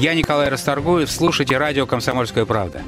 Я 0.00 0.14
Николай 0.14 0.48
Расторгуев. 0.48 1.10
Слушайте 1.10 1.58
радио 1.58 1.84
«Комсомольская 1.84 2.46
правда». 2.46 2.82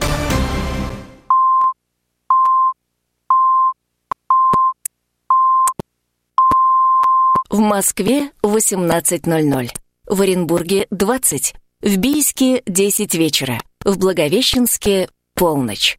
В 7.50 7.58
Москве 7.58 8.30
18.00. 8.42 9.68
В 10.06 10.22
Оренбурге 10.22 10.86
20. 10.90 11.54
В 11.82 11.96
Бийске 11.98 12.62
10 12.64 13.14
вечера. 13.16 13.60
В 13.84 13.98
Благовещенске 13.98 15.10
полночь. 15.34 15.98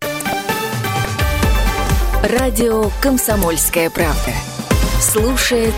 Радио 2.23 2.89
«Комсомольская 3.03 3.91
правда». 3.91 4.33
Слушает 4.99 5.75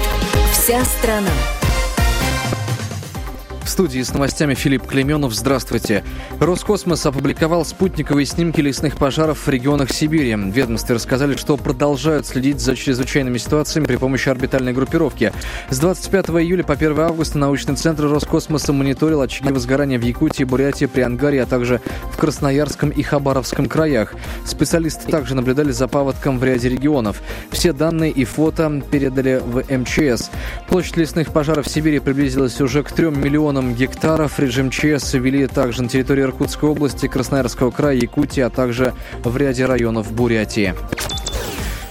вся 0.53 0.85
страна. 0.85 1.33
В 3.65 3.69
студии 3.69 4.03
с 4.03 4.13
новостями 4.13 4.53
Филипп 4.53 4.85
Клеменов. 4.85 5.33
Здравствуйте. 5.33 6.03
Роскосмос 6.39 7.03
опубликовал 7.07 7.65
спутниковые 7.65 8.27
снимки 8.27 8.61
лесных 8.61 8.95
пожаров 8.95 9.47
в 9.47 9.49
регионах 9.49 9.91
Сибири. 9.91 10.35
Ведомстве 10.35 10.93
рассказали, 10.93 11.35
что 11.35 11.57
продолжают 11.57 12.27
следить 12.27 12.59
за 12.59 12.75
чрезвычайными 12.75 13.39
ситуациями 13.39 13.87
при 13.87 13.95
помощи 13.95 14.29
орбитальной 14.29 14.71
группировки. 14.71 15.33
С 15.71 15.79
25 15.79 16.29
июля 16.29 16.63
по 16.63 16.73
1 16.73 16.99
августа 16.99 17.39
научный 17.39 17.75
центр 17.75 18.03
Роскосмоса 18.03 18.71
мониторил 18.71 19.21
очаги 19.21 19.51
возгорания 19.51 19.97
в 19.97 20.03
Якутии, 20.03 20.43
Бурятии, 20.43 20.85
Приангаре, 20.85 21.41
а 21.41 21.47
также 21.47 21.81
в 22.11 22.17
Красноярском 22.17 22.91
и 22.91 23.01
Хабаровском 23.01 23.65
краях. 23.65 24.13
Специалисты 24.45 25.09
также 25.09 25.33
наблюдали 25.33 25.71
за 25.71 25.87
паводком 25.87 26.37
в 26.37 26.43
ряде 26.43 26.69
регионов. 26.69 27.19
Все 27.49 27.73
данные 27.73 28.11
и 28.11 28.25
фото 28.25 28.83
передали 28.91 29.41
в 29.43 29.63
МЧС. 29.75 30.29
Площадь 30.69 30.97
лесных 30.97 31.33
пожаров 31.33 31.65
в 31.65 31.69
Сибири 31.71 31.97
приблизилась 31.97 32.61
уже 32.61 32.83
к 32.83 32.91
3 32.91 33.09
миллионам 33.09 33.54
миллионам 33.55 33.73
гектаров. 33.73 34.39
Режим 34.39 34.69
ЧС 34.69 35.13
ввели 35.13 35.47
также 35.47 35.83
на 35.83 35.89
территории 35.89 36.23
Иркутской 36.23 36.69
области, 36.69 37.07
Красноярского 37.07 37.71
края, 37.71 37.95
Якутии, 37.95 38.41
а 38.41 38.49
также 38.49 38.93
в 39.23 39.37
ряде 39.37 39.65
районов 39.65 40.11
Бурятии. 40.11 40.73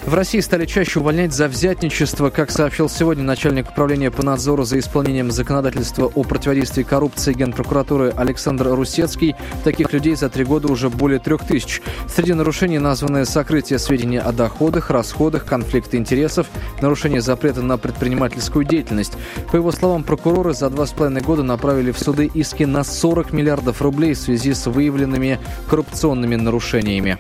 В 0.07 0.13
России 0.13 0.41
стали 0.41 0.67
чаще 0.67 1.01
увольнять 1.01 1.33
за 1.33 1.49
взятничество. 1.49 2.29
Как 2.29 2.51
сообщил 2.51 2.91
сегодня 2.91 3.25
начальник 3.25 3.71
управления 3.71 4.11
по 4.11 4.23
надзору 4.23 4.65
за 4.65 4.79
исполнением 4.79 5.31
законодательства 5.31 6.13
о 6.15 6.25
противодействии 6.25 6.83
коррупции 6.83 7.33
Генпрокуратуры 7.33 8.13
Александр 8.15 8.69
Русецкий, 8.69 9.35
таких 9.65 9.95
людей 9.95 10.15
за 10.15 10.29
три 10.29 10.45
года 10.45 10.71
уже 10.71 10.91
более 10.91 11.21
трех 11.21 11.47
тысяч. 11.47 11.81
Среди 12.07 12.35
нарушений 12.35 12.79
названы 12.79 13.25
сокрытие 13.25 13.79
сведений 13.79 14.19
о 14.19 14.33
доходах, 14.33 14.91
расходах, 14.91 15.47
конфликты 15.47 15.97
интересов, 15.97 16.49
нарушение 16.83 17.23
запрета 17.23 17.63
на 17.63 17.79
предпринимательскую 17.79 18.67
деятельность. 18.67 19.15
По 19.51 19.57
его 19.57 19.73
словам, 19.73 20.05
прокуроры 20.05 20.53
за 20.53 20.69
два 20.69 20.85
с 20.85 20.93
половиной 20.93 21.23
года 21.23 21.43
направили 21.43 21.93
в 21.93 21.99
суды 21.99 22.31
иски 22.35 22.65
на 22.65 22.85
40 22.85 23.33
миллиардов 23.33 23.81
рублей 23.81 24.13
в 24.13 24.19
связи 24.19 24.53
с 24.53 24.67
выявленными 24.67 25.41
коррупционными 25.67 26.37
нарушениями. 26.37 27.19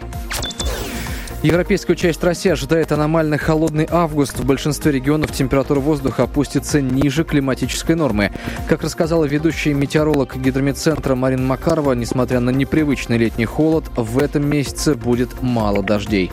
Европейскую 1.44 1.94
часть 1.94 2.24
России 2.24 2.50
ожидает 2.50 2.90
аномально 2.90 3.36
холодный 3.36 3.86
август. 3.90 4.38
В 4.38 4.46
большинстве 4.46 4.92
регионов 4.92 5.30
температура 5.30 5.78
воздуха 5.78 6.22
опустится 6.22 6.80
ниже 6.80 7.22
климатической 7.22 7.96
нормы. 7.96 8.32
Как 8.66 8.82
рассказала 8.82 9.26
ведущий 9.26 9.74
метеоролог 9.74 10.38
гидромедцентра 10.38 11.14
Марина 11.14 11.42
Макарова, 11.42 11.92
несмотря 11.92 12.40
на 12.40 12.48
непривычный 12.48 13.18
летний 13.18 13.44
холод, 13.44 13.84
в 13.94 14.20
этом 14.20 14.48
месяце 14.48 14.94
будет 14.94 15.42
мало 15.42 15.82
дождей. 15.82 16.32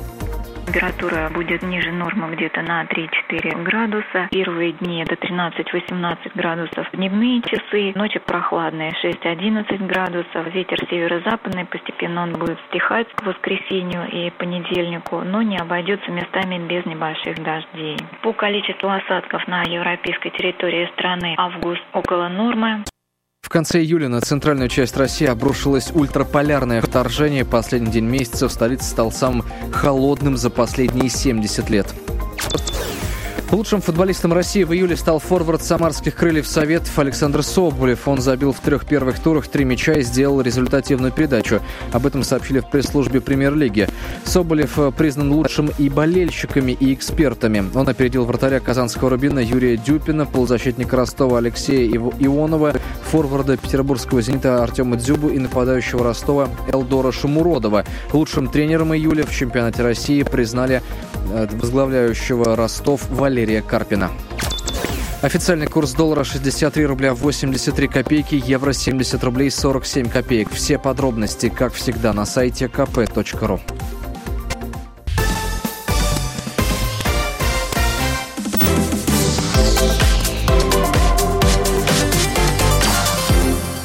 Температура 0.72 1.30
будет 1.34 1.64
ниже 1.64 1.92
нормы 1.92 2.34
где-то 2.34 2.62
на 2.62 2.86
3-4 2.86 3.62
градуса. 3.64 4.30
Первые 4.32 4.72
дни 4.72 5.04
до 5.04 5.16
13-18 5.16 6.32
градусов. 6.34 6.88
Дневные 6.94 7.42
часы, 7.42 7.92
ночи 7.94 8.20
прохладные 8.20 8.94
6-11 9.04 9.86
градусов. 9.86 10.48
Ветер 10.54 10.80
северо-западный, 10.90 11.66
постепенно 11.66 12.24
он 12.24 12.32
будет 12.32 12.58
стихать 12.70 13.08
к 13.16 13.24
воскресенью 13.24 14.08
и 14.10 14.30
понедельнику, 14.30 15.20
но 15.26 15.42
не 15.42 15.58
обойдется 15.58 16.10
местами 16.10 16.58
без 16.66 16.86
небольших 16.86 17.44
дождей. 17.44 17.98
По 18.22 18.32
количеству 18.32 18.88
осадков 18.88 19.46
на 19.50 19.64
европейской 19.64 20.30
территории 20.30 20.90
страны 20.94 21.36
август 21.38 21.84
около 21.92 22.30
нормы. 22.30 22.86
Конце 23.52 23.82
июля 23.82 24.08
на 24.08 24.22
центральную 24.22 24.70
часть 24.70 24.96
России 24.96 25.28
обрушилось 25.28 25.92
ультраполярное 25.94 26.82
вторжение. 26.82 27.44
Последний 27.44 27.92
день 27.92 28.06
месяца 28.06 28.48
в 28.48 28.52
столице 28.54 28.86
стал 28.86 29.12
самым 29.12 29.44
холодным 29.74 30.38
за 30.38 30.50
последние 30.50 31.10
70 31.10 31.70
лет. 31.70 31.94
Лучшим 33.52 33.82
футболистом 33.82 34.32
России 34.32 34.64
в 34.64 34.72
июле 34.72 34.96
стал 34.96 35.20
форвард 35.20 35.62
самарских 35.62 36.16
крыльев 36.16 36.48
Советов 36.48 36.98
Александр 36.98 37.44
Соболев. 37.44 38.08
Он 38.08 38.22
забил 38.22 38.54
в 38.54 38.62
трех 38.62 38.86
первых 38.86 39.20
турах 39.20 39.50
три 39.50 39.66
мяча 39.66 39.92
и 39.92 40.04
сделал 40.04 40.40
результативную 40.40 41.12
передачу. 41.12 41.60
Об 41.92 42.06
этом 42.06 42.24
сообщили 42.24 42.60
в 42.60 42.70
пресс-службе 42.70 43.20
премьер-лиги. 43.20 43.90
Соболев 44.24 44.80
э, 44.80 44.94
признан 44.96 45.34
лучшим 45.34 45.70
и 45.78 45.90
болельщиками, 45.90 46.72
и 46.72 46.94
экспертами. 46.94 47.66
Он 47.76 47.90
опередил 47.90 48.24
вратаря 48.24 48.62
казанского 48.62 49.10
Рубина 49.10 49.40
Юрия 49.40 49.76
Дюпина, 49.76 50.26
полузащитника 50.26 50.96
Ростова 50.96 51.40
Алексея 51.40 51.90
Ионова, 51.92 52.76
форварда 53.12 53.58
петербургского 53.58 54.22
«Зенита» 54.22 54.64
Артема 54.64 54.96
Дзюбу 54.96 55.28
и 55.28 55.40
нападающего 55.40 56.06
Ростова 56.06 56.48
Элдора 56.72 57.12
Шумуродова. 57.12 57.84
Лучшим 58.14 58.48
тренером 58.48 58.96
июля 58.96 59.26
в 59.26 59.36
чемпионате 59.36 59.84
России 59.84 60.24
признали 60.24 60.82
э, 61.34 61.48
возглавляющего 61.52 62.56
Ростов 62.56 63.10
Валерия 63.10 63.41
Валерия 63.42 63.64
Карпина. 63.64 64.12
Официальный 65.24 65.66
курс 65.66 65.94
доллара 65.94 66.24
63 66.24 66.86
рубля 66.86 67.16
83 67.16 67.88
копейки, 67.88 68.36
евро 68.36 68.72
70 68.72 69.24
рублей 69.24 69.50
47 69.50 70.10
копеек. 70.10 70.52
Все 70.52 70.78
подробности, 70.78 71.50
как 71.50 71.74
всегда, 71.74 72.14
на 72.14 72.26
сайте 72.26 72.66
kp.ru. 72.66 73.60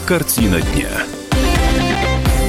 Картина 0.06 0.60
дня. 0.60 1.15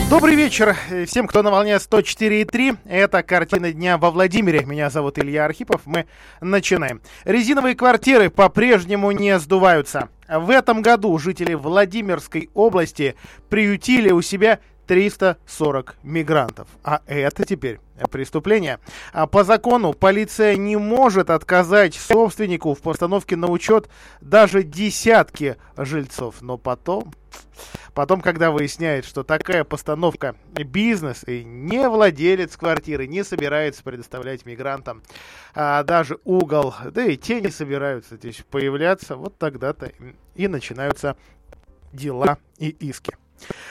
Добрый 0.09 0.35
вечер 0.35 0.73
всем, 1.06 1.28
кто 1.28 1.44
на 1.44 1.51
волне 1.51 1.75
104.3. 1.75 2.78
Это 2.85 3.23
«Картина 3.23 3.73
дня» 3.73 3.97
во 3.97 4.09
Владимире. 4.09 4.63
Меня 4.63 4.90
зовут 4.90 5.19
Илья 5.19 5.44
Архипов. 5.44 5.81
Мы 5.84 6.06
начинаем. 6.40 7.01
Резиновые 7.25 7.75
квартиры 7.75 8.29
по-прежнему 8.29 9.12
не 9.12 9.38
сдуваются. 9.38 10.07
В 10.29 10.50
этом 10.50 10.81
году 10.81 11.17
жители 11.17 11.56
Владимирской 11.56 12.50
области 12.53 13.16
приютили 13.50 14.09
у 14.12 14.22
себя 14.22 14.59
340 14.87 15.95
мигрантов. 16.03 16.67
А 16.83 17.01
это 17.05 17.45
теперь 17.45 17.79
преступление. 18.09 18.79
А 19.11 19.27
по 19.27 19.43
закону 19.43 19.93
полиция 19.93 20.55
не 20.55 20.77
может 20.77 21.29
отказать 21.29 21.95
собственнику 21.95 22.73
в 22.73 22.79
постановке 22.79 23.35
на 23.35 23.47
учет 23.47 23.89
даже 24.21 24.63
десятки 24.63 25.57
жильцов. 25.75 26.41
Но 26.41 26.57
потом... 26.57 27.13
Потом, 27.93 28.21
когда 28.21 28.51
выясняет, 28.51 29.05
что 29.05 29.23
такая 29.23 29.63
постановка 29.63 30.35
бизнес, 30.53 31.23
и 31.27 31.43
не 31.43 31.89
владелец 31.89 32.55
квартиры 32.55 33.07
не 33.07 33.23
собирается 33.23 33.83
предоставлять 33.83 34.45
мигрантам 34.45 35.01
а 35.55 35.81
даже 35.81 36.19
угол, 36.23 36.75
да 36.91 37.03
и 37.05 37.17
те 37.17 37.41
не 37.41 37.49
собираются 37.49 38.15
здесь 38.15 38.43
появляться, 38.51 39.15
вот 39.15 39.39
тогда-то 39.39 39.91
и 40.35 40.47
начинаются 40.47 41.17
дела 41.91 42.37
и 42.59 42.69
иски. 42.69 43.15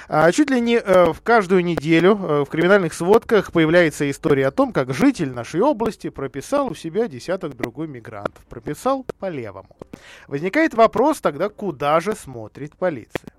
А 0.09 0.31
чуть 0.33 0.51
ли 0.51 0.61
не 0.61 0.77
э, 0.77 1.13
в 1.13 1.21
каждую 1.23 1.65
неделю 1.65 2.13
э, 2.13 2.45
в 2.45 2.47
криминальных 2.47 2.95
сводках 2.95 3.53
появляется 3.53 4.09
история 4.11 4.49
о 4.49 4.51
том, 4.51 4.73
как 4.73 4.95
житель 4.95 5.33
нашей 5.33 5.61
области 5.61 6.11
прописал 6.11 6.69
у 6.69 6.75
себя 6.75 7.09
десяток 7.09 7.57
другой 7.57 7.89
мигрантов. 7.89 8.45
Прописал 8.49 9.05
по 9.19 9.29
левому. 9.29 9.77
Возникает 10.29 10.75
вопрос 10.75 11.21
тогда, 11.21 11.49
куда 11.49 12.01
же 12.01 12.15
смотрит 12.15 12.77
полиция? 12.77 13.36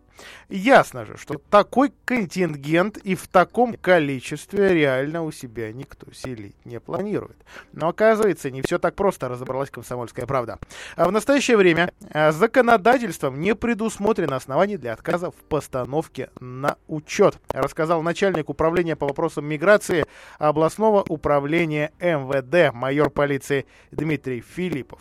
Ясно 0.49 1.05
же, 1.05 1.17
что 1.17 1.41
такой 1.49 1.93
контингент 2.05 2.97
и 2.97 3.15
в 3.15 3.27
таком 3.27 3.73
количестве 3.73 4.73
реально 4.73 5.23
у 5.23 5.31
себя 5.31 5.71
никто 5.73 6.11
селить 6.13 6.55
не 6.65 6.79
планирует. 6.79 7.37
Но 7.73 7.89
оказывается, 7.89 8.49
не 8.49 8.61
все 8.61 8.79
так 8.79 8.95
просто, 8.95 9.27
разобралась 9.27 9.69
комсомольская 9.69 10.25
правда. 10.25 10.59
А 10.95 11.07
в 11.07 11.11
настоящее 11.11 11.57
время 11.57 11.91
а, 12.11 12.31
законодательством 12.31 13.39
не 13.39 13.55
предусмотрено 13.55 14.35
оснований 14.35 14.77
для 14.77 14.93
отказа 14.93 15.31
в 15.31 15.35
постановке 15.35 16.29
на 16.39 16.77
учет, 16.87 17.37
рассказал 17.49 18.01
начальник 18.01 18.49
управления 18.49 18.95
по 18.95 19.07
вопросам 19.07 19.45
миграции 19.45 20.05
областного 20.39 21.03
управления 21.07 21.91
МВД, 21.99 22.73
майор 22.73 23.09
полиции 23.09 23.65
Дмитрий 23.91 24.41
Филиппов. 24.41 24.99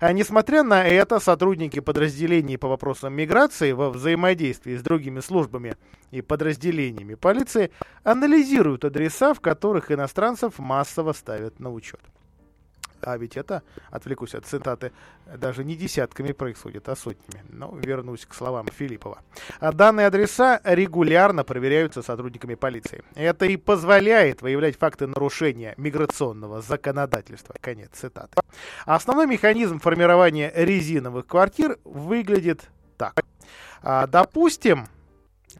А 0.00 0.12
несмотря 0.12 0.62
на 0.62 0.86
это, 0.86 1.20
сотрудники 1.20 1.80
подразделений 1.80 2.58
по 2.58 2.68
вопросам 2.68 3.14
миграции 3.14 3.72
во 3.72 3.90
взаимодействии 3.90 4.57
с 4.64 4.82
другими 4.82 5.20
службами 5.20 5.76
и 6.10 6.22
подразделениями 6.22 7.14
полиции 7.14 7.70
анализируют 8.02 8.84
адреса, 8.84 9.34
в 9.34 9.40
которых 9.40 9.90
иностранцев 9.90 10.58
массово 10.58 11.12
ставят 11.12 11.60
на 11.60 11.72
учет. 11.72 12.00
А 13.00 13.16
ведь 13.16 13.36
это, 13.36 13.62
отвлекусь 13.90 14.34
от 14.34 14.46
цитаты, 14.46 14.92
даже 15.36 15.64
не 15.64 15.76
десятками 15.76 16.32
происходит, 16.32 16.88
а 16.88 16.96
сотнями. 16.96 17.44
Но 17.48 17.76
вернусь 17.76 18.26
к 18.26 18.34
словам 18.34 18.66
Филиппова. 18.66 19.18
А 19.60 19.72
данные 19.72 20.06
адреса 20.08 20.60
регулярно 20.64 21.44
проверяются 21.44 22.02
сотрудниками 22.02 22.54
полиции. 22.54 23.02
Это 23.14 23.46
и 23.46 23.56
позволяет 23.56 24.42
выявлять 24.42 24.76
факты 24.76 25.06
нарушения 25.06 25.74
миграционного 25.76 26.60
законодательства. 26.60 27.54
Конец 27.60 27.90
цитаты. 27.92 28.40
Основной 28.84 29.26
механизм 29.26 29.78
формирования 29.78 30.52
резиновых 30.54 31.26
квартир 31.26 31.78
выглядит 31.84 32.68
так. 32.98 33.24
А, 33.82 34.06
допустим, 34.06 34.86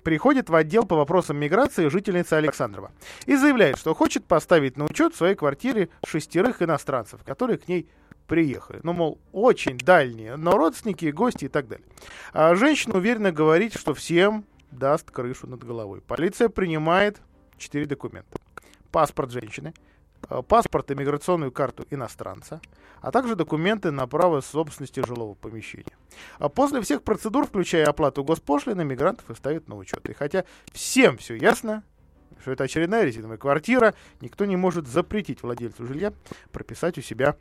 приходит 0.02 0.50
в 0.50 0.54
отдел 0.54 0.84
по 0.84 0.96
вопросам 0.96 1.38
миграции 1.38 1.88
жительница 1.88 2.36
Александрова 2.36 2.92
и 3.26 3.36
заявляет, 3.36 3.78
что 3.78 3.94
хочет 3.94 4.24
поставить 4.26 4.76
на 4.76 4.84
учет 4.84 5.14
в 5.14 5.16
своей 5.16 5.34
квартире 5.34 5.88
шестерых 6.06 6.60
иностранцев, 6.60 7.22
которые 7.24 7.58
к 7.58 7.68
ней 7.68 7.88
приехали. 8.26 8.80
Ну, 8.82 8.92
мол, 8.92 9.18
очень 9.32 9.78
дальние, 9.78 10.36
но 10.36 10.58
родственники, 10.58 11.06
гости 11.06 11.46
и 11.46 11.48
так 11.48 11.68
далее. 11.68 11.86
А 12.32 12.54
женщина 12.54 12.96
уверенно 12.96 13.32
говорит, 13.32 13.74
что 13.74 13.94
всем 13.94 14.44
даст 14.70 15.10
крышу 15.10 15.46
над 15.46 15.64
головой. 15.64 16.02
Полиция 16.02 16.48
принимает 16.50 17.20
четыре 17.56 17.86
документа. 17.86 18.38
Паспорт 18.90 19.30
женщины, 19.30 19.72
паспорт 20.48 20.90
и 20.90 20.94
миграционную 20.94 21.52
карту 21.52 21.86
иностранца, 21.90 22.60
а 23.00 23.10
также 23.10 23.36
документы 23.36 23.90
на 23.90 24.06
право 24.06 24.40
собственности 24.40 25.04
жилого 25.06 25.34
помещения. 25.34 25.96
А 26.38 26.48
после 26.48 26.80
всех 26.80 27.02
процедур, 27.02 27.46
включая 27.46 27.86
оплату 27.86 28.24
госпошлины, 28.24 28.84
мигрантов 28.84 29.30
и 29.30 29.34
ставят 29.34 29.68
на 29.68 29.76
учет. 29.76 30.08
И 30.08 30.12
хотя 30.12 30.44
всем 30.72 31.16
все 31.18 31.34
ясно, 31.34 31.82
что 32.40 32.52
это 32.52 32.64
очередная 32.64 33.04
резиновая 33.04 33.38
квартира, 33.38 33.94
никто 34.20 34.44
не 34.44 34.56
может 34.56 34.86
запретить 34.86 35.42
владельцу 35.42 35.86
жилья 35.86 36.12
прописать 36.52 36.98
у 36.98 37.02
себя 37.02 37.36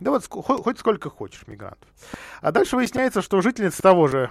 да 0.00 0.10
вот 0.10 0.26
хоть 0.28 0.78
сколько 0.78 1.08
хочешь 1.08 1.46
мигрантов. 1.46 1.88
А 2.40 2.50
дальше 2.50 2.76
выясняется, 2.76 3.22
что 3.22 3.40
жительница 3.40 3.80
того 3.80 4.08
же 4.08 4.30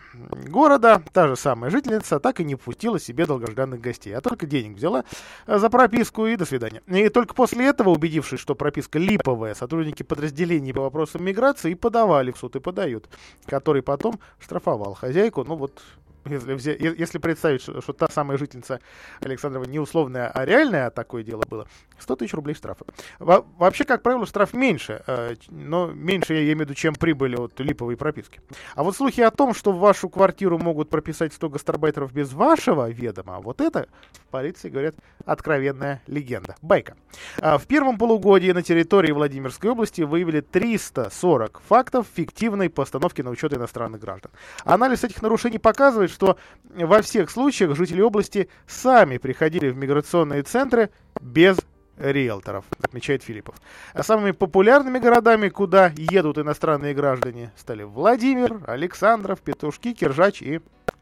города, 0.49 1.01
та 1.13 1.27
же 1.27 1.35
самая 1.35 1.71
жительница, 1.71 2.19
так 2.19 2.39
и 2.39 2.43
не 2.43 2.55
пустила 2.55 2.99
себе 2.99 3.25
долгожданных 3.25 3.79
гостей, 3.79 4.13
а 4.13 4.21
только 4.21 4.45
денег 4.45 4.75
взяла 4.75 5.05
э, 5.47 5.57
за 5.57 5.69
прописку 5.69 6.27
и 6.27 6.35
до 6.35 6.45
свидания. 6.45 6.81
И 6.87 7.09
только 7.09 7.33
после 7.33 7.67
этого, 7.67 7.89
убедившись, 7.89 8.39
что 8.39 8.55
прописка 8.55 8.99
липовая, 8.99 9.53
сотрудники 9.53 10.03
подразделений 10.03 10.73
по 10.73 10.81
вопросам 10.81 11.23
миграции 11.23 11.73
подавали 11.75 12.31
в 12.31 12.37
суд 12.37 12.55
и 12.55 12.59
подают, 12.59 13.09
который 13.45 13.81
потом 13.81 14.19
штрафовал 14.39 14.93
хозяйку, 14.93 15.43
ну 15.43 15.55
вот 15.55 15.81
если, 16.25 16.77
если 16.99 17.17
представить, 17.17 17.61
что, 17.61 17.81
что 17.81 17.93
та 17.93 18.07
самая 18.09 18.37
жительница 18.37 18.79
Александрова 19.21 19.65
не 19.65 19.79
условная, 19.79 20.29
а 20.29 20.45
реальная, 20.45 20.89
такое 20.89 21.23
дело 21.23 21.43
было, 21.49 21.67
100 21.99 22.15
тысяч 22.17 22.33
рублей 22.33 22.53
штрафа. 22.53 22.85
Во, 23.19 23.45
вообще, 23.57 23.83
как 23.83 24.03
правило, 24.03 24.25
штраф 24.25 24.53
меньше, 24.53 25.03
э, 25.07 25.35
но 25.49 25.87
меньше, 25.87 26.33
я 26.33 26.41
имею 26.43 26.57
в 26.57 26.61
виду, 26.61 26.73
чем 26.73 26.95
прибыли 26.95 27.35
от 27.35 27.59
липовой 27.59 27.97
прописки. 27.97 28.41
А 28.75 28.83
вот 28.83 28.95
слухи 28.95 29.21
о 29.21 29.31
том, 29.31 29.53
что 29.53 29.71
в 29.71 29.79
вашу 29.79 30.09
квартиру 30.09 30.57
могут 30.57 30.89
прописать 30.89 31.33
100 31.33 31.49
гастарбайтеров 31.49 32.13
без 32.13 32.33
вашего 32.33 32.89
ведома, 32.89 33.39
вот 33.39 33.61
это, 33.61 33.87
в 34.27 34.31
полиции 34.31 34.69
говорят, 34.69 34.95
откровенная 35.25 36.01
легенда. 36.07 36.55
Байка. 36.61 36.95
А 37.39 37.57
в 37.57 37.65
первом 37.65 37.97
полугодии 37.97 38.51
на 38.51 38.61
территории 38.61 39.11
Владимирской 39.11 39.69
области 39.69 40.01
выявили 40.01 40.41
340 40.41 41.61
фактов 41.67 42.07
фиктивной 42.13 42.69
постановки 42.69 43.21
на 43.21 43.29
учет 43.29 43.53
иностранных 43.53 44.01
граждан. 44.01 44.31
Анализ 44.63 45.03
этих 45.03 45.21
нарушений 45.21 45.59
показывает, 45.59 46.11
что 46.13 46.37
во 46.73 47.01
всех 47.01 47.29
случаях 47.29 47.75
жители 47.75 48.01
области 48.01 48.49
сами 48.67 49.17
приходили 49.17 49.69
в 49.69 49.77
миграционные 49.77 50.43
центры 50.43 50.89
без 51.21 51.57
риэлторов, 51.97 52.65
отмечает 52.81 53.23
Филиппов. 53.23 53.55
А 53.93 54.03
самыми 54.03 54.31
популярными 54.31 54.99
городами, 54.99 55.49
куда 55.49 55.91
едут 55.95 56.37
иностранные 56.37 56.93
граждане, 56.93 57.51
стали 57.55 57.83
Владимир, 57.83 58.61
Александров, 58.65 59.41
Петушки, 59.41 59.93
Киржач 59.93 60.41
и 60.41 60.61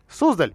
Суздаль. 0.10 0.54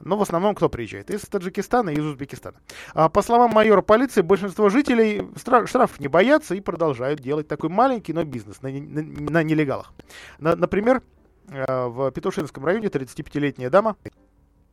Но 0.00 0.16
в 0.16 0.22
основном 0.22 0.54
кто 0.54 0.68
приезжает? 0.68 1.10
Из 1.10 1.20
Таджикистана 1.22 1.90
и 1.90 1.94
из 1.94 2.04
Узбекистана. 2.04 2.56
А 2.94 3.08
по 3.08 3.22
словам 3.22 3.50
майора 3.52 3.82
полиции, 3.82 4.22
большинство 4.22 4.68
жителей 4.68 5.28
штрафов 5.36 5.98
не 6.00 6.08
боятся 6.08 6.54
и 6.54 6.60
продолжают 6.60 7.20
делать 7.20 7.48
такой 7.48 7.70
маленький, 7.70 8.12
но 8.12 8.24
бизнес 8.24 8.62
на, 8.62 8.70
на, 8.70 9.02
на 9.02 9.42
нелегалах. 9.42 9.92
На, 10.38 10.54
например, 10.56 11.02
в 11.48 12.10
Петушинском 12.10 12.64
районе 12.64 12.88
35-летняя 12.88 13.70
дама. 13.70 13.96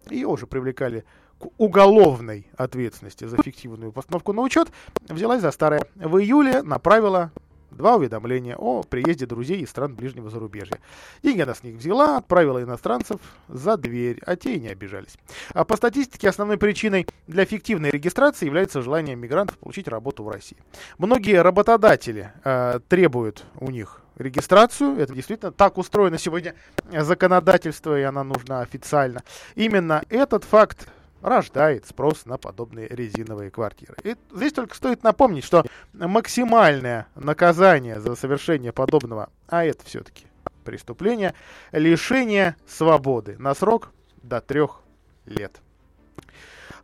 Ее 0.10 0.28
уже 0.28 0.46
привлекали 0.46 1.04
к 1.40 1.48
уголовной 1.58 2.48
ответственности 2.56 3.26
за 3.26 3.38
фиктивную 3.38 3.92
постановку 3.92 4.34
на 4.34 4.42
учет. 4.42 4.70
Взялась 5.10 5.42
за 5.42 5.52
старое. 5.52 5.84
В 5.96 6.18
июле 6.18 6.62
направила 6.62 7.32
два 7.72 7.96
уведомления 7.96 8.56
о 8.56 8.84
приезде 8.84 9.26
друзей 9.26 9.62
из 9.62 9.70
стран 9.70 9.96
ближнего 9.96 10.30
зарубежья. 10.30 10.80
Деньги 11.24 11.42
она 11.42 11.54
с 11.54 11.64
них 11.64 11.76
взяла, 11.76 12.18
отправила 12.18 12.64
иностранцев 12.64 13.20
за 13.48 13.78
дверь, 13.78 14.22
а 14.26 14.36
те 14.36 14.56
и 14.56 14.60
не 14.60 14.70
обижались. 14.70 15.18
А 15.54 15.66
по 15.66 15.76
статистике 15.76 16.30
основной 16.30 16.58
причиной 16.58 17.08
для 17.28 17.46
фиктивной 17.46 17.92
регистрации 17.92 18.46
является 18.46 18.82
желание 18.82 19.16
мигрантов 19.16 19.58
получить 19.58 19.88
работу 19.88 20.24
в 20.24 20.30
России. 20.30 20.58
Многие 20.98 21.42
работодатели 21.42 22.32
э, 22.44 22.80
требуют 22.88 23.44
у 23.60 23.70
них 23.70 24.02
регистрацию. 24.18 24.98
Это 24.98 25.14
действительно 25.14 25.52
так 25.52 25.78
устроено 25.78 26.18
сегодня 26.18 26.56
законодательство, 26.92 28.00
и 28.00 28.04
она 28.04 28.24
нужна 28.24 28.62
официально. 28.62 29.24
Именно 29.56 30.04
этот 30.10 30.44
факт 30.44 30.88
рождает 31.22 31.88
спрос 31.88 32.26
на 32.26 32.38
подобные 32.38 32.88
резиновые 32.88 33.50
квартиры. 33.50 33.96
И 34.04 34.16
здесь 34.34 34.54
только 34.54 34.76
стоит 34.76 35.04
напомнить, 35.04 35.44
что 35.44 35.66
максимальное 35.94 37.08
наказание 37.16 38.00
за 38.00 38.16
совершение 38.16 38.72
подобного, 38.72 39.30
а 39.48 39.66
это 39.66 39.84
все-таки 39.86 40.26
преступление, 40.64 41.34
лишение 41.72 42.56
свободы 42.68 43.36
на 43.40 43.56
срок 43.56 43.92
до 44.22 44.42
трех 44.42 44.82
лет. 45.26 45.62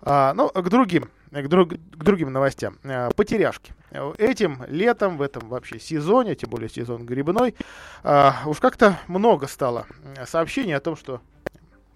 А, 0.01 0.33
ну, 0.33 0.49
к 0.49 0.69
другим 0.69 1.09
к, 1.31 1.47
друг, 1.47 1.69
к 1.69 2.03
другим 2.03 2.31
новостям. 2.31 2.77
Э, 2.83 3.09
потеряшки. 3.15 3.73
Этим 4.17 4.63
летом, 4.67 5.17
в 5.17 5.21
этом 5.21 5.47
вообще 5.49 5.79
сезоне, 5.79 6.35
тем 6.35 6.49
более 6.49 6.69
сезон 6.69 7.05
грибной, 7.05 7.55
э, 8.03 8.31
уж 8.45 8.59
как-то 8.59 8.99
много 9.07 9.47
стало 9.47 9.85
сообщений 10.25 10.75
о 10.75 10.79
том, 10.79 10.95
что 10.95 11.21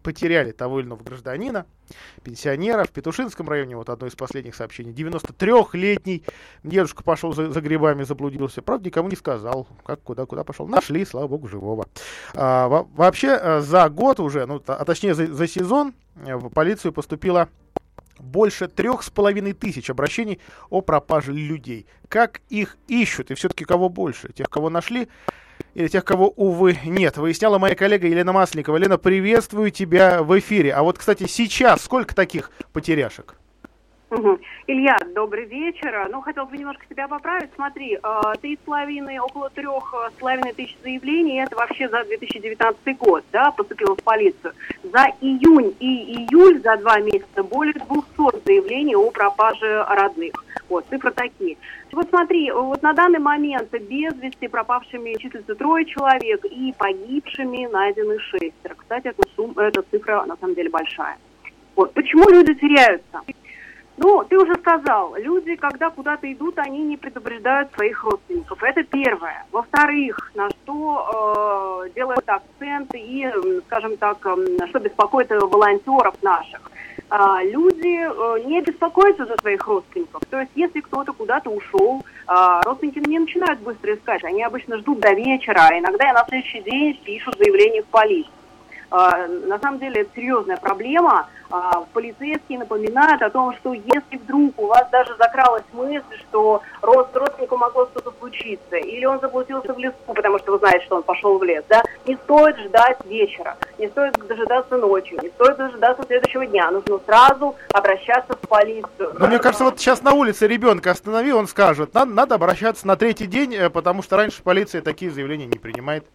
потеряли 0.05 0.51
того 0.51 0.79
или 0.79 0.87
иного 0.87 1.03
гражданина, 1.03 1.65
пенсионера. 2.21 2.83
В 2.83 2.91
Петушинском 2.91 3.49
районе, 3.49 3.75
вот 3.75 3.89
одно 3.89 4.05
из 4.05 4.15
последних 4.15 4.53
сообщений, 4.53 4.93
93-летний 4.93 6.23
дедушка 6.63 7.03
пошел 7.03 7.33
за, 7.33 7.49
за 7.49 7.59
грибами, 7.59 8.03
заблудился. 8.03 8.61
Правда, 8.61 8.85
никому 8.85 9.09
не 9.09 9.15
сказал, 9.15 9.67
как, 9.83 10.03
куда, 10.03 10.27
куда 10.27 10.43
пошел. 10.43 10.67
Нашли, 10.67 11.05
слава 11.05 11.27
богу, 11.27 11.47
живого. 11.47 11.87
А, 12.35 12.67
во, 12.67 12.83
вообще, 12.83 13.29
э, 13.41 13.61
за 13.61 13.89
год 13.89 14.19
уже, 14.19 14.45
ну, 14.45 14.61
а 14.67 14.85
точнее 14.85 15.15
за, 15.15 15.25
за 15.25 15.47
сезон 15.47 15.95
в 16.15 16.49
полицию 16.49 16.93
поступило 16.93 17.49
больше 18.19 18.67
трех 18.67 19.03
с 19.03 19.09
половиной 19.09 19.53
тысяч 19.53 19.89
обращений 19.89 20.39
о 20.69 20.81
пропаже 20.81 21.33
людей. 21.33 21.85
Как 22.07 22.41
их 22.49 22.77
ищут 22.87 23.31
и 23.31 23.35
все-таки 23.35 23.65
кого 23.65 23.89
больше? 23.89 24.31
Тех, 24.33 24.49
кого 24.49 24.69
нашли 24.69 25.07
или 25.73 25.87
тех, 25.87 26.03
кого, 26.05 26.29
увы, 26.29 26.77
нет. 26.85 27.17
Выясняла 27.17 27.59
моя 27.59 27.75
коллега 27.75 28.07
Елена 28.07 28.33
Масленникова. 28.33 28.77
Лена, 28.77 28.97
приветствую 28.97 29.71
тебя 29.71 30.23
в 30.23 30.37
эфире. 30.39 30.73
А 30.73 30.83
вот, 30.83 30.97
кстати, 30.97 31.27
сейчас 31.27 31.83
сколько 31.83 32.15
таких 32.15 32.51
потеряшек? 32.73 33.35
Илья, 34.67 34.97
добрый 35.15 35.45
вечер. 35.45 36.07
Ну, 36.11 36.21
хотел 36.21 36.45
бы 36.45 36.57
немножко 36.57 36.85
тебя 36.87 37.07
поправить. 37.07 37.49
Смотри, 37.55 37.97
э, 38.01 38.21
три 38.39 38.55
с 38.55 38.59
половиной, 38.59 39.17
около 39.17 39.49
трех 39.49 39.93
э, 39.93 40.11
с 40.11 40.19
половиной 40.19 40.53
тысяч 40.53 40.77
заявлений, 40.83 41.41
это 41.41 41.55
вообще 41.55 41.89
за 41.89 42.03
2019 42.03 42.97
год, 42.99 43.23
да, 43.31 43.49
поступило 43.51 43.95
в 43.95 44.03
полицию. 44.03 44.53
За 44.83 45.05
июнь 45.21 45.75
и 45.79 46.27
июль, 46.27 46.61
за 46.61 46.77
два 46.77 46.99
месяца, 46.99 47.41
более 47.41 47.73
200 47.73 48.45
заявлений 48.45 48.95
о 48.95 49.09
пропаже 49.09 49.83
родных. 49.89 50.33
Вот, 50.69 50.85
цифры 50.89 51.11
такие. 51.11 51.57
Вот 51.91 52.07
смотри, 52.09 52.51
вот 52.51 52.83
на 52.83 52.93
данный 52.93 53.19
момент 53.19 53.71
без 53.71 54.13
вести 54.15 54.47
пропавшими 54.47 55.15
числится 55.15 55.55
трое 55.55 55.85
человек 55.85 56.45
и 56.45 56.73
погибшими 56.77 57.67
найдены 57.71 58.19
шестеро. 58.19 58.75
Кстати, 58.75 59.07
эта, 59.07 59.23
сумма, 59.35 59.63
эта 59.63 59.81
цифра 59.83 60.25
на 60.25 60.35
самом 60.37 60.53
деле 60.53 60.69
большая. 60.69 61.17
Вот. 61.75 61.93
Почему 61.93 62.29
люди 62.29 62.53
теряются? 62.53 63.21
Ну, 63.97 64.25
ты 64.25 64.37
уже 64.37 64.55
сказал, 64.55 65.15
люди, 65.15 65.55
когда 65.55 65.89
куда-то 65.89 66.31
идут, 66.31 66.59
они 66.59 66.79
не 66.79 66.97
предупреждают 66.97 67.71
своих 67.73 68.03
родственников. 68.03 68.61
Это 68.61 68.83
первое. 68.83 69.45
Во-вторых, 69.51 70.31
на 70.35 70.49
что 70.49 71.85
э, 71.85 71.89
делают 71.95 72.27
акцент 72.27 72.93
и, 72.93 73.25
скажем 73.67 73.95
так, 73.95 74.17
э, 74.25 74.67
что 74.67 74.79
беспокоит 74.79 75.29
волонтеров 75.29 76.15
наших. 76.21 76.71
Э, 77.09 77.37
люди 77.43 77.99
э, 78.03 78.43
не 78.45 78.61
беспокоятся 78.61 79.25
за 79.25 79.37
своих 79.37 79.65
родственников. 79.65 80.21
То 80.29 80.41
есть, 80.41 80.51
если 80.55 80.81
кто-то 80.81 81.13
куда-то 81.13 81.49
ушел, 81.49 82.03
э, 82.27 82.61
родственники 82.65 82.99
не 82.99 83.19
начинают 83.19 83.61
быстро 83.61 83.95
искать. 83.95 84.25
Они 84.25 84.43
обычно 84.43 84.77
ждут 84.77 84.99
до 84.99 85.13
вечера, 85.13 85.69
а 85.69 85.79
иногда 85.79 86.09
и 86.09 86.13
на 86.13 86.25
следующий 86.27 86.61
день 86.61 86.99
пишут 87.05 87.37
заявление 87.37 87.83
в 87.83 87.87
полицию. 87.87 88.33
А, 88.91 89.27
на 89.27 89.59
самом 89.59 89.79
деле 89.79 90.01
это 90.01 90.11
серьезная 90.15 90.57
проблема. 90.57 91.27
А, 91.51 91.85
полицейские 91.93 92.59
напоминают 92.59 93.21
о 93.21 93.29
том, 93.29 93.55
что 93.57 93.73
если 93.73 94.17
вдруг 94.17 94.59
у 94.59 94.67
вас 94.67 94.89
даже 94.91 95.15
закралась 95.17 95.63
мысль, 95.73 96.17
что 96.29 96.61
родственнику 96.81 97.57
могло 97.57 97.85
что-то 97.87 98.11
случиться, 98.19 98.75
или 98.77 99.05
он 99.05 99.19
заблудился 99.19 99.73
в 99.73 99.77
лесу, 99.77 99.95
потому 100.07 100.39
что 100.39 100.53
вы 100.53 100.59
знаете, 100.59 100.85
что 100.85 100.97
он 100.97 101.03
пошел 101.03 101.37
в 101.37 101.43
лес, 101.43 101.63
да, 101.69 101.83
не 102.05 102.15
стоит 102.15 102.57
ждать 102.57 102.97
вечера, 103.05 103.57
не 103.77 103.87
стоит 103.87 104.13
дожидаться 104.27 104.77
ночью, 104.77 105.19
не 105.21 105.29
стоит 105.29 105.57
дожидаться 105.57 106.03
следующего 106.03 106.45
дня. 106.45 106.71
Нужно 106.71 106.99
сразу 107.05 107.55
обращаться 107.73 108.33
в 108.33 108.47
полицию. 108.47 109.15
Но 109.19 109.27
мне 109.27 109.39
кажется, 109.39 109.65
вот 109.65 109.79
сейчас 109.79 110.01
на 110.01 110.13
улице 110.13 110.47
ребенка 110.47 110.91
останови, 110.91 111.31
он 111.31 111.47
скажет, 111.47 111.93
надо, 111.93 112.11
надо 112.11 112.35
обращаться 112.35 112.87
на 112.87 112.95
третий 112.95 113.27
день, 113.27 113.53
э, 113.53 113.69
потому 113.69 114.01
что 114.01 114.17
раньше 114.17 114.41
полиция 114.41 114.81
такие 114.81 115.11
заявления 115.11 115.45
не 115.45 115.59
принимает. 115.59 116.05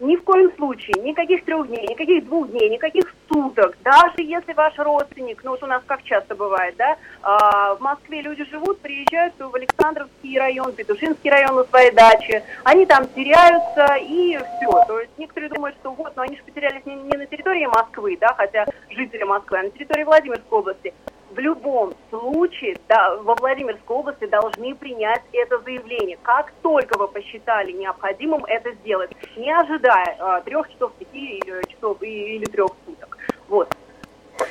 Ни 0.00 0.16
в 0.16 0.24
коем 0.24 0.52
случае, 0.56 1.00
никаких 1.02 1.44
трех 1.44 1.68
дней, 1.68 1.86
никаких 1.86 2.24
двух 2.24 2.48
дней, 2.48 2.68
никаких 2.68 3.14
суток. 3.28 3.76
Даже 3.84 4.22
если 4.22 4.52
ваш 4.52 4.76
родственник, 4.76 5.44
ну 5.44 5.52
вот 5.52 5.62
у 5.62 5.66
нас 5.66 5.82
как 5.86 6.02
часто 6.02 6.34
бывает, 6.34 6.74
да, 6.76 6.96
а, 7.22 7.76
в 7.76 7.80
Москве 7.80 8.20
люди 8.20 8.44
живут, 8.50 8.80
приезжают 8.80 9.34
в 9.38 9.54
Александровский 9.54 10.36
район, 10.38 10.72
Петушинский 10.72 11.30
район 11.30 11.54
на 11.54 11.64
своей 11.64 11.92
даче, 11.92 12.42
они 12.64 12.86
там 12.86 13.06
теряются 13.14 13.94
и 14.00 14.36
все. 14.36 14.84
То 14.88 14.98
есть 14.98 15.12
некоторые 15.16 15.50
думают, 15.50 15.76
что 15.76 15.92
вот, 15.92 16.16
но 16.16 16.22
они 16.22 16.36
же 16.36 16.42
потерялись 16.42 16.84
не, 16.86 16.96
не 16.96 17.16
на 17.16 17.26
территории 17.26 17.66
Москвы, 17.66 18.18
да, 18.20 18.34
хотя 18.36 18.66
жители 18.90 19.22
Москвы, 19.22 19.58
а 19.58 19.62
на 19.62 19.70
территории 19.70 20.02
Владимирской 20.02 20.58
области 20.58 20.92
в 21.34 21.38
любом 21.38 21.92
случае 22.10 22.76
да, 22.88 23.16
во 23.16 23.34
Владимирской 23.34 23.96
области 23.96 24.26
должны 24.26 24.74
принять 24.74 25.22
это 25.32 25.58
заявление. 25.58 26.18
Как 26.22 26.52
только 26.62 26.98
вы 26.98 27.08
посчитали 27.08 27.72
необходимым 27.72 28.44
это 28.44 28.72
сделать, 28.76 29.10
не 29.36 29.50
ожидая 29.50 30.16
э, 30.18 30.42
трех 30.44 30.70
часов, 30.70 30.92
пяти 30.94 31.42
э, 31.46 31.62
часов 31.68 32.00
или 32.02 32.44
трех 32.44 32.70
суток. 32.86 33.03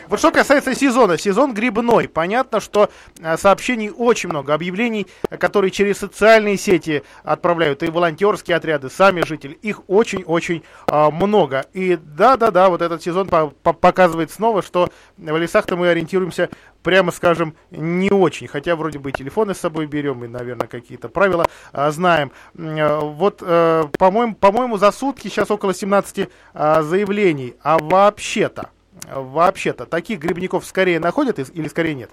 Вот. 0.07 0.19
Что 0.19 0.31
касается 0.31 0.75
сезона, 0.75 1.17
сезон 1.17 1.53
грибной. 1.53 2.07
Понятно, 2.07 2.59
что 2.59 2.89
э, 3.19 3.37
сообщений 3.37 3.89
очень 3.89 4.29
много, 4.29 4.53
объявлений, 4.53 5.07
которые 5.39 5.71
через 5.71 5.97
социальные 5.97 6.57
сети 6.57 7.03
отправляют, 7.23 7.83
и 7.83 7.89
волонтерские 7.89 8.57
отряды, 8.57 8.89
сами 8.89 9.21
жители, 9.25 9.53
их 9.53 9.81
очень-очень 9.87 10.63
э, 10.87 11.09
много. 11.09 11.65
И 11.73 11.97
да-да-да, 11.97 12.69
вот 12.69 12.81
этот 12.81 13.01
сезон 13.01 13.27
по 13.27 13.47
по 13.47 13.73
показывает 13.73 14.31
снова, 14.31 14.61
что 14.61 14.89
в 15.17 15.37
лесах-то 15.37 15.75
мы 15.75 15.89
ориентируемся, 15.89 16.49
прямо 16.83 17.11
скажем, 17.11 17.55
не 17.71 18.11
очень. 18.11 18.47
Хотя 18.47 18.75
вроде 18.75 18.99
бы 18.99 19.09
и 19.09 19.13
телефоны 19.13 19.53
с 19.53 19.59
собой 19.59 19.85
берем, 19.85 20.23
и, 20.23 20.27
наверное, 20.27 20.67
какие-то 20.67 21.09
правила 21.09 21.45
э, 21.73 21.91
знаем. 21.91 22.31
Э, 22.57 22.99
вот, 22.99 23.39
э, 23.41 23.83
по-моему, 23.97 24.35
по-моему, 24.35 24.77
за 24.77 24.91
сутки 24.91 25.27
сейчас 25.27 25.51
около 25.51 25.73
17 25.73 26.29
э, 26.53 26.81
заявлений. 26.81 27.55
А 27.61 27.77
вообще-то, 27.77 28.69
вообще-то 29.11 29.85
таких 29.85 30.19
грибников 30.19 30.65
скорее 30.65 30.99
находят 30.99 31.39
или 31.39 31.67
скорее 31.67 31.95
нет? 31.95 32.11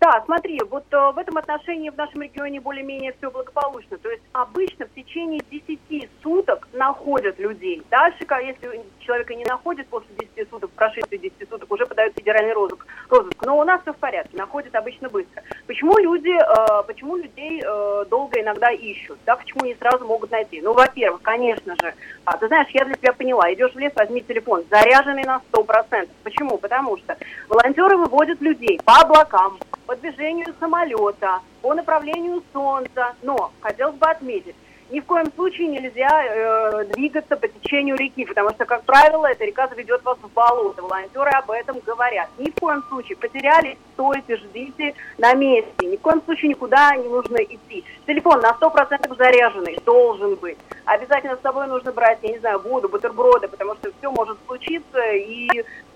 Да, 0.00 0.22
смотри, 0.24 0.58
вот 0.70 0.84
э, 0.92 1.10
в 1.14 1.18
этом 1.18 1.36
отношении 1.36 1.90
в 1.90 1.96
нашем 1.98 2.22
регионе 2.22 2.58
более-менее 2.58 3.12
все 3.18 3.30
благополучно. 3.30 3.98
То 3.98 4.08
есть 4.08 4.22
обычно 4.32 4.86
в 4.86 4.94
течение 4.94 5.42
10 5.50 6.08
суток 6.22 6.66
находят 6.72 7.38
людей. 7.38 7.82
Дальше, 7.90 8.26
если 8.42 8.82
человека 9.00 9.34
не 9.34 9.44
находят 9.44 9.86
после 9.88 10.08
10 10.36 10.48
суток, 10.48 10.70
прошествии 10.70 11.18
10 11.18 11.50
суток, 11.50 11.70
уже 11.70 11.84
подают 11.84 12.14
федеральный 12.14 12.54
розыск. 12.54 12.86
розыск. 13.10 13.44
Но 13.44 13.58
у 13.58 13.64
нас 13.64 13.82
все 13.82 13.92
в 13.92 13.98
порядке, 13.98 14.38
находят 14.38 14.74
обычно 14.74 15.10
быстро. 15.10 15.42
Почему 15.66 15.98
люди, 15.98 16.30
э, 16.30 16.82
почему 16.86 17.16
людей 17.16 17.62
э, 17.62 18.04
долго 18.08 18.40
иногда 18.40 18.70
ищут? 18.70 19.18
Да, 19.26 19.36
почему 19.36 19.66
не 19.66 19.74
сразу 19.74 20.06
могут 20.06 20.30
найти? 20.30 20.62
Ну, 20.62 20.72
во-первых, 20.72 21.20
конечно 21.20 21.74
же, 21.76 21.92
а, 22.24 22.38
ты 22.38 22.46
знаешь, 22.46 22.68
я 22.70 22.86
для 22.86 22.94
себя 22.94 23.12
поняла, 23.12 23.52
идешь 23.52 23.74
в 23.74 23.78
лес, 23.78 23.92
возьми 23.94 24.22
телефон, 24.22 24.64
заряженный 24.70 25.24
на 25.24 25.42
100%. 25.52 26.08
Почему? 26.22 26.56
Потому 26.56 26.96
что 26.96 27.18
волонтеры 27.50 27.98
выводят 27.98 28.40
людей 28.40 28.80
по 28.82 28.94
облакам, 29.02 29.58
по 29.90 29.96
движению 29.96 30.54
самолета, 30.60 31.40
по 31.62 31.74
направлению 31.74 32.44
Солнца. 32.52 33.12
Но 33.22 33.50
хотелось 33.60 33.96
бы 33.96 34.06
отметить, 34.06 34.54
ни 34.88 35.00
в 35.00 35.04
коем 35.04 35.32
случае 35.34 35.66
нельзя 35.66 36.08
э, 36.08 36.84
двигаться 36.94 37.36
по 37.36 37.48
течению 37.48 37.96
реки, 37.96 38.24
потому 38.24 38.50
что, 38.50 38.66
как 38.66 38.84
правило, 38.84 39.26
эта 39.26 39.44
река 39.44 39.66
заведет 39.66 40.04
вас 40.04 40.16
в 40.22 40.32
болото. 40.32 40.82
Волонтеры 40.82 41.30
об 41.30 41.50
этом 41.50 41.80
говорят. 41.80 42.28
Ни 42.38 42.50
в 42.50 42.54
коем 42.54 42.84
случае 42.88 43.16
потеряли, 43.16 43.78
стойте, 43.94 44.36
ждите 44.36 44.94
на 45.18 45.34
месте. 45.34 45.86
Ни 45.86 45.96
в 45.96 46.00
коем 46.00 46.22
случае 46.22 46.50
никуда 46.50 46.94
не 46.94 47.08
нужно 47.08 47.38
идти. 47.38 47.84
Телефон 48.06 48.40
на 48.40 48.50
100% 48.50 49.16
заряженный, 49.16 49.76
должен 49.84 50.36
быть. 50.36 50.58
Обязательно 50.84 51.36
с 51.36 51.42
собой 51.42 51.66
нужно 51.66 51.90
брать, 51.92 52.18
я 52.22 52.30
не 52.30 52.38
знаю, 52.38 52.60
воду, 52.60 52.88
бутерброды, 52.88 53.48
потому 53.48 53.74
что 53.74 53.90
все 53.98 54.10
может 54.10 54.38
случиться, 54.46 55.00
и 55.12 55.48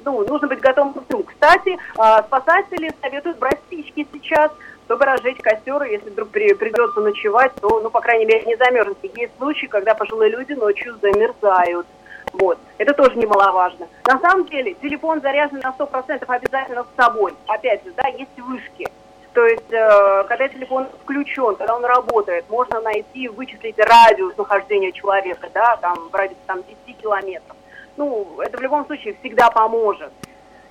ну, 0.05 0.27
нужно 0.27 0.49
быть 0.49 0.61
готовым 0.61 0.93
ко 0.95 1.05
всему. 1.05 1.23
Кстати, 1.23 1.77
э, 1.77 2.23
спасатели 2.27 2.93
советуют 3.01 3.39
брать 3.39 3.59
спички 3.67 4.07
сейчас, 4.13 4.51
чтобы 4.85 5.05
разжечь 5.05 5.39
костер, 5.39 5.83
и 5.85 5.93
если 5.93 6.11
вдруг 6.11 6.29
при, 6.31 6.53
придется 6.55 7.01
ночевать, 7.01 7.53
то, 7.61 7.81
ну, 7.81 7.91
по 7.91 8.01
крайней 8.01 8.27
мере, 8.27 8.45
не 8.45 8.57
замерзнете. 8.57 9.11
Есть 9.15 9.37
случаи, 9.39 9.67
когда 9.67 9.95
пожилые 9.95 10.31
люди 10.31 10.53
ночью 10.53 10.97
замерзают. 11.01 11.87
Вот. 12.33 12.59
Это 12.79 12.93
тоже 12.95 13.17
немаловажно. 13.17 13.87
На 14.07 14.19
самом 14.19 14.47
деле, 14.47 14.75
телефон 14.75 15.21
заряжен 15.21 15.61
на 15.61 15.71
100% 15.71 16.25
обязательно 16.27 16.85
с 16.85 17.03
собой. 17.03 17.33
Опять 17.47 17.85
же, 17.85 17.93
да, 17.97 18.09
есть 18.09 18.39
вышки. 18.39 18.89
То 19.33 19.45
есть, 19.47 19.73
э, 19.73 20.25
когда 20.29 20.49
телефон 20.49 20.87
включен, 21.03 21.57
когда 21.57 21.75
он 21.75 21.85
работает, 21.85 22.45
можно 22.49 22.81
найти, 22.81 23.29
вычислить 23.29 23.79
радиус 23.79 24.37
нахождения 24.37 24.93
человека, 24.93 25.49
да, 25.53 25.77
там, 25.77 26.09
в 26.09 26.15
радиусе 26.15 26.41
там, 26.47 26.63
10 26.87 26.99
километров. 26.99 27.57
Ну, 27.97 28.41
это 28.41 28.59
в 28.59 28.61
любом 28.61 28.87
случае 28.87 29.17
всегда 29.21 29.51
поможет. 29.51 30.13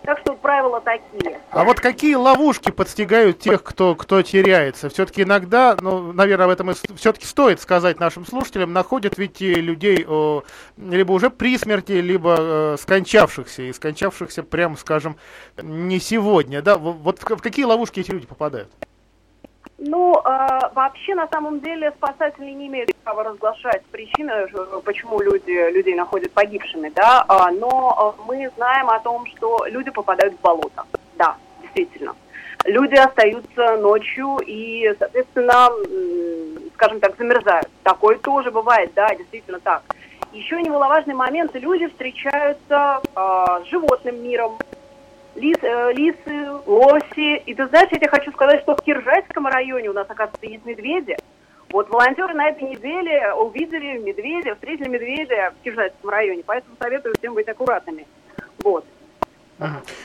Так 0.03 0.19
что 0.19 0.33
правила 0.33 0.81
такие. 0.81 1.39
А 1.49 1.63
вот 1.63 1.79
какие 1.79 2.15
ловушки 2.15 2.71
подстигают 2.71 3.39
тех, 3.39 3.63
кто, 3.63 3.95
кто 3.95 4.21
теряется? 4.21 4.89
Все-таки 4.89 5.23
иногда, 5.23 5.77
ну, 5.79 6.11
наверное, 6.11 6.47
об 6.47 6.51
этом 6.51 6.71
и 6.71 6.73
все-таки 6.97 7.25
стоит 7.25 7.61
сказать 7.61 8.01
нашим 8.01 8.25
слушателям, 8.25 8.73
находят 8.73 9.17
ведь 9.17 9.39
людей 9.39 10.05
о, 10.05 10.43
либо 10.75 11.13
уже 11.13 11.29
при 11.29 11.57
смерти, 11.57 11.93
либо 11.93 12.35
э, 12.37 12.75
скончавшихся, 12.81 13.61
и 13.61 13.71
скончавшихся, 13.71 14.43
прямо 14.43 14.75
скажем, 14.75 15.15
не 15.61 16.01
сегодня. 16.01 16.61
Да? 16.61 16.77
Вот 16.77 17.19
в, 17.19 17.37
в 17.37 17.41
какие 17.41 17.63
ловушки 17.63 18.01
эти 18.01 18.11
люди 18.11 18.27
попадают? 18.27 18.69
Ну, 19.85 20.15
э, 20.15 20.59
вообще, 20.73 21.13
на 21.13 21.27
самом 21.27 21.59
деле, 21.59 21.91
спасатели 21.91 22.51
не 22.51 22.67
имеют 22.67 22.95
права 23.03 23.23
разглашать 23.23 23.83
причины, 23.91 24.47
почему 24.85 25.19
люди, 25.19 25.71
людей 25.71 25.93
находят 25.93 26.31
погибшими, 26.31 26.89
да, 26.95 27.25
а, 27.27 27.51
но 27.51 28.15
э, 28.17 28.21
мы 28.25 28.49
знаем 28.55 28.89
о 28.89 28.99
том, 28.99 29.25
что 29.25 29.65
люди 29.67 29.91
попадают 29.91 30.35
в 30.35 30.41
болото, 30.41 30.85
да, 31.17 31.35
действительно. 31.61 32.15
Люди 32.63 32.95
остаются 32.95 33.75
ночью 33.75 34.37
и, 34.45 34.89
соответственно, 34.97 35.69
скажем 36.75 37.01
так, 37.01 37.17
замерзают. 37.17 37.67
Такое 37.83 38.17
тоже 38.19 38.51
бывает, 38.51 38.93
да, 38.95 39.13
действительно 39.13 39.59
так. 39.59 39.83
Еще 40.31 40.61
немаловажный 40.61 41.13
момент, 41.13 41.53
люди 41.55 41.87
встречаются 41.87 43.01
э, 43.03 43.59
с 43.65 43.69
животным 43.69 44.23
миром, 44.23 44.57
лис, 45.35 45.57
э, 45.61 45.93
лисы, 45.93 46.51
лоси. 46.65 47.37
И 47.45 47.53
ты 47.53 47.67
знаешь, 47.67 47.89
я 47.91 47.97
тебе 47.97 48.09
хочу 48.09 48.31
сказать, 48.31 48.61
что 48.61 48.75
в 48.75 48.81
Киржайском 48.81 49.47
районе 49.47 49.89
у 49.89 49.93
нас, 49.93 50.05
оказывается, 50.09 50.45
есть 50.45 50.65
медведи. 50.65 51.17
Вот 51.69 51.89
волонтеры 51.89 52.33
на 52.33 52.49
этой 52.49 52.69
неделе 52.69 53.33
увидели 53.33 53.97
медведя, 53.97 54.53
встретили 54.53 54.89
медведя 54.89 55.53
в 55.59 55.63
Киржайском 55.63 56.09
районе, 56.09 56.43
поэтому 56.45 56.75
советую 56.79 57.15
всем 57.17 57.33
быть 57.33 57.47
аккуратными. 57.47 58.05
Вот. 58.63 58.85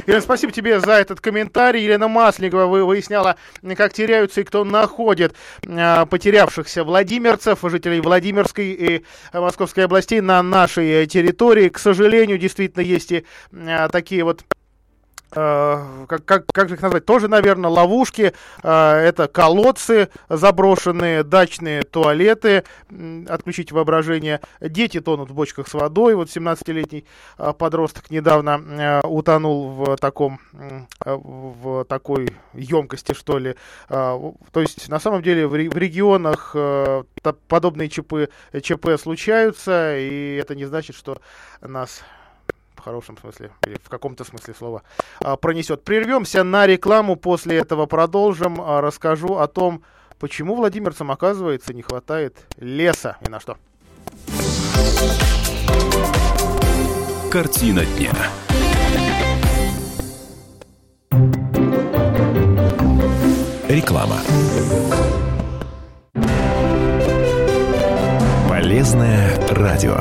Елена, 0.06 0.20
спасибо 0.20 0.52
тебе 0.52 0.78
за 0.78 0.92
этот 0.92 1.20
комментарий. 1.20 1.82
Елена 1.82 2.06
Масленникова 2.06 2.66
вы 2.66 2.84
выясняла, 2.84 3.36
как 3.76 3.92
теряются 3.92 4.40
и 4.40 4.44
кто 4.44 4.64
находит 4.64 5.34
э, 5.66 6.06
потерявшихся 6.06 6.84
владимирцев, 6.84 7.58
жителей 7.62 8.00
Владимирской 8.00 8.70
и 8.70 9.04
Московской 9.32 9.84
областей 9.84 10.20
на 10.20 10.42
нашей 10.42 11.06
территории. 11.06 11.70
К 11.70 11.78
сожалению, 11.78 12.38
действительно 12.38 12.82
есть 12.82 13.10
и 13.10 13.24
э, 13.52 13.88
такие 13.90 14.22
вот 14.22 14.42
Э, 14.42 14.57
как, 15.30 16.24
как, 16.24 16.46
как 16.46 16.68
же 16.68 16.76
их 16.76 16.82
назвать, 16.82 17.04
тоже, 17.04 17.28
наверное, 17.28 17.70
ловушки. 17.70 18.32
Э, 18.62 18.94
это 18.94 19.28
колодцы 19.28 20.08
заброшенные, 20.28 21.22
дачные 21.22 21.82
туалеты, 21.82 22.64
отключить 23.28 23.72
воображение. 23.72 24.40
Дети 24.60 25.00
тонут 25.00 25.30
в 25.30 25.34
бочках 25.34 25.68
с 25.68 25.74
водой. 25.74 26.14
Вот 26.14 26.28
17-летний 26.28 27.04
э, 27.38 27.52
подросток 27.52 28.10
недавно 28.10 29.00
утонул 29.04 29.70
в 29.70 29.96
таком, 29.96 30.40
в 31.04 31.84
такой 31.84 32.34
емкости, 32.54 33.12
что 33.12 33.38
ли. 33.38 33.54
То 33.88 34.34
есть, 34.54 34.88
на 34.88 34.98
самом 34.98 35.22
деле, 35.22 35.46
в 35.46 35.54
регионах 35.54 36.54
подобные 37.48 37.88
ЧП, 37.88 38.30
ЧП 38.62 38.98
случаются, 39.00 39.96
и 39.96 40.36
это 40.36 40.54
не 40.54 40.64
значит, 40.64 40.96
что 40.96 41.20
нас 41.60 42.02
хорошем 42.88 43.18
смысле, 43.18 43.50
в 43.84 43.90
каком-то 43.90 44.24
смысле 44.24 44.54
слова, 44.54 44.82
а, 45.20 45.36
пронесет. 45.36 45.84
Прервемся 45.84 46.42
на 46.42 46.66
рекламу, 46.66 47.16
после 47.16 47.58
этого 47.58 47.84
продолжим. 47.84 48.60
А, 48.62 48.80
расскажу 48.80 49.36
о 49.36 49.46
том, 49.46 49.82
почему 50.18 50.54
владимирцам, 50.54 51.10
оказывается, 51.10 51.74
не 51.74 51.82
хватает 51.82 52.38
леса 52.56 53.18
и 53.20 53.28
на 53.28 53.40
что. 53.40 53.58
Картина 57.30 57.84
дня. 57.84 58.14
Реклама. 63.68 64.16
Полезное 68.48 69.38
радио. 69.50 70.00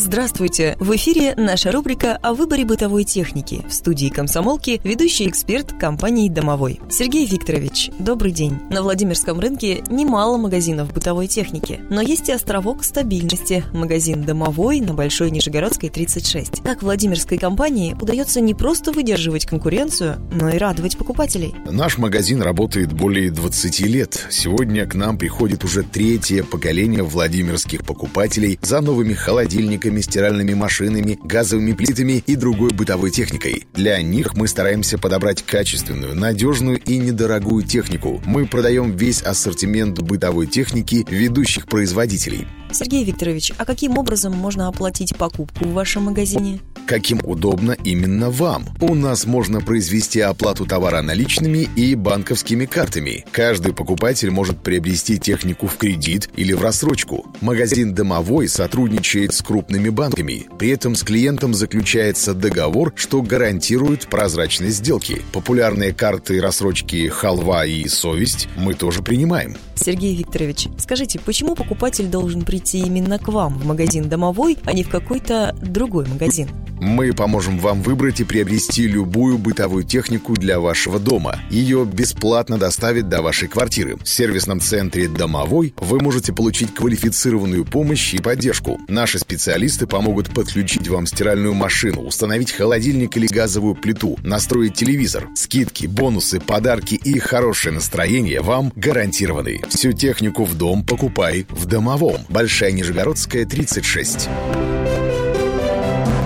Здравствуйте! 0.00 0.76
В 0.78 0.94
эфире 0.94 1.34
наша 1.36 1.72
рубрика 1.72 2.16
о 2.22 2.32
выборе 2.32 2.64
бытовой 2.64 3.02
техники. 3.02 3.64
В 3.68 3.72
студии 3.72 4.10
комсомолки 4.10 4.80
ведущий 4.84 5.28
эксперт 5.28 5.72
компании 5.72 6.28
«Домовой». 6.28 6.80
Сергей 6.88 7.26
Викторович, 7.26 7.90
добрый 7.98 8.30
день. 8.30 8.60
На 8.70 8.82
Владимирском 8.82 9.40
рынке 9.40 9.82
немало 9.90 10.36
магазинов 10.36 10.92
бытовой 10.94 11.26
техники, 11.26 11.80
но 11.90 12.00
есть 12.00 12.28
и 12.28 12.32
островок 12.32 12.84
стабильности– 12.84 13.64
магазин 13.72 14.22
«Домовой» 14.22 14.80
на 14.80 14.94
Большой 14.94 15.32
Нижегородской, 15.32 15.90
36. 15.90 16.62
Как 16.62 16.84
Владимирской 16.84 17.36
компании 17.36 17.96
удается 18.00 18.40
не 18.40 18.54
просто 18.54 18.92
выдерживать 18.92 19.46
конкуренцию, 19.46 20.20
но 20.30 20.48
и 20.48 20.58
радовать 20.58 20.96
покупателей? 20.96 21.56
Наш 21.68 21.98
магазин 21.98 22.40
работает 22.40 22.92
более 22.92 23.32
20 23.32 23.80
лет. 23.80 24.28
Сегодня 24.30 24.86
к 24.86 24.94
нам 24.94 25.18
приходит 25.18 25.64
уже 25.64 25.82
третье 25.82 26.44
поколение 26.44 27.02
владимирских 27.02 27.84
покупателей 27.84 28.60
за 28.62 28.80
новыми 28.80 29.14
холодильниками, 29.14 29.87
стиральными 30.00 30.52
машинами, 30.54 31.18
газовыми 31.24 31.72
плитами 31.72 32.22
и 32.26 32.36
другой 32.36 32.70
бытовой 32.70 33.10
техникой. 33.10 33.66
Для 33.72 34.02
них 34.02 34.34
мы 34.34 34.46
стараемся 34.46 34.98
подобрать 34.98 35.42
качественную, 35.42 36.14
надежную 36.14 36.78
и 36.78 36.98
недорогую 36.98 37.64
технику. 37.64 38.20
Мы 38.26 38.46
продаем 38.46 38.94
весь 38.94 39.22
ассортимент 39.22 40.00
бытовой 40.00 40.46
техники 40.46 41.06
ведущих 41.08 41.66
производителей. 41.66 42.46
Сергей 42.78 43.02
Викторович, 43.02 43.54
а 43.58 43.64
каким 43.64 43.98
образом 43.98 44.36
можно 44.36 44.68
оплатить 44.68 45.16
покупку 45.16 45.64
в 45.64 45.72
вашем 45.72 46.04
магазине? 46.04 46.60
Каким 46.86 47.20
удобно 47.24 47.72
именно 47.72 48.30
вам. 48.30 48.66
У 48.80 48.94
нас 48.94 49.26
можно 49.26 49.60
произвести 49.60 50.20
оплату 50.20 50.64
товара 50.64 51.02
наличными 51.02 51.68
и 51.74 51.96
банковскими 51.96 52.66
картами. 52.66 53.26
Каждый 53.32 53.74
покупатель 53.74 54.30
может 54.30 54.62
приобрести 54.62 55.18
технику 55.18 55.66
в 55.66 55.76
кредит 55.76 56.30
или 56.36 56.52
в 56.52 56.62
рассрочку. 56.62 57.26
Магазин 57.40 57.94
«Домовой» 57.94 58.48
сотрудничает 58.48 59.34
с 59.34 59.42
крупными 59.42 59.88
банками. 59.88 60.46
При 60.56 60.70
этом 60.70 60.94
с 60.94 61.02
клиентом 61.02 61.54
заключается 61.54 62.32
договор, 62.32 62.92
что 62.94 63.20
гарантирует 63.22 64.06
прозрачность 64.08 64.76
сделки. 64.76 65.20
Популярные 65.32 65.92
карты 65.92 66.40
рассрочки 66.40 67.08
«Халва» 67.08 67.66
и 67.66 67.88
«Совесть» 67.88 68.48
мы 68.56 68.74
тоже 68.74 69.02
принимаем. 69.02 69.56
Сергей 69.74 70.14
Викторович, 70.16 70.68
скажите, 70.78 71.20
почему 71.20 71.54
покупатель 71.54 72.06
должен 72.06 72.42
прийти 72.42 72.67
именно 72.74 73.18
к 73.18 73.28
вам 73.28 73.58
в 73.58 73.66
магазин 73.66 74.08
«Домовой», 74.08 74.58
а 74.64 74.72
не 74.72 74.82
в 74.82 74.90
какой-то 74.90 75.56
другой 75.62 76.06
магазин? 76.06 76.48
Мы 76.80 77.12
поможем 77.12 77.58
вам 77.58 77.82
выбрать 77.82 78.20
и 78.20 78.24
приобрести 78.24 78.86
любую 78.86 79.38
бытовую 79.38 79.82
технику 79.82 80.34
для 80.34 80.60
вашего 80.60 81.00
дома. 81.00 81.40
Ее 81.50 81.84
бесплатно 81.84 82.56
доставят 82.56 83.08
до 83.08 83.20
вашей 83.20 83.48
квартиры. 83.48 83.96
В 83.96 84.08
сервисном 84.08 84.60
центре 84.60 85.08
«Домовой» 85.08 85.74
вы 85.76 85.98
можете 85.98 86.32
получить 86.32 86.72
квалифицированную 86.74 87.64
помощь 87.64 88.14
и 88.14 88.18
поддержку. 88.18 88.80
Наши 88.86 89.18
специалисты 89.18 89.86
помогут 89.88 90.32
подключить 90.32 90.88
вам 90.88 91.06
стиральную 91.06 91.54
машину, 91.54 92.02
установить 92.02 92.52
холодильник 92.52 93.16
или 93.16 93.26
газовую 93.26 93.74
плиту, 93.74 94.16
настроить 94.22 94.74
телевизор. 94.74 95.28
Скидки, 95.34 95.86
бонусы, 95.86 96.38
подарки 96.38 96.94
и 96.94 97.18
хорошее 97.18 97.74
настроение 97.74 98.40
вам 98.40 98.72
гарантированы. 98.76 99.62
Всю 99.68 99.92
технику 99.92 100.44
в 100.44 100.54
дом 100.56 100.84
покупай 100.84 101.46
в 101.50 101.66
«Домовом». 101.66 102.20
Большая 102.48 102.72
Нижегородская, 102.72 103.44
36. 103.44 104.26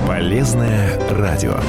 Полезное 0.06 0.96
радио. 1.10 1.60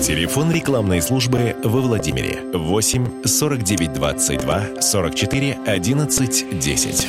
Телефон 0.00 0.52
рекламной 0.52 1.02
службы 1.02 1.56
во 1.64 1.80
Владимире 1.80 2.38
8 2.54 3.24
49 3.24 3.92
22 3.94 4.80
44 4.80 5.58
11 5.66 6.60
10. 6.60 7.08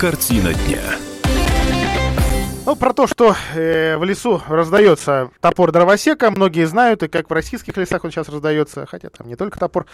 Картина 0.00 0.52
дня. 0.52 1.11
Ну, 2.72 2.76
про 2.76 2.94
то, 2.94 3.06
что 3.06 3.36
э, 3.54 3.98
в 3.98 4.04
лесу 4.04 4.40
раздается 4.48 5.30
топор 5.42 5.72
дровосека, 5.72 6.30
многие 6.30 6.66
знают, 6.66 7.02
и 7.02 7.08
как 7.08 7.28
в 7.28 7.32
российских 7.34 7.76
лесах 7.76 8.02
он 8.02 8.10
сейчас 8.10 8.30
раздается, 8.30 8.86
хотя 8.86 9.10
там 9.10 9.28
не 9.28 9.36
только 9.36 9.58
топор 9.58 9.84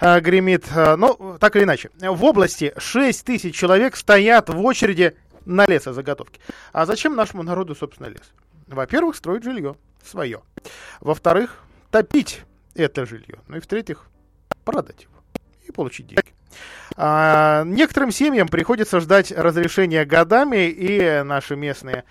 э, 0.00 0.18
гремит, 0.18 0.64
э, 0.74 0.96
но 0.96 1.38
так 1.38 1.54
или 1.54 1.62
иначе. 1.62 1.90
В 2.00 2.24
области 2.24 2.74
6 2.76 3.24
тысяч 3.24 3.54
человек 3.54 3.94
стоят 3.94 4.48
в 4.48 4.60
очереди 4.64 5.14
на 5.44 5.64
лесозаготовки. 5.68 6.40
А 6.72 6.86
зачем 6.86 7.14
нашему 7.14 7.44
народу, 7.44 7.76
собственно, 7.76 8.08
лес? 8.08 8.32
Во-первых, 8.66 9.14
строить 9.14 9.44
жилье 9.44 9.76
свое. 10.04 10.40
Во-вторых, 11.00 11.60
топить 11.92 12.42
это 12.74 13.06
жилье. 13.06 13.38
Ну 13.46 13.58
и 13.58 13.60
в-третьих, 13.60 14.06
продать 14.64 15.02
его 15.02 15.12
и 15.68 15.70
получить 15.70 16.08
деньги. 16.08 16.34
А, 16.96 17.64
некоторым 17.64 18.10
семьям 18.10 18.48
приходится 18.48 19.00
ждать 19.00 19.32
разрешения 19.32 20.04
годами, 20.04 20.68
и 20.68 21.22
наши 21.22 21.56
местные 21.56 22.04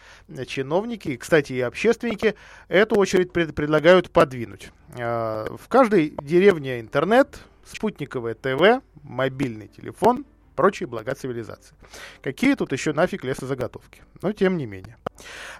чиновники, 0.47 1.15
кстати, 1.15 1.53
и 1.53 1.61
общественники, 1.61 2.35
эту 2.67 2.95
очередь 2.95 3.31
пред, 3.31 3.55
предлагают 3.55 4.11
подвинуть. 4.11 4.71
А, 4.97 5.45
в 5.57 5.67
каждой 5.69 6.15
деревне 6.21 6.79
интернет, 6.81 7.39
спутниковое 7.65 8.33
ТВ, 8.35 8.83
мобильный 9.03 9.67
телефон, 9.67 10.25
прочие 10.55 10.87
блага 10.87 11.15
цивилизации. 11.15 11.75
Какие 12.21 12.55
тут 12.55 12.71
еще 12.71 12.93
нафиг 12.93 13.23
лесозаготовки? 13.23 14.03
Но 14.21 14.31
тем 14.31 14.57
не 14.57 14.65
менее. 14.65 14.97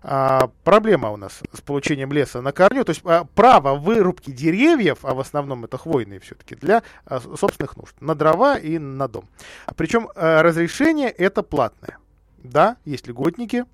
А, 0.02 0.50
проблема 0.64 1.10
у 1.12 1.18
нас 1.18 1.42
с 1.54 1.62
получением 1.62 2.12
леса 2.12 2.42
на 2.42 2.52
корню, 2.52 2.84
то 2.86 2.92
есть 2.92 3.02
а, 3.06 3.26
право 3.36 3.76
вырубки 3.76 4.32
деревьев, 4.32 5.00
а 5.04 5.14
в 5.14 5.20
основном 5.20 5.66
это 5.66 5.78
хвойные 5.78 6.20
все-таки, 6.20 6.56
для 6.56 6.84
а, 7.06 7.20
собственных 7.20 7.78
нужд, 7.78 7.96
на 8.00 8.16
дрова 8.16 8.58
и 8.58 8.78
на 8.78 9.08
дом. 9.08 9.30
Причем 9.76 10.10
а, 10.16 10.42
разрешение 10.42 11.10
это 11.10 11.44
платное. 11.44 11.98
Да, 12.38 12.78
есть 12.86 13.08
льготники, 13.08 13.66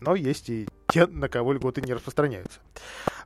но 0.00 0.14
есть 0.14 0.48
и 0.48 0.68
те, 0.88 1.06
на 1.06 1.28
кого 1.28 1.52
льготы 1.52 1.82
не 1.82 1.92
распространяются. 1.92 2.60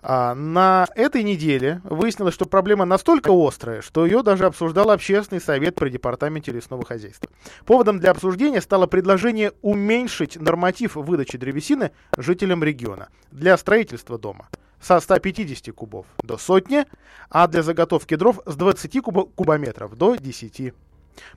А, 0.02 0.34
на 0.34 0.88
этой 0.96 1.22
неделе 1.22 1.80
выяснилось, 1.84 2.34
что 2.34 2.44
проблема 2.44 2.84
настолько 2.84 3.30
острая, 3.32 3.82
что 3.82 4.04
ее 4.04 4.22
даже 4.22 4.46
обсуждал 4.46 4.90
общественный 4.90 5.40
совет 5.40 5.76
при 5.76 5.90
департаменте 5.90 6.50
лесного 6.50 6.84
хозяйства. 6.84 7.30
Поводом 7.64 8.00
для 8.00 8.10
обсуждения 8.10 8.60
стало 8.60 8.86
предложение 8.86 9.52
уменьшить 9.62 10.40
норматив 10.40 10.96
выдачи 10.96 11.38
древесины 11.38 11.92
жителям 12.16 12.64
региона 12.64 13.08
для 13.30 13.56
строительства 13.56 14.18
дома 14.18 14.48
со 14.80 14.98
150 14.98 15.72
кубов 15.72 16.06
до 16.24 16.36
сотни, 16.36 16.84
а 17.30 17.46
для 17.46 17.62
заготовки 17.62 18.16
дров 18.16 18.40
с 18.44 18.56
20 18.56 18.96
кубо- 18.96 19.30
кубометров 19.32 19.96
до 19.96 20.16
10. 20.16 20.74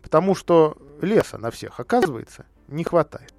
Потому 0.01 0.33
что 0.33 0.75
леса 1.01 1.37
на 1.37 1.51
всех, 1.51 1.79
оказывается, 1.79 2.45
не 2.67 2.83
хватает. 2.83 3.34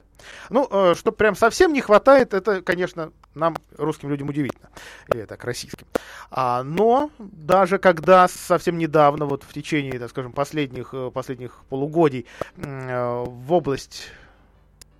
Ну, 0.51 0.69
э, 0.71 0.95
что 0.95 1.13
прям 1.13 1.35
совсем 1.35 1.73
не 1.73 1.81
хватает, 1.81 2.35
это, 2.35 2.63
конечно, 2.63 3.13
нам, 3.35 3.57
русским 3.77 4.09
людям, 4.09 4.29
удивительно. 4.29 4.71
Или 5.13 5.25
так, 5.25 5.45
российским. 5.45 5.87
А, 6.31 6.63
но 6.63 7.11
даже 7.19 7.79
когда 7.79 8.29
совсем 8.29 8.79
недавно, 8.79 9.27
вот 9.27 9.43
в 9.45 9.53
течение, 9.53 9.99
так 9.99 10.11
скажем, 10.11 10.33
последних, 10.33 10.91
э, 10.93 11.11
последних 11.13 11.63
полугодий 11.69 12.27
э, 12.57 13.25
в 13.27 13.53
область 13.53 14.09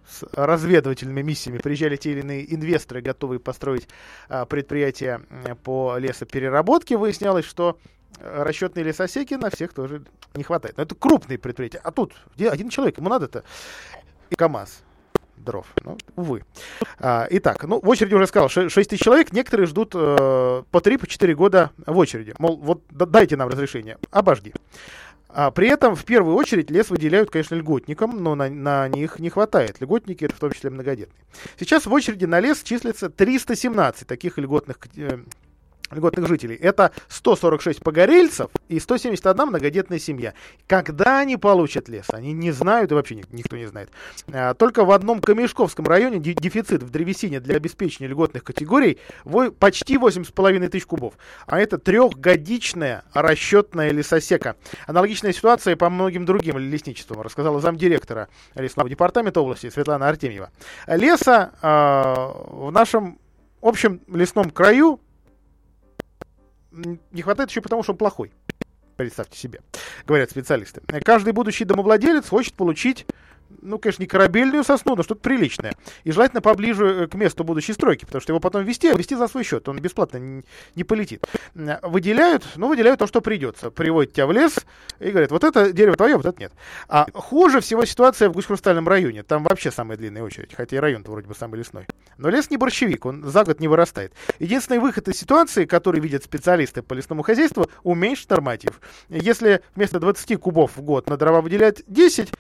с 0.09 0.25
разведывательными 0.33 1.23
миссиями 1.23 1.59
приезжали 1.59 1.97
те 1.97 2.13
или 2.13 2.21
иные 2.21 2.55
инвесторы, 2.55 3.01
готовые 3.01 3.41
построить 3.41 3.89
а, 4.29 4.45
предприятия 4.45 5.21
по 5.65 5.99
лесопереработке, 5.99 6.97
выяснялось, 6.97 7.45
что 7.45 7.77
расчетные 8.21 8.85
лесосеки 8.85 9.35
на 9.35 9.51
всех 9.51 9.73
тоже 9.73 10.05
не 10.35 10.45
хватает. 10.45 10.77
Но 10.77 10.85
это 10.85 10.95
крупные 10.95 11.39
предприятия. 11.39 11.81
А 11.83 11.91
тут 11.91 12.15
один 12.39 12.69
человек, 12.71 12.99
ему 12.99 13.09
надо-то 13.09 13.43
и 14.31 14.37
КАМАЗ 14.37 14.85
дров. 15.37 15.67
Ну, 15.85 15.97
увы. 16.17 16.45
А, 16.99 17.27
итак, 17.31 17.65
ну, 17.65 17.81
в 17.81 17.89
очереди 17.89 18.15
уже 18.15 18.27
сказал, 18.27 18.49
6 18.49 18.75
тысяч 18.75 19.03
человек, 19.03 19.33
некоторые 19.33 19.67
ждут 19.67 19.93
э, 19.95 20.63
по 20.71 20.79
3-4 20.79 21.33
по 21.33 21.35
года 21.35 21.71
в 21.87 21.97
очереди. 21.97 22.35
Мол, 22.39 22.57
вот 22.57 22.83
дайте 22.91 23.37
нам 23.37 23.49
разрешение, 23.49 23.99
обожди. 24.11 24.53
А 25.29 25.51
при 25.51 25.69
этом 25.69 25.95
в 25.95 26.05
первую 26.07 26.35
очередь 26.35 26.71
лес 26.71 26.89
выделяют, 26.89 27.31
конечно, 27.31 27.55
льготникам, 27.57 28.23
но 28.23 28.35
на, 28.35 28.49
на 28.49 28.89
них 28.89 29.19
не 29.19 29.29
хватает. 29.29 29.77
Льготники 29.81 30.25
это 30.25 30.35
в 30.35 30.39
том 30.39 30.51
числе 30.51 30.71
многодетные. 30.71 31.25
Сейчас 31.59 31.85
в 31.85 31.93
очереди 31.93 32.25
на 32.25 32.41
лес 32.41 32.63
числится 32.63 33.11
317 33.11 34.07
таких 34.07 34.39
льготных 34.39 34.79
э, 34.97 35.19
льготных 35.91 36.27
жителей. 36.27 36.57
Это 36.57 36.93
146 37.09 37.81
погорельцев 37.81 38.51
и 38.69 38.81
171 38.81 39.47
многодетная 39.47 39.99
семья. 39.99 40.35
Когда 40.67 41.21
они 41.21 41.37
получат 41.37 41.89
лес, 41.89 42.07
они 42.11 42.33
не 42.33 42.51
знают 42.51 42.93
и 42.93 42.95
вообще 42.95 43.23
никто 43.31 43.57
не 43.57 43.67
знает. 43.67 43.91
А, 44.33 44.55
только 44.55 44.85
в 44.85 44.91
одном 44.91 45.21
Камешковском 45.21 45.87
районе 45.87 46.19
дефицит 46.19 46.83
в 46.83 46.91
древесине 46.91 47.41
для 47.41 47.57
обеспечения 47.57 48.09
льготных 48.09 48.45
категорий 48.45 48.99
почти 49.59 49.97
8,5 49.97 50.69
тысяч 50.69 50.87
кубов. 50.87 51.15
А 51.47 51.59
это 51.61 51.79
трехгодичная 51.79 53.05
расчетная 53.13 53.91
лесосека. 53.91 54.57
Аналогичная 54.87 55.33
ситуация 55.33 55.77
по 55.77 55.91
многим 55.91 56.25
другим 56.25 56.59
лесничествам, 56.59 57.21
рассказала 57.21 57.61
замдиректора 57.61 58.29
лесного 58.55 58.89
департамента 58.89 59.41
области 59.41 59.71
Светлана 59.71 60.09
Артемьева. 60.09 60.51
Леса 60.87 61.53
э, 61.61 61.67
в 61.67 62.71
нашем 62.71 63.19
общем 63.61 64.01
лесном 64.09 64.51
краю 64.51 65.01
не 67.11 67.23
хватает 67.23 67.51
еще 67.51 67.61
потому, 67.61 67.83
что 67.83 67.93
он 67.93 67.99
плохой. 67.99 68.33
Представьте 68.97 69.39
себе, 69.39 69.61
говорят 70.07 70.31
специалисты. 70.31 70.81
Каждый 71.05 71.33
будущий 71.33 71.65
домовладелец 71.65 72.29
хочет 72.29 72.55
получить 72.55 73.07
ну, 73.63 73.79
конечно, 73.79 74.03
не 74.03 74.07
корабельную 74.07 74.65
сосну, 74.65 74.97
но 74.97 75.03
что-то 75.03 75.21
приличное. 75.21 75.75
И 76.05 76.13
желательно 76.13 76.41
поближе 76.41 76.87
э, 76.87 77.07
к 77.07 77.15
месту 77.15 77.45
будущей 77.45 77.73
стройки, 77.73 78.05
потому 78.05 78.21
что 78.21 78.33
его 78.33 78.41
потом 78.41 78.65
вести, 78.65 78.89
а 78.89 78.95
вести 78.95 79.15
за 79.15 79.29
свой 79.29 79.45
счет, 79.45 79.69
он 79.69 79.81
бесплатно 79.81 80.43
не, 80.75 80.85
полетит. 80.85 81.25
Выделяют, 81.83 82.45
ну, 82.57 82.69
выделяют 82.69 83.01
то, 83.01 83.07
что 83.07 83.21
придется. 83.21 83.71
Приводят 83.71 84.13
тебя 84.13 84.27
в 84.27 84.33
лес 84.33 84.57
и 85.01 85.11
говорят, 85.11 85.31
вот 85.31 85.45
это 85.45 85.73
дерево 85.73 85.97
твое, 85.97 86.17
вот 86.17 86.27
это 86.27 86.39
нет. 86.39 86.53
А 86.89 87.07
хуже 87.13 87.61
всего 87.61 87.85
ситуация 87.85 88.29
в 88.29 88.33
Гусь-Хрустальном 88.33 88.87
районе. 88.89 89.23
Там 89.23 89.43
вообще 89.43 89.71
самая 89.71 89.99
длинная 89.99 90.23
очередь, 90.23 90.55
хотя 90.55 90.77
и 90.77 90.81
район-то 90.81 91.11
вроде 91.11 91.29
бы 91.29 91.35
самый 91.35 91.59
лесной. 91.59 91.87
Но 92.19 92.29
лес 92.31 92.51
не 92.51 92.57
борщевик, 92.57 93.05
он 93.07 93.25
за 93.25 93.45
год 93.45 93.61
не 93.61 93.69
вырастает. 93.69 94.13
Единственный 94.39 94.79
выход 94.79 95.09
из 95.09 95.19
ситуации, 95.19 95.65
который 95.65 96.01
видят 96.01 96.25
специалисты 96.25 96.83
по 96.83 96.95
лесному 96.95 97.23
хозяйству, 97.23 97.69
уменьшить 97.83 98.31
норматив. 98.31 98.81
Если 99.09 99.61
вместо 99.75 100.01
20 100.01 100.41
кубов 100.41 100.77
в 100.77 100.83
год 100.83 101.09
на 101.09 101.17
дрова 101.17 101.41
выделять 101.41 101.83
10, 101.87 102.31
э, 102.31 102.35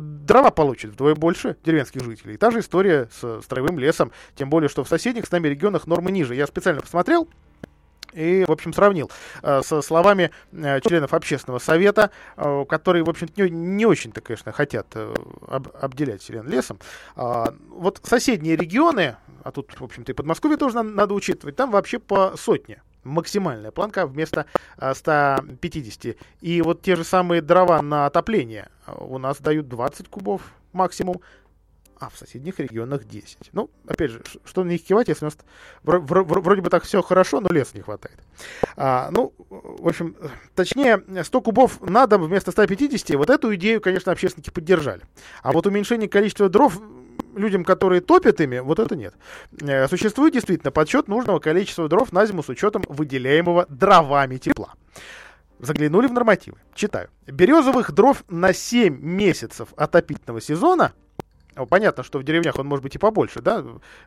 дрова 0.00 0.50
получит 0.50 0.92
вдвое 0.92 1.14
больше 1.14 1.56
деревенских 1.64 2.02
жителей. 2.02 2.36
та 2.36 2.50
же 2.50 2.60
история 2.60 3.08
с 3.12 3.42
строевым 3.42 3.78
лесом, 3.78 4.12
тем 4.36 4.50
более, 4.50 4.68
что 4.68 4.84
в 4.84 4.88
соседних 4.88 5.26
с 5.26 5.30
нами 5.30 5.48
регионах 5.48 5.86
нормы 5.86 6.12
ниже. 6.12 6.34
Я 6.34 6.46
специально 6.46 6.80
посмотрел, 6.80 7.28
и, 8.12 8.44
в 8.46 8.52
общем, 8.52 8.72
сравнил 8.72 9.10
э, 9.42 9.62
со 9.62 9.80
словами 9.82 10.30
э, 10.52 10.80
членов 10.80 11.14
общественного 11.14 11.58
совета, 11.58 12.10
э, 12.36 12.64
которые, 12.68 13.04
в 13.04 13.10
общем 13.10 13.28
не, 13.36 13.86
очень-то, 13.86 14.20
конечно, 14.20 14.52
хотят 14.52 14.86
э, 14.94 15.14
об, 15.48 15.68
обделять 15.80 16.22
селен 16.22 16.46
лесом. 16.48 16.78
Э, 17.16 17.46
вот 17.70 18.00
соседние 18.02 18.56
регионы, 18.56 19.16
а 19.42 19.50
тут, 19.50 19.80
в 19.80 19.84
общем-то, 19.84 20.12
и 20.12 20.14
Подмосковье 20.14 20.56
тоже 20.56 20.82
надо 20.82 21.14
учитывать, 21.14 21.56
там 21.56 21.70
вообще 21.70 21.98
по 21.98 22.34
сотне 22.36 22.82
максимальная 23.04 23.70
планка 23.70 24.06
вместо 24.06 24.46
150. 24.78 26.04
А, 26.04 26.24
и 26.40 26.62
вот 26.62 26.82
те 26.82 26.96
же 26.96 27.04
самые 27.04 27.42
дрова 27.42 27.80
на 27.82 28.06
отопление 28.06 28.68
а, 28.86 28.94
у 28.94 29.18
нас 29.18 29.38
дают 29.38 29.68
20 29.68 30.08
кубов 30.08 30.42
максимум, 30.72 31.20
а 31.98 32.08
в 32.08 32.18
соседних 32.18 32.58
регионах 32.58 33.04
10. 33.04 33.50
Ну, 33.52 33.70
опять 33.86 34.10
же, 34.10 34.22
что 34.44 34.64
на 34.64 34.70
них 34.70 34.82
кивать, 34.82 35.06
если 35.08 35.24
у 35.24 35.28
нас 35.28 35.38
вроде 35.84 36.60
бы 36.60 36.68
так 36.68 36.82
все 36.82 37.00
хорошо, 37.00 37.40
но 37.40 37.48
леса 37.48 37.76
не 37.76 37.82
хватает. 37.82 38.18
А, 38.76 39.08
ну, 39.12 39.32
в 39.48 39.86
общем, 39.86 40.16
точнее, 40.56 41.04
100 41.22 41.40
кубов 41.40 41.80
на 41.80 42.08
дом 42.08 42.24
вместо 42.24 42.50
150, 42.50 43.16
вот 43.16 43.30
эту 43.30 43.54
идею, 43.54 43.80
конечно, 43.80 44.10
общественники 44.10 44.50
поддержали. 44.50 45.02
А 45.42 45.52
вот 45.52 45.66
уменьшение 45.66 46.08
количества 46.08 46.48
дров 46.48 46.80
людям, 47.34 47.64
которые 47.64 48.00
топят 48.00 48.40
ими, 48.40 48.58
вот 48.58 48.78
это 48.78 48.96
нет. 48.96 49.14
Э, 49.60 49.88
существует 49.88 50.34
действительно 50.34 50.70
подсчет 50.70 51.08
нужного 51.08 51.38
количества 51.38 51.88
дров 51.88 52.12
на 52.12 52.26
зиму 52.26 52.42
с 52.42 52.48
учетом 52.48 52.84
выделяемого 52.88 53.66
дровами 53.68 54.38
тепла. 54.38 54.74
Заглянули 55.58 56.08
в 56.08 56.12
нормативы. 56.12 56.58
Читаю. 56.74 57.08
Березовых 57.26 57.92
дров 57.92 58.24
на 58.28 58.52
7 58.52 58.98
месяцев 59.00 59.68
отопительного 59.76 60.40
сезона 60.40 60.92
Понятно, 61.68 62.02
что 62.02 62.18
в 62.18 62.24
деревнях 62.24 62.58
он 62.58 62.66
может 62.66 62.82
быть 62.82 62.94
и 62.94 62.98
побольше, 62.98 63.42
да? 63.42 63.62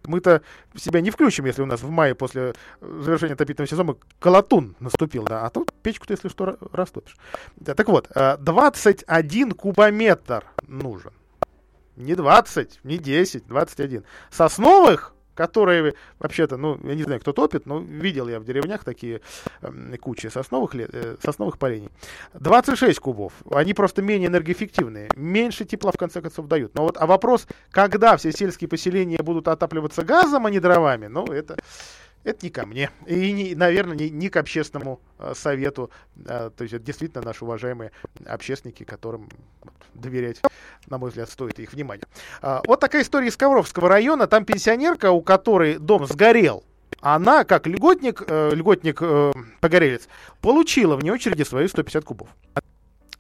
Мы-то 0.06 0.42
себя 0.76 1.02
не 1.02 1.12
включим, 1.12 1.46
если 1.46 1.62
у 1.62 1.68
нас 1.68 1.82
в 1.82 1.90
мае 1.90 2.16
после 2.16 2.56
завершения 2.82 3.34
отопительного 3.34 3.70
сезона 3.70 3.96
колотун 4.20 4.76
наступил, 4.80 5.26
да? 5.26 5.46
А 5.46 5.50
тут 5.50 5.72
печку-то, 5.84 6.14
если 6.14 6.28
что, 6.28 6.58
растопишь. 6.72 7.16
Да, 7.56 7.76
так 7.76 7.88
вот, 7.88 8.10
21 8.16 9.52
э, 9.52 9.54
кубометр 9.54 10.44
нужен 10.68 11.12
не 11.96 12.16
20, 12.16 12.80
не 12.84 12.98
10, 12.98 13.48
21. 13.48 14.04
Сосновых, 14.32 15.16
которые 15.36 15.94
вообще-то, 16.18 16.58
ну, 16.58 16.80
я 16.84 16.96
не 16.96 17.04
знаю, 17.04 17.20
кто 17.20 17.34
топит, 17.34 17.66
но 17.66 17.80
видел 17.80 18.28
я 18.28 18.40
в 18.40 18.46
деревнях 18.46 18.84
такие 18.84 19.22
э, 19.62 19.98
кучи 19.98 20.28
сосновых, 20.28 20.74
э, 20.76 21.18
сосновых 21.22 21.60
полений. 21.60 21.90
26 22.34 23.00
кубов. 23.00 23.34
Они 23.52 23.74
просто 23.74 24.02
менее 24.02 24.30
энергоэффективные. 24.30 25.10
Меньше 25.16 25.66
тепла, 25.66 25.92
в 25.92 25.98
конце 25.98 26.22
концов, 26.22 26.48
дают. 26.48 26.74
Но 26.74 26.84
вот, 26.84 26.98
а 26.98 27.06
вопрос, 27.06 27.48
когда 27.70 28.18
все 28.18 28.32
сельские 28.32 28.70
поселения 28.70 29.22
будут 29.22 29.48
отапливаться 29.48 30.04
газом, 30.04 30.46
а 30.46 30.50
не 30.50 30.60
дровами, 30.60 31.08
ну, 31.08 31.26
это 31.26 31.58
это 32.26 32.46
не 32.46 32.50
ко 32.50 32.66
мне. 32.66 32.90
И, 33.06 33.32
не, 33.32 33.56
наверное, 33.56 33.96
не, 33.96 34.10
не 34.10 34.30
к 34.30 34.38
общественному 34.38 35.00
э, 35.20 35.34
совету. 35.36 35.92
Э, 36.26 36.50
то 36.56 36.64
есть 36.64 36.74
это 36.74 36.84
действительно 36.84 37.24
наши 37.24 37.46
уважаемые 37.46 37.92
общественники, 38.26 38.84
которым 38.84 39.30
доверять, 39.94 40.42
на 40.88 40.98
мой 40.98 41.10
взгляд, 41.10 41.30
стоит 41.30 41.60
их 41.60 41.72
внимания. 41.72 42.04
Э, 42.42 42.60
вот 42.66 42.80
такая 42.80 43.04
история 43.04 43.28
из 43.28 43.38
Ковровского 43.38 43.88
района. 43.88 44.28
Там 44.28 44.44
пенсионерка, 44.44 45.12
у 45.12 45.22
которой 45.22 45.78
дом 45.78 46.08
сгорел, 46.08 46.64
она, 47.00 47.44
как 47.44 47.68
льготник, 47.68 48.24
э, 48.28 48.50
льготник 48.54 48.98
э, 49.02 49.32
получила 50.42 50.96
вне 50.96 51.14
очереди 51.14 51.44
свои 51.44 51.68
150 51.68 52.04
кубов. 52.04 52.30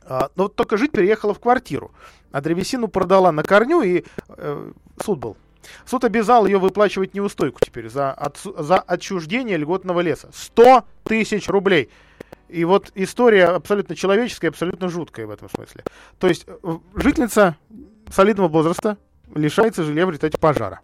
А, 0.08 0.30
но 0.36 0.44
вот 0.44 0.56
только 0.56 0.78
жить 0.78 0.92
переехала 0.92 1.34
в 1.34 1.40
квартиру. 1.40 1.92
А 2.32 2.42
древесину 2.42 2.88
продала 2.88 3.32
на 3.32 3.44
корню, 3.44 3.82
и 3.82 4.04
э, 4.30 4.72
суд 5.04 5.20
был 5.20 5.38
Суд 5.86 6.04
обязал 6.04 6.46
ее 6.46 6.58
выплачивать 6.58 7.14
неустойку 7.14 7.60
теперь 7.64 7.90
за, 7.90 8.12
от, 8.12 8.38
за 8.38 8.80
отчуждение 8.80 9.58
льготного 9.58 10.02
леса. 10.02 10.30
100 10.34 10.84
тысяч 11.04 11.48
рублей. 11.48 11.90
И 12.48 12.64
вот 12.64 12.92
история 12.96 13.46
абсолютно 13.46 13.96
человеческая, 13.96 14.50
абсолютно 14.50 14.90
жуткая 14.90 15.26
в 15.26 15.32
этом 15.32 15.50
смысле. 15.50 15.84
То 16.20 16.28
есть 16.28 16.46
э, 16.48 16.78
жительница 16.96 17.58
солидного 18.10 18.48
возраста 18.48 18.98
лишается 19.34 19.84
жилья 19.84 20.06
в 20.06 20.10
результате 20.10 20.38
пожара. 20.38 20.82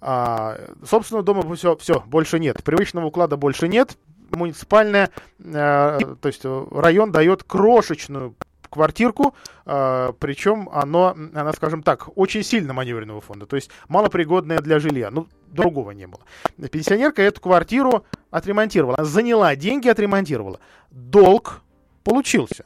А, 0.00 0.58
собственного 0.84 1.24
дома 1.24 1.54
все, 1.54 1.76
все, 1.76 2.02
больше 2.06 2.38
нет. 2.38 2.64
Привычного 2.64 3.06
уклада 3.06 3.36
больше 3.36 3.68
нет. 3.68 3.96
Муниципальная, 4.30 5.10
а, 5.44 5.98
то 6.20 6.28
есть 6.28 6.44
район 6.44 7.12
дает 7.12 7.42
крошечную 7.44 8.34
квартирку, 8.70 9.34
э, 9.66 10.12
причем 10.18 10.68
оно, 10.72 11.16
она, 11.34 11.52
скажем 11.52 11.82
так, 11.82 12.08
очень 12.16 12.42
сильно 12.42 12.72
маневренного 12.72 13.20
фонда, 13.20 13.46
то 13.46 13.56
есть 13.56 13.70
малопригодная 13.88 14.60
для 14.60 14.78
жилья. 14.78 15.10
Ну, 15.10 15.26
другого 15.48 15.90
не 15.90 16.06
было. 16.06 16.22
Пенсионерка 16.68 17.22
эту 17.22 17.40
квартиру 17.40 18.04
отремонтировала, 18.30 18.96
она 18.96 19.04
заняла 19.04 19.54
деньги, 19.56 19.88
отремонтировала. 19.88 20.60
Долг 20.90 21.62
получился. 22.04 22.64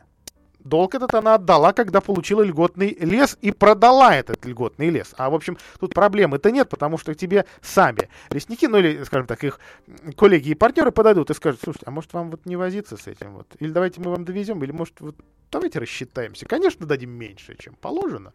Долг 0.64 0.94
этот 0.94 1.14
она 1.14 1.34
отдала, 1.34 1.74
когда 1.74 2.00
получила 2.00 2.40
льготный 2.40 2.96
лес 2.98 3.36
и 3.42 3.52
продала 3.52 4.16
этот 4.16 4.46
льготный 4.46 4.88
лес. 4.88 5.14
А, 5.18 5.28
в 5.28 5.34
общем, 5.34 5.58
тут 5.78 5.92
проблемы-то 5.92 6.50
нет, 6.50 6.70
потому 6.70 6.96
что 6.96 7.14
тебе 7.14 7.44
сами 7.60 8.08
лесники, 8.30 8.64
ну 8.64 8.78
или, 8.78 9.04
скажем 9.04 9.26
так, 9.26 9.44
их 9.44 9.60
коллеги 10.16 10.50
и 10.50 10.54
партнеры 10.54 10.90
подойдут 10.90 11.30
и 11.30 11.34
скажут, 11.34 11.60
слушайте, 11.62 11.84
а 11.86 11.90
может 11.90 12.14
вам 12.14 12.30
вот 12.30 12.46
не 12.46 12.56
возиться 12.56 12.96
с 12.96 13.06
этим 13.06 13.34
вот? 13.34 13.46
Или 13.58 13.70
давайте 13.70 14.00
мы 14.00 14.10
вам 14.10 14.24
довезем, 14.24 14.64
или 14.64 14.72
может 14.72 15.00
вот 15.00 15.16
давайте 15.52 15.80
рассчитаемся. 15.80 16.46
Конечно, 16.46 16.86
дадим 16.86 17.10
меньше, 17.10 17.56
чем 17.58 17.74
положено, 17.74 18.32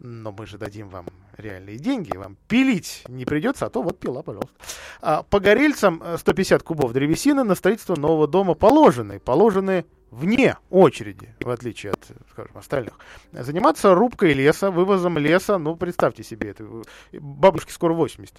но 0.00 0.32
мы 0.32 0.46
же 0.46 0.58
дадим 0.58 0.88
вам 0.88 1.06
реальные 1.36 1.78
деньги, 1.78 2.16
вам 2.16 2.36
пилить 2.48 3.04
не 3.06 3.24
придется, 3.24 3.66
а 3.66 3.70
то 3.70 3.82
вот 3.82 4.00
пила, 4.00 4.22
пожалуйста. 4.22 4.52
А, 5.00 5.22
погорельцам 5.22 6.02
150 6.16 6.60
э, 6.60 6.64
кубов 6.64 6.92
древесины 6.92 7.44
на 7.44 7.54
строительство 7.54 7.94
нового 7.94 8.26
дома 8.26 8.54
положены, 8.54 9.20
положены 9.20 9.84
вне 10.12 10.58
очереди, 10.70 11.34
в 11.40 11.48
отличие 11.48 11.92
от, 11.92 12.10
скажем, 12.30 12.56
остальных. 12.56 12.98
Заниматься 13.32 13.94
рубкой 13.94 14.34
леса, 14.34 14.70
вывозом 14.70 15.18
леса, 15.18 15.58
ну, 15.58 15.74
представьте 15.74 16.22
себе, 16.22 16.50
это, 16.50 16.64
бабушке 17.12 17.72
скоро 17.72 17.94
80. 17.94 18.36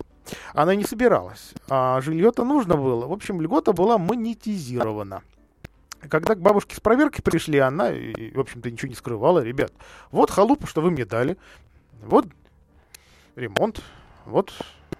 Она 0.54 0.76
не 0.76 0.84
собиралась, 0.84 1.54
а 1.68 2.00
жилье-то 2.02 2.46
нужно 2.46 2.78
было. 2.78 3.08
В 3.08 3.12
общем, 3.12 3.42
льгота 3.42 3.74
была 3.74 3.98
монетизирована. 3.98 5.24
Когда 6.10 6.36
к 6.36 6.42
бабушке 6.42 6.76
с 6.76 6.80
проверкой 6.80 7.24
пришли, 7.24 7.58
она, 7.58 7.90
в 7.90 8.40
общем-то, 8.40 8.70
ничего 8.70 8.90
не 8.90 8.96
скрывала. 8.96 9.40
Ребят, 9.40 9.74
вот 10.12 10.30
халупа, 10.30 10.68
что 10.68 10.82
вы 10.82 10.92
мне 10.92 11.06
дали, 11.06 11.38
вот 12.04 12.28
ремонт, 13.36 13.82
вот 14.26 14.54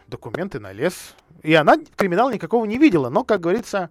документы 0.08 0.60
на 0.60 0.72
лес. 0.72 1.16
И 1.42 1.54
она 1.54 1.78
криминала 1.98 2.32
никакого 2.32 2.66
не 2.66 2.78
видела, 2.78 3.10
но, 3.10 3.24
как 3.24 3.42
говорится, 3.42 3.90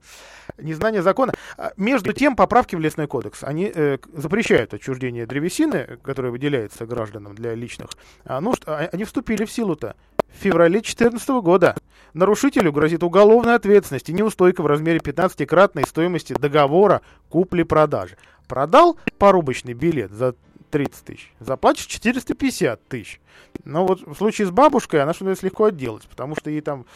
незнание 0.56 1.02
закона. 1.02 1.34
А, 1.58 1.72
между 1.76 2.12
тем, 2.12 2.34
поправки 2.34 2.76
в 2.76 2.80
лесной 2.80 3.06
кодекс, 3.06 3.44
они 3.44 3.70
э, 3.74 3.98
запрещают 4.14 4.72
отчуждение 4.72 5.26
древесины, 5.26 5.98
которая 6.02 6.32
выделяется 6.32 6.86
гражданам 6.86 7.34
для 7.34 7.54
личных 7.54 7.90
нужд, 8.24 8.62
а, 8.66 8.88
они 8.92 9.04
вступили 9.04 9.44
в 9.44 9.52
силу-то 9.52 9.96
в 10.32 10.42
феврале 10.42 10.80
2014 10.80 11.28
года. 11.42 11.76
Нарушителю 12.14 12.72
грозит 12.72 13.02
уголовная 13.02 13.54
ответственность 13.54 14.08
и 14.08 14.12
неустойка 14.12 14.62
в 14.62 14.66
размере 14.66 14.98
15-кратной 14.98 15.86
стоимости 15.86 16.34
договора 16.34 17.02
купли-продажи. 17.28 18.16
Продал 18.48 18.98
порубочный 19.18 19.72
билет 19.72 20.10
за 20.10 20.34
30 20.72 21.04
тысяч, 21.04 21.32
заплатишь 21.38 21.86
450 21.86 22.88
тысяч. 22.88 23.20
Но 23.64 23.86
вот 23.86 24.00
в 24.00 24.16
случае 24.16 24.48
с 24.48 24.50
бабушкой 24.50 25.02
она 25.02 25.12
что-то 25.12 25.46
легко 25.46 25.66
отделать, 25.66 26.08
потому 26.08 26.34
что 26.34 26.50
ей 26.50 26.62
там 26.62 26.86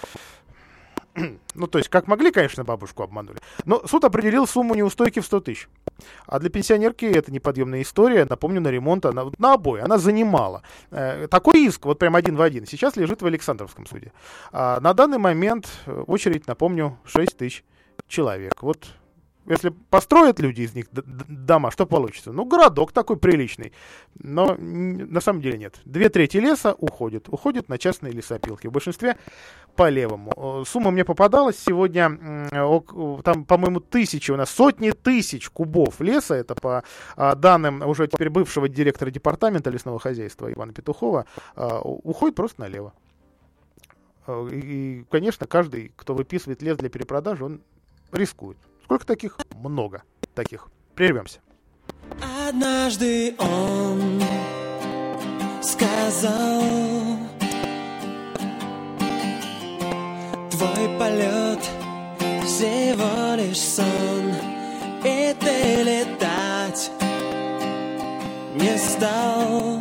ну, 1.54 1.66
то 1.66 1.78
есть, 1.78 1.88
как 1.88 2.06
могли, 2.06 2.30
конечно, 2.30 2.64
бабушку 2.64 3.02
обманули. 3.02 3.38
Но 3.64 3.86
суд 3.86 4.04
определил 4.04 4.46
сумму 4.46 4.74
неустойки 4.74 5.20
в 5.20 5.26
100 5.26 5.40
тысяч. 5.40 5.68
А 6.26 6.38
для 6.38 6.50
пенсионерки 6.50 7.04
это 7.04 7.32
неподъемная 7.32 7.82
история. 7.82 8.26
Напомню, 8.28 8.60
на 8.60 8.68
ремонт 8.68 9.06
она 9.06 9.26
на 9.38 9.54
обои, 9.54 9.80
она 9.80 9.98
занимала. 9.98 10.62
Э, 10.90 11.26
такой 11.28 11.66
иск, 11.66 11.84
вот 11.86 11.98
прям 11.98 12.16
один 12.16 12.36
в 12.36 12.42
один, 12.42 12.66
сейчас 12.66 12.96
лежит 12.96 13.22
в 13.22 13.26
Александровском 13.26 13.86
суде. 13.86 14.12
А 14.52 14.80
на 14.80 14.92
данный 14.94 15.18
момент 15.18 15.68
э, 15.86 16.04
очередь, 16.06 16.46
напомню, 16.46 16.98
6 17.04 17.36
тысяч 17.36 17.64
человек. 18.08 18.62
Вот 18.62 18.86
если 19.48 19.70
построят 19.70 20.40
люди 20.40 20.62
из 20.62 20.74
них 20.74 20.86
дома, 20.92 21.70
что 21.70 21.86
получится? 21.86 22.32
Ну, 22.32 22.44
городок 22.44 22.92
такой 22.92 23.16
приличный. 23.16 23.72
Но 24.18 24.56
на 24.56 25.20
самом 25.20 25.40
деле 25.40 25.58
нет. 25.58 25.80
Две 25.84 26.08
трети 26.08 26.38
леса 26.38 26.74
уходят. 26.78 27.28
Уходят 27.28 27.68
на 27.68 27.78
частные 27.78 28.12
лесопилки. 28.12 28.66
В 28.66 28.72
большинстве 28.72 29.16
по 29.76 29.88
левому. 29.88 30.64
Сумма 30.66 30.90
мне 30.90 31.04
попадалась 31.04 31.58
сегодня. 31.58 32.48
Там, 33.22 33.44
по-моему, 33.44 33.80
тысячи 33.80 34.30
у 34.30 34.36
нас, 34.36 34.50
сотни 34.50 34.90
тысяч 34.90 35.48
кубов 35.48 36.00
леса. 36.00 36.34
Это 36.34 36.54
по 36.54 36.82
а, 37.16 37.34
данным 37.34 37.82
уже 37.86 38.08
теперь 38.08 38.30
бывшего 38.30 38.68
директора 38.68 39.10
департамента 39.10 39.70
лесного 39.70 39.98
хозяйства 39.98 40.52
Ивана 40.52 40.72
Петухова. 40.72 41.26
А, 41.54 41.80
уходит 41.80 42.34
просто 42.34 42.62
налево. 42.62 42.92
И, 44.50 45.04
конечно, 45.08 45.46
каждый, 45.46 45.92
кто 45.94 46.14
выписывает 46.14 46.62
лес 46.62 46.76
для 46.76 46.88
перепродажи, 46.88 47.44
он 47.44 47.60
рискует. 48.10 48.58
Сколько 48.86 49.04
таких? 49.04 49.36
Много 49.52 50.04
таких. 50.32 50.68
Прервемся. 50.94 51.40
Однажды 52.48 53.34
он 53.36 54.22
сказал 55.60 56.62
Твой 60.52 60.98
полет 61.00 61.58
всего 62.44 63.34
лишь 63.34 63.58
сон 63.58 64.32
И 65.02 65.34
ты 65.40 65.82
летать 65.82 66.92
не 68.54 68.78
стал 68.78 69.80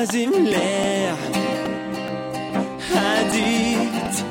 по 0.00 0.06
земле 0.06 1.14
ходить. 2.88 4.24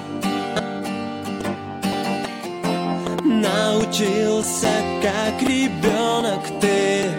Научился, 3.24 4.70
как 5.04 5.48
ребенок 5.48 6.42
ты, 6.60 7.12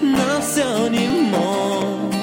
но 0.00 0.40
все 0.40 0.88
не 0.88 1.08
мог 1.08 2.14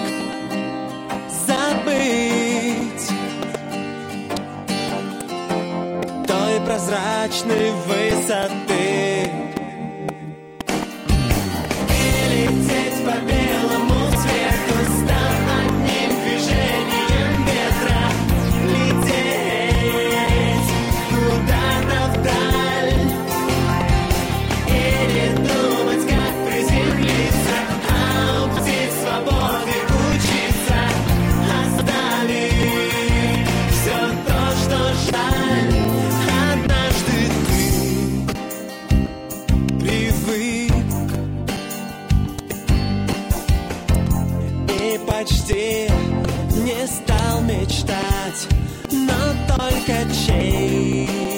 забыть 1.46 3.10
той 6.26 6.62
прозрачной 6.66 7.72
высоты. 7.86 9.30
И 11.90 12.32
лететь 12.32 13.06
по 13.06 13.45
a 49.90 50.06
chain. 50.14 51.35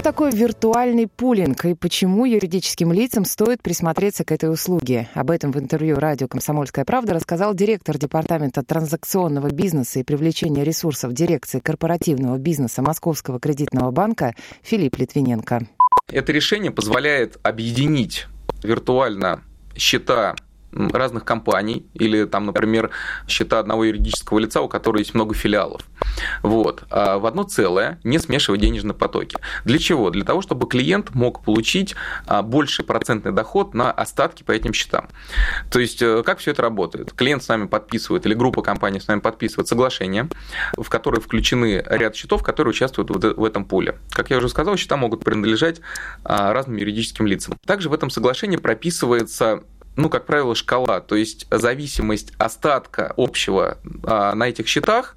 Такое 0.00 0.32
виртуальный 0.32 1.06
пулинг 1.06 1.64
и 1.66 1.74
почему 1.74 2.24
юридическим 2.24 2.92
лицам 2.92 3.24
стоит 3.24 3.62
присмотреться 3.62 4.24
к 4.24 4.32
этой 4.32 4.50
услуге? 4.50 5.10
Об 5.12 5.30
этом 5.30 5.52
в 5.52 5.58
интервью 5.58 5.96
радио 5.96 6.28
«Комсомольская 6.28 6.84
правда» 6.84 7.14
рассказал 7.14 7.52
директор 7.52 7.98
Департамента 7.98 8.62
транзакционного 8.62 9.50
бизнеса 9.50 10.00
и 10.00 10.02
привлечения 10.02 10.64
ресурсов 10.64 11.12
дирекции 11.12 11.58
корпоративного 11.58 12.38
бизнеса 12.38 12.80
Московского 12.80 13.38
кредитного 13.38 13.90
банка 13.90 14.34
Филипп 14.62 14.96
Литвиненко. 14.98 15.66
Это 16.08 16.32
решение 16.32 16.70
позволяет 16.70 17.38
объединить 17.42 18.28
виртуально 18.62 19.42
счета 19.76 20.36
разных 20.72 21.24
компаний 21.24 21.86
или 21.94 22.24
там, 22.24 22.46
например, 22.46 22.90
счета 23.28 23.58
одного 23.58 23.84
юридического 23.84 24.38
лица, 24.38 24.60
у 24.60 24.68
которого 24.68 24.98
есть 24.98 25.14
много 25.14 25.34
филиалов. 25.34 25.82
Вот. 26.42 26.84
А 26.90 27.18
в 27.18 27.26
одно 27.26 27.44
целое, 27.44 27.98
не 28.04 28.18
смешивая 28.18 28.58
денежные 28.58 28.94
потоки. 28.94 29.36
Для 29.64 29.78
чего? 29.78 30.10
Для 30.10 30.24
того, 30.24 30.42
чтобы 30.42 30.66
клиент 30.66 31.14
мог 31.14 31.42
получить 31.44 31.94
а, 32.26 32.42
больший 32.42 32.84
процентный 32.84 33.32
доход 33.32 33.74
на 33.74 33.90
остатки 33.90 34.42
по 34.42 34.52
этим 34.52 34.72
счетам. 34.72 35.08
То 35.70 35.80
есть, 35.80 36.02
э, 36.02 36.22
как 36.24 36.38
все 36.38 36.52
это 36.52 36.62
работает? 36.62 37.12
Клиент 37.12 37.42
с 37.42 37.48
нами 37.48 37.66
подписывает, 37.66 38.26
или 38.26 38.34
группа 38.34 38.62
компаний 38.62 39.00
с 39.00 39.08
нами 39.08 39.20
подписывает 39.20 39.68
соглашение, 39.68 40.28
в 40.76 40.88
которое 40.88 41.20
включены 41.20 41.84
ряд 41.88 42.16
счетов, 42.16 42.42
которые 42.42 42.70
участвуют 42.70 43.10
в 43.10 43.44
этом 43.44 43.64
пуле. 43.64 43.98
Как 44.10 44.30
я 44.30 44.38
уже 44.38 44.48
сказал, 44.48 44.76
счета 44.76 44.96
могут 44.96 45.24
принадлежать 45.24 45.80
а, 46.24 46.52
разным 46.52 46.76
юридическим 46.76 47.26
лицам. 47.26 47.58
Также 47.66 47.88
в 47.88 47.94
этом 47.94 48.10
соглашении 48.10 48.56
прописывается 48.56 49.64
ну, 49.96 50.08
как 50.08 50.24
правило, 50.24 50.54
шкала, 50.54 51.00
то 51.00 51.16
есть 51.16 51.46
зависимость 51.50 52.32
остатка 52.38 53.12
общего 53.16 53.78
а, 54.04 54.34
на 54.34 54.48
этих 54.48 54.66
счетах 54.66 55.16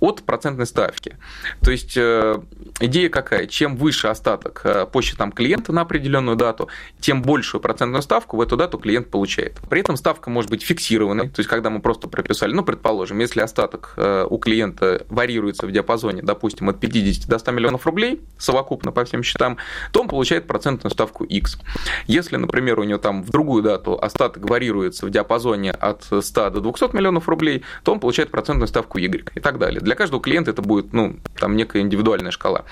от 0.00 0.22
процентной 0.22 0.66
ставки. 0.66 1.16
То 1.62 1.70
есть 1.70 1.96
э, 1.96 2.40
идея 2.80 3.08
какая? 3.10 3.46
Чем 3.46 3.76
выше 3.76 4.08
остаток 4.08 4.62
э, 4.64 4.86
по 4.86 5.02
счетам 5.02 5.30
клиента 5.30 5.72
на 5.72 5.82
определенную 5.82 6.36
дату, 6.36 6.68
тем 7.00 7.22
большую 7.22 7.60
процентную 7.60 8.02
ставку 8.02 8.36
в 8.36 8.40
эту 8.40 8.56
дату 8.56 8.78
клиент 8.78 9.08
получает. 9.10 9.58
При 9.68 9.80
этом 9.80 9.96
ставка 9.96 10.30
может 10.30 10.50
быть 10.50 10.62
фиксированной, 10.62 11.28
то 11.28 11.40
есть 11.40 11.48
когда 11.48 11.70
мы 11.70 11.80
просто 11.80 12.08
прописали, 12.08 12.52
ну, 12.52 12.64
предположим, 12.64 13.18
если 13.20 13.40
остаток 13.40 13.94
э, 13.96 14.26
у 14.28 14.38
клиента 14.38 15.06
варьируется 15.08 15.66
в 15.66 15.72
диапазоне, 15.72 16.22
допустим, 16.22 16.68
от 16.68 16.80
50 16.80 17.28
до 17.28 17.38
100 17.38 17.52
миллионов 17.52 17.86
рублей 17.86 18.20
совокупно 18.36 18.90
по 18.90 19.04
всем 19.04 19.22
счетам, 19.22 19.58
то 19.92 20.00
он 20.00 20.08
получает 20.08 20.46
процентную 20.46 20.90
ставку 20.90 21.24
X. 21.24 21.58
Если, 22.06 22.36
например, 22.36 22.80
у 22.80 22.84
него 22.84 22.98
там 22.98 23.22
в 23.22 23.30
другую 23.30 23.62
дату 23.62 23.98
остаток 24.08 24.48
варьируется 24.48 25.06
в 25.06 25.10
диапазоне 25.10 25.70
от 25.70 26.04
100 26.04 26.50
до 26.50 26.60
200 26.60 26.94
миллионов 26.94 27.28
рублей, 27.28 27.64
то 27.84 27.92
он 27.92 28.00
получает 28.00 28.30
процентную 28.30 28.68
ставку 28.68 28.98
Y 28.98 29.30
и 29.34 29.40
так 29.40 29.58
далее. 29.58 29.80
Для 29.80 29.94
каждого 29.94 30.20
клиента 30.20 30.50
это 30.50 30.62
будет, 30.62 30.92
ну, 30.92 31.16
там 31.38 31.56
некая 31.56 31.82
индивидуальная 31.82 32.32
шкала. 32.32 32.64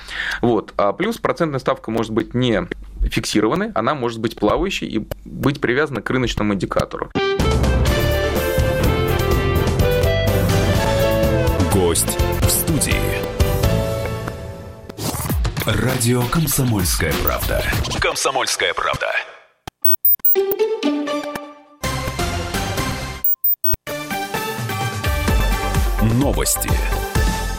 Вот. 0.43 0.75
А 0.77 0.93
плюс 0.93 1.19
процентная 1.19 1.61
ставка 1.61 1.91
может 1.91 2.13
быть 2.13 2.35
не 2.35 2.67
фиксированной, 3.09 3.71
она 3.75 3.95
может 3.95 4.21
быть 4.21 4.37
плавающей 4.37 4.87
и 4.87 5.07
быть 5.25 5.61
привязана 5.61 6.03
к 6.03 6.11
рыночному 6.11 6.55
индикатору. 6.55 7.11
Гость 11.73 12.19
в 12.41 12.49
студии. 12.49 12.95
Радио 15.67 16.23
«Комсомольская 16.31 17.13
правда». 17.25 17.63
«Комсомольская 18.01 18.73
правда». 18.73 19.09
Новости. 26.27 26.69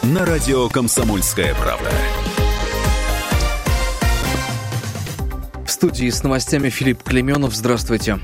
На 0.04 0.26
радио 0.26 0.68
«Комсомольская 0.68 1.56
правда». 1.56 1.90
В 5.66 5.72
студии 5.72 6.10
с 6.10 6.22
новостями 6.22 6.68
Филипп 6.68 7.02
Клеменов. 7.02 7.56
Здравствуйте. 7.56 8.20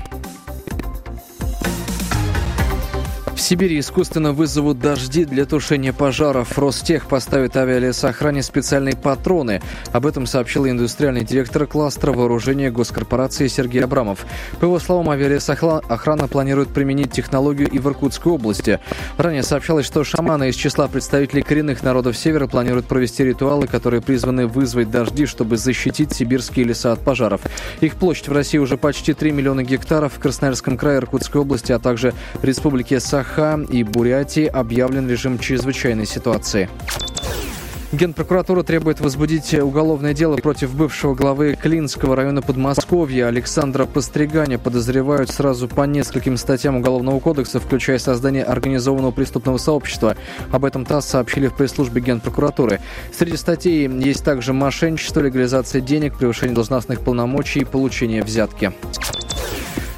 Сибири 3.44 3.78
искусственно 3.78 4.32
вызовут 4.32 4.78
дожди 4.78 5.26
для 5.26 5.44
тушения 5.44 5.92
пожаров. 5.92 6.58
Ростех 6.58 7.06
поставит 7.06 7.54
авиалесохране 7.58 8.42
специальные 8.42 8.96
патроны. 8.96 9.60
Об 9.92 10.06
этом 10.06 10.24
сообщил 10.24 10.66
индустриальный 10.66 11.26
директор 11.26 11.66
кластера 11.66 12.14
вооружения 12.14 12.70
госкорпорации 12.70 13.48
Сергей 13.48 13.84
Абрамов. 13.84 14.24
По 14.60 14.64
его 14.64 14.78
словам, 14.78 15.10
авиалесохрана 15.10 16.26
планирует 16.26 16.70
применить 16.70 17.12
технологию 17.12 17.68
и 17.68 17.78
в 17.78 17.86
Иркутской 17.86 18.32
области. 18.32 18.80
Ранее 19.18 19.42
сообщалось, 19.42 19.84
что 19.84 20.04
шаманы 20.04 20.48
из 20.48 20.54
числа 20.54 20.88
представителей 20.88 21.42
коренных 21.42 21.82
народов 21.82 22.16
Севера 22.16 22.46
планируют 22.46 22.86
провести 22.86 23.24
ритуалы, 23.24 23.66
которые 23.66 24.00
призваны 24.00 24.46
вызвать 24.46 24.90
дожди, 24.90 25.26
чтобы 25.26 25.58
защитить 25.58 26.14
сибирские 26.14 26.64
леса 26.64 26.92
от 26.92 27.00
пожаров. 27.00 27.42
Их 27.82 27.96
площадь 27.96 28.28
в 28.28 28.32
России 28.32 28.56
уже 28.56 28.78
почти 28.78 29.12
3 29.12 29.32
миллиона 29.32 29.64
гектаров. 29.64 30.14
В 30.14 30.18
Красноярском 30.18 30.78
крае, 30.78 30.96
Иркутской 30.96 31.42
области, 31.42 31.72
а 31.72 31.78
также 31.78 32.14
Республике 32.40 33.00
Саха 33.00 33.33
Саха 33.34 33.60
и 33.68 33.82
Бурятии 33.82 34.46
объявлен 34.46 35.08
режим 35.08 35.38
чрезвычайной 35.40 36.06
ситуации. 36.06 36.68
Генпрокуратура 37.90 38.62
требует 38.62 39.00
возбудить 39.00 39.54
уголовное 39.54 40.14
дело 40.14 40.36
против 40.36 40.74
бывшего 40.74 41.14
главы 41.14 41.56
Клинского 41.60 42.14
района 42.16 42.42
Подмосковья 42.42 43.26
Александра 43.26 43.86
Постриганя. 43.86 44.58
Подозревают 44.58 45.30
сразу 45.30 45.68
по 45.68 45.82
нескольким 45.82 46.36
статьям 46.36 46.76
Уголовного 46.76 47.18
кодекса, 47.18 47.58
включая 47.60 47.98
создание 47.98 48.44
организованного 48.44 49.10
преступного 49.10 49.58
сообщества. 49.58 50.16
Об 50.52 50.64
этом 50.64 50.84
ТАСС 50.84 51.06
сообщили 51.06 51.48
в 51.48 51.54
пресс-службе 51.54 52.00
Генпрокуратуры. 52.00 52.80
Среди 53.16 53.36
статей 53.36 53.88
есть 53.88 54.24
также 54.24 54.52
мошенничество, 54.52 55.20
легализация 55.20 55.80
денег, 55.80 56.16
превышение 56.16 56.54
должностных 56.54 57.00
полномочий 57.00 57.60
и 57.60 57.64
получение 57.64 58.22
взятки. 58.22 58.72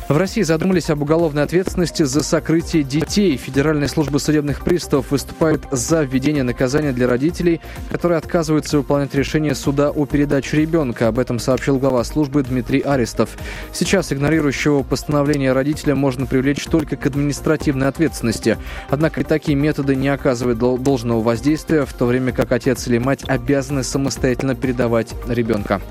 В 0.08 0.16
России 0.16 0.42
задумались 0.42 0.88
об 0.88 1.02
уголовной 1.02 1.42
ответственности 1.42 2.04
за 2.04 2.22
сокрытие 2.22 2.84
детей. 2.84 3.36
Федеральная 3.36 3.88
служба 3.88 4.18
судебных 4.18 4.62
приставов 4.62 5.10
выступает 5.10 5.62
за 5.72 6.04
введение 6.04 6.44
наказания 6.44 6.92
для 6.92 7.08
родителей, 7.08 7.60
которые 7.90 8.18
отказываются 8.18 8.78
выполнять 8.78 9.16
решение 9.16 9.56
суда 9.56 9.90
о 9.90 10.06
передаче 10.06 10.58
ребенка. 10.58 11.08
Об 11.08 11.18
этом 11.18 11.40
сообщил 11.40 11.80
глава 11.80 12.04
службы 12.04 12.44
Дмитрий 12.44 12.80
Арестов. 12.82 13.30
Сейчас 13.72 14.12
игнорирующего 14.12 14.84
постановление 14.84 15.52
родителя 15.52 15.96
можно 15.96 16.24
привлечь 16.26 16.64
только 16.66 16.94
к 16.94 17.04
административной 17.04 17.88
ответственности. 17.88 18.58
Однако 18.88 19.22
и 19.22 19.24
такие 19.24 19.56
методы 19.56 19.96
не 19.96 20.08
оказывают 20.08 20.60
должного 20.60 21.20
воздействия, 21.20 21.84
в 21.84 21.92
то 21.92 22.06
время 22.06 22.30
как 22.30 22.52
отец 22.52 22.86
или 22.86 22.98
мать 22.98 23.24
обязаны 23.26 23.82
самостоятельно 23.82 24.54
передавать 24.54 25.12
ребенка. 25.26 25.82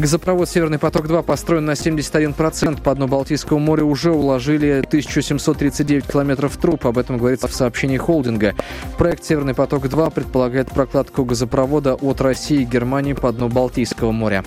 Газопровод 0.00 0.48
«Северный 0.48 0.78
поток-2» 0.78 1.22
построен 1.22 1.66
на 1.66 1.72
71%. 1.72 2.80
По 2.80 2.94
дну 2.94 3.06
Балтийского 3.06 3.58
моря 3.58 3.84
уже 3.84 4.10
уложили 4.10 4.82
1739 4.86 6.06
километров 6.06 6.56
труб. 6.56 6.86
Об 6.86 6.96
этом 6.96 7.18
говорится 7.18 7.48
в 7.48 7.52
сообщении 7.52 7.98
холдинга. 7.98 8.54
Проект 8.96 9.24
«Северный 9.24 9.52
поток-2» 9.52 10.10
предполагает 10.10 10.70
прокладку 10.70 11.26
газопровода 11.26 11.96
от 11.96 12.22
России 12.22 12.62
и 12.62 12.64
Германии 12.64 13.12
по 13.12 13.30
дну 13.30 13.50
Балтийского 13.50 14.10
моря. 14.10 14.42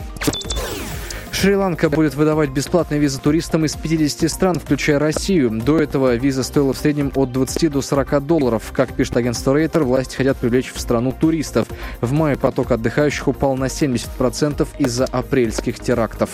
Шри-Ланка 1.33 1.89
будет 1.89 2.13
выдавать 2.13 2.51
бесплатные 2.51 2.99
визы 2.99 3.19
туристам 3.19 3.65
из 3.65 3.75
50 3.75 4.31
стран, 4.31 4.59
включая 4.59 4.99
Россию. 4.99 5.49
До 5.49 5.79
этого 5.79 6.15
виза 6.15 6.43
стоила 6.43 6.73
в 6.73 6.77
среднем 6.77 7.11
от 7.15 7.31
20 7.31 7.71
до 7.71 7.81
40 7.81 8.25
долларов. 8.25 8.71
Как 8.71 8.93
пишет 8.93 9.17
агентство 9.17 9.53
Рейтер, 9.53 9.83
власти 9.83 10.15
хотят 10.15 10.37
привлечь 10.37 10.71
в 10.71 10.79
страну 10.79 11.11
туристов. 11.11 11.67
В 12.01 12.13
мае 12.13 12.37
поток 12.37 12.71
отдыхающих 12.71 13.27
упал 13.27 13.57
на 13.57 13.65
70% 13.65 14.67
из-за 14.77 15.05
апрельских 15.05 15.79
терактов. 15.79 16.29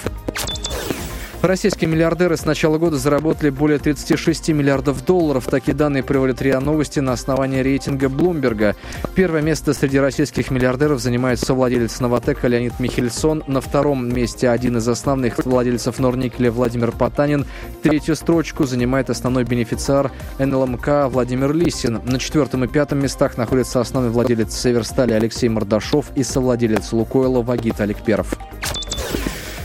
Российские 1.41 1.89
миллиардеры 1.89 2.35
с 2.35 2.43
начала 2.43 2.77
года 2.77 2.97
заработали 2.97 3.49
более 3.49 3.79
36 3.79 4.49
миллиардов 4.49 5.05
долларов. 5.05 5.45
Такие 5.45 5.73
данные 5.73 6.03
приводят 6.03 6.41
РИА 6.41 6.59
Новости 6.59 6.99
на 6.99 7.13
основании 7.13 7.61
рейтинга 7.61 8.09
Блумберга. 8.09 8.75
Первое 9.15 9.41
место 9.41 9.73
среди 9.73 9.99
российских 9.99 10.51
миллиардеров 10.51 10.99
занимает 10.99 11.39
совладелец 11.39 12.01
Новотека 12.01 12.49
Леонид 12.49 12.77
Михельсон. 12.81 13.45
На 13.47 13.61
втором 13.61 14.13
месте 14.13 14.49
один 14.49 14.77
из 14.77 14.87
основных 14.89 15.45
владельцев 15.45 15.97
Норникеля 15.99 16.51
Владимир 16.51 16.91
Потанин. 16.91 17.45
Третью 17.83 18.17
строчку 18.17 18.65
занимает 18.65 19.09
основной 19.09 19.45
бенефициар 19.45 20.11
НЛМК 20.39 21.07
Владимир 21.09 21.53
Лисин. 21.53 22.01
На 22.03 22.19
четвертом 22.19 22.65
и 22.65 22.67
пятом 22.67 23.01
местах 23.01 23.37
находится 23.37 23.79
основной 23.79 24.11
владелец 24.11 24.53
Северстали 24.53 25.13
Алексей 25.13 25.47
Мордашов 25.47 26.07
и 26.15 26.23
совладелец 26.23 26.91
Лукойла 26.91 27.41
Вагит 27.41 27.79
Аликперов. 27.79 28.37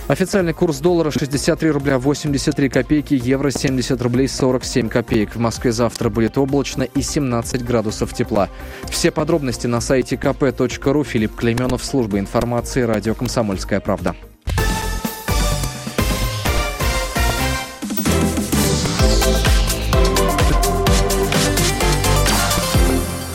Официальный 0.07 0.53
курс 0.53 0.81
доллара 0.81 1.11
63 1.11 1.71
рубля 1.71 1.99
83 1.99 2.69
копейки, 2.69 3.15
евро 3.15 3.51
70 3.51 4.03
рублей 4.03 4.29
47 4.29 4.91
копеек. 4.91 5.35
В 5.35 5.39
Москве 5.39 5.73
завтра 5.73 6.11
будет 6.11 6.37
облачно 6.37 6.83
и 6.83 7.01
17 7.01 7.65
градусов 7.65 8.13
тепла. 8.13 8.51
Все 8.91 9.11
подробности 9.11 9.67
на 9.67 9.81
сайте 9.81 10.17
kp.ru. 10.17 11.05
Филипп 11.05 11.35
Клеменов, 11.37 11.83
служба 11.83 12.19
информации, 12.19 12.83
радио 12.83 13.15
«Комсомольская 13.15 13.81
правда». 13.81 14.15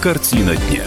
Картина 0.04 0.56
дня. 0.56 0.86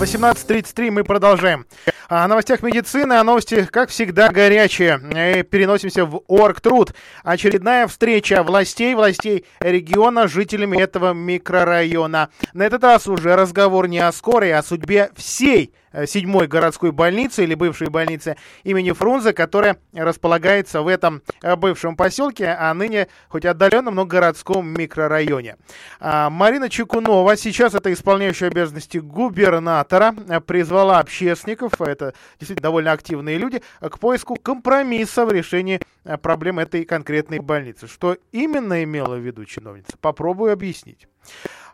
18.33 0.00 0.90
мы 0.90 1.04
продолжаем. 1.04 1.66
О 2.08 2.28
новостях 2.28 2.62
медицины, 2.62 3.14
о 3.14 3.24
новости, 3.24 3.64
как 3.64 3.90
всегда, 3.90 4.28
горячие. 4.28 5.00
И 5.38 5.42
переносимся 5.42 6.04
в 6.04 6.22
Оргтруд. 6.28 6.94
Очередная 7.24 7.88
встреча 7.88 8.44
властей, 8.44 8.94
властей 8.94 9.44
региона 9.58 10.28
с 10.28 10.30
жителями 10.30 10.80
этого 10.80 11.12
микрорайона. 11.12 12.28
На 12.52 12.62
этот 12.62 12.84
раз 12.84 13.08
уже 13.08 13.34
разговор 13.34 13.88
не 13.88 13.98
о 13.98 14.12
скорой, 14.12 14.52
а 14.52 14.60
о 14.60 14.62
судьбе 14.62 15.10
всей 15.16 15.72
Э, 15.85 15.85
седьмой 16.04 16.46
городской 16.46 16.92
больницы 16.92 17.44
или 17.44 17.54
бывшей 17.54 17.88
больницы 17.88 18.36
имени 18.64 18.92
Фрунзе, 18.92 19.32
которая 19.32 19.78
располагается 19.94 20.82
в 20.82 20.88
этом 20.88 21.22
э, 21.42 21.56
бывшем 21.56 21.96
поселке, 21.96 22.48
а 22.48 22.74
ныне 22.74 23.08
хоть 23.28 23.44
отдаленном, 23.44 23.94
но 23.94 24.04
городском 24.04 24.68
микрорайоне. 24.68 25.56
А, 26.00 26.28
Марина 26.28 26.68
Чекунова, 26.68 27.36
сейчас 27.36 27.74
это 27.74 27.92
исполняющая 27.92 28.48
обязанности 28.48 28.98
губернатора, 28.98 30.14
э, 30.28 30.40
призвала 30.40 30.98
общественников, 30.98 31.80
это 31.80 32.12
действительно 32.38 32.62
довольно 32.62 32.92
активные 32.92 33.38
люди, 33.38 33.62
к 33.80 33.98
поиску 33.98 34.36
компромисса 34.36 35.24
в 35.24 35.32
решении 35.32 35.80
проблем 36.20 36.58
этой 36.58 36.84
конкретной 36.84 37.38
больницы. 37.38 37.86
Что 37.86 38.16
именно 38.32 38.82
имела 38.82 39.14
в 39.14 39.20
виду 39.20 39.44
чиновница? 39.44 39.96
Попробую 40.00 40.52
объяснить. 40.52 41.06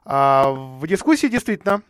А, 0.04 0.50
в 0.50 0.86
дискуссии 0.86 1.28
действительно 1.28 1.82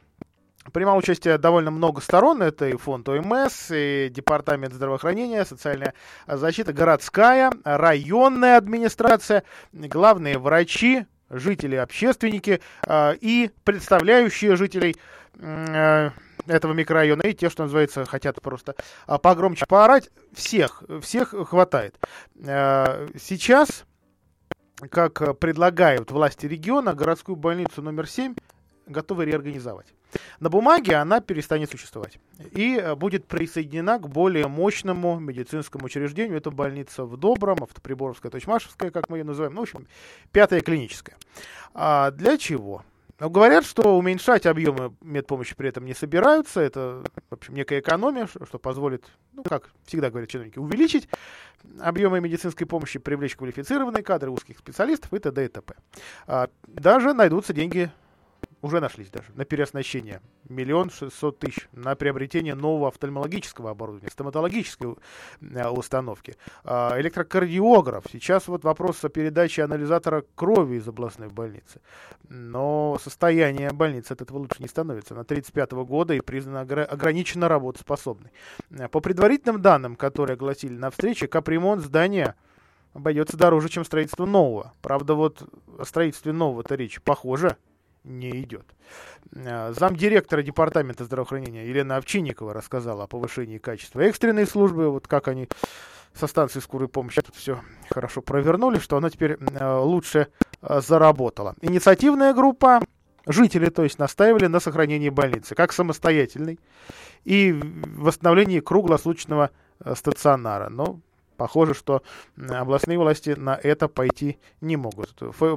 Принимал 0.73 0.97
участие 0.99 1.39
довольно 1.39 1.71
много 1.71 2.01
сторон. 2.01 2.43
Это 2.43 2.69
и 2.69 2.77
фонд 2.77 3.09
ОМС, 3.09 3.71
и 3.71 4.09
Департамент 4.11 4.73
здравоохранения, 4.73 5.45
социальная 5.45 5.95
защита, 6.27 6.73
городская, 6.73 7.51
районная 7.65 8.57
администрация, 8.57 9.43
главные 9.73 10.39
врачи, 10.39 11.07
жители, 11.33 11.77
общественники 11.77 12.61
э, 12.87 13.15
и 13.21 13.51
представляющие 13.65 14.57
жителей 14.57 14.97
э, 15.39 16.11
этого 16.47 16.73
микрорайона, 16.73 17.23
и 17.23 17.35
те, 17.35 17.49
что 17.51 17.65
называется, 17.65 18.05
хотят 18.05 18.41
просто 18.43 18.75
а, 19.07 19.19
погромче 19.19 19.65
поорать. 19.67 20.11
Всех, 20.33 20.83
всех 21.01 21.35
хватает. 21.49 21.97
Э, 22.45 23.09
сейчас, 23.21 23.85
как 24.91 25.39
предлагают 25.39 26.11
власти 26.11 26.47
региона, 26.47 26.95
городскую 26.95 27.37
больницу 27.37 27.83
номер 27.83 28.09
7 28.09 28.35
готовы 28.87 29.25
реорганизовать. 29.25 29.87
На 30.41 30.51
бумаге 30.51 30.97
она 30.97 31.21
перестанет 31.21 31.71
существовать 31.71 32.19
и 32.53 32.77
э, 32.77 32.95
будет 32.95 33.27
присоединена 33.27 33.99
к 33.99 34.09
более 34.09 34.47
мощному 34.47 35.19
медицинскому 35.19 35.87
учреждению. 35.87 36.37
Это 36.37 36.51
больница 36.51 37.05
в 37.05 37.17
Добром, 37.17 37.63
Автоприборовская, 37.63 38.31
Точмашевская, 38.31 38.91
как 38.91 39.09
мы 39.09 39.19
ее 39.19 39.25
называем, 39.25 39.55
ну, 39.55 39.61
в 39.61 39.63
общем, 39.63 39.87
пятая 40.33 40.61
клиническая. 40.61 41.17
А 41.75 42.11
для 42.11 42.37
чего? 42.37 42.85
Ну, 43.23 43.31
говорят, 43.31 43.65
что 43.65 43.97
уменьшать 43.97 44.47
объемы 44.47 44.95
медпомощи 45.01 45.55
при 45.55 45.69
этом 45.69 45.85
не 45.85 45.95
собираются. 45.95 46.61
Это, 46.61 47.05
в 47.31 47.35
общем, 47.35 47.55
некая 47.55 47.79
экономия, 47.79 48.27
что, 48.27 48.59
позволит, 48.59 49.05
ну, 49.33 49.45
как 49.45 49.71
всегда 49.87 50.11
говорят 50.11 50.29
чиновники, 50.29 50.59
увеличить 50.59 51.09
объемы 51.81 52.21
медицинской 52.21 52.67
помощи, 52.67 52.99
привлечь 52.99 53.37
квалифицированные 53.37 54.03
кадры, 54.03 54.31
узких 54.31 54.59
специалистов 54.59 55.15
и 55.15 55.21
т.д. 55.21 55.45
и 55.45 55.49
т.п. 55.49 55.75
А, 56.27 56.49
даже 56.67 57.13
найдутся 57.13 57.53
деньги 57.53 57.93
уже 58.63 58.81
нашлись 58.81 59.11
даже 59.11 59.27
на 59.35 59.45
переоснащение. 59.45 60.23
Миллион 60.49 60.91
шестьсот 60.91 61.41
тысяч 61.41 61.69
на 61.73 61.95
приобретение 61.97 62.55
нового 62.55 62.89
офтальмологического 62.89 63.71
оборудования, 63.71 64.11
стоматологической 64.11 64.95
э, 65.41 65.69
установки. 65.69 66.37
Э, 66.65 67.01
электрокардиограф. 67.01 68.05
Сейчас 68.11 68.47
вот 68.47 68.63
вопрос 68.65 69.05
о 69.05 69.09
передаче 69.09 69.65
анализатора 69.65 70.25
крови 70.37 70.77
из 70.77 70.87
областной 70.87 71.29
больницы. 71.29 71.81
Но 72.29 72.99
состояние 73.03 73.73
больницы 73.73 74.13
от 74.13 74.23
этого 74.23 74.39
лучше 74.39 74.63
не 74.63 74.69
становится. 74.69 75.15
На 75.15 75.25
35 75.25 75.73
года 75.73 76.15
и 76.15 76.21
признана 76.21 76.61
ограниченно 76.61 77.49
работоспособной. 77.49 78.31
Э, 78.71 78.89
по 78.89 79.01
предварительным 79.01 79.61
данным, 79.61 79.97
которые 79.97 80.35
огласили 80.35 80.75
на 80.75 80.91
встрече, 80.91 81.27
капремонт 81.27 81.83
здания 81.83 82.37
обойдется 82.95 83.37
дороже, 83.37 83.69
чем 83.69 83.85
строительство 83.85 84.25
нового. 84.25 84.73
Правда, 84.83 85.15
вот 85.15 85.43
о 85.79 85.85
строительстве 85.85 86.33
нового-то 86.33 86.77
речь 86.77 87.01
похоже 87.01 87.57
не 88.05 88.43
идет. 88.43 88.67
Э, 89.33 89.73
замдиректора 89.73 90.43
департамента 90.43 91.05
здравоохранения 91.05 91.67
Елена 91.67 91.97
Овчинникова 91.97 92.53
рассказала 92.53 93.05
о 93.05 93.07
повышении 93.07 93.59
качества 93.59 94.01
экстренной 94.01 94.47
службы, 94.47 94.91
вот 94.91 95.07
как 95.07 95.29
они 95.29 95.49
со 96.15 96.27
станции 96.27 96.61
скорой 96.61 96.89
помощи 96.89 97.23
тут 97.23 97.35
все 97.35 97.61
хорошо 97.89 98.21
провернули, 98.21 98.79
что 98.79 98.97
она 98.97 99.11
теперь 99.11 99.39
э, 99.39 99.79
лучше 99.79 100.29
э, 100.61 100.81
заработала. 100.81 101.55
Инициативная 101.61 102.35
группа, 102.35 102.81
жители, 103.27 103.71
то 103.71 103.83
есть, 103.85 103.99
настаивали 103.99 104.47
на 104.47 104.61
сохранении 104.61 105.09
больницы 105.09 105.55
как 105.55 105.73
самостоятельной 105.73 106.59
и 107.25 107.59
восстановлении 107.97 108.61
круглосуточного 108.61 109.51
стационара. 109.95 110.69
Но 110.69 111.01
Похоже, 111.43 111.75
что 111.75 112.05
областные 112.37 112.99
власти 112.99 113.31
на 113.31 113.59
это 113.61 113.89
пойти 113.89 114.39
не 114.61 114.77
могут. 114.77 115.13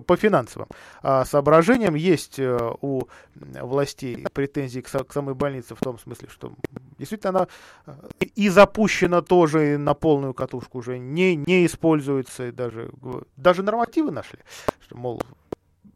По 0.07 0.17
финансовым 0.17 0.67
а, 1.03 1.25
соображениям 1.25 1.93
есть 1.93 2.39
э, 2.39 2.57
у 2.81 3.03
властей 3.35 4.25
претензии 4.33 4.79
к 4.79 5.13
самой 5.13 5.35
больнице 5.35 5.75
в 5.75 5.79
том 5.79 5.99
смысле, 5.99 6.29
что 6.31 6.53
действительно 6.97 7.29
она 7.29 7.47
э, 7.85 8.25
и 8.33 8.49
запущена 8.49 9.21
тоже 9.21 9.77
на 9.77 9.93
полную 9.93 10.33
катушку 10.33 10.79
уже, 10.79 10.97
не, 10.97 11.35
не 11.35 11.67
используется, 11.67 12.51
даже, 12.51 12.89
даже 13.37 13.61
нормативы 13.61 14.09
нашли, 14.09 14.39
что, 14.79 14.97
мол, 14.97 15.21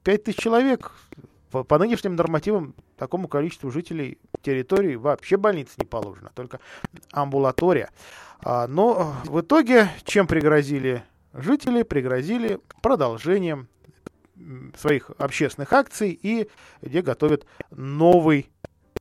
5 0.03 0.23
тысяч 0.23 0.37
человек 0.37 0.91
по, 1.51 1.77
нынешним 1.77 2.15
нормативам 2.15 2.75
такому 2.97 3.27
количеству 3.27 3.71
жителей 3.71 4.19
территории 4.41 4.95
вообще 4.95 5.37
больниц 5.37 5.73
не 5.77 5.85
положено, 5.85 6.31
только 6.33 6.59
амбулатория. 7.11 7.89
А, 8.43 8.67
но 8.67 9.15
в 9.25 9.41
итоге 9.41 9.89
чем 10.05 10.27
пригрозили 10.27 11.03
жители? 11.33 11.83
Пригрозили 11.83 12.59
продолжением 12.81 13.67
своих 14.77 15.11
общественных 15.17 15.73
акций 15.73 16.17
и 16.21 16.49
где 16.81 17.01
готовят 17.01 17.45
новый 17.71 18.49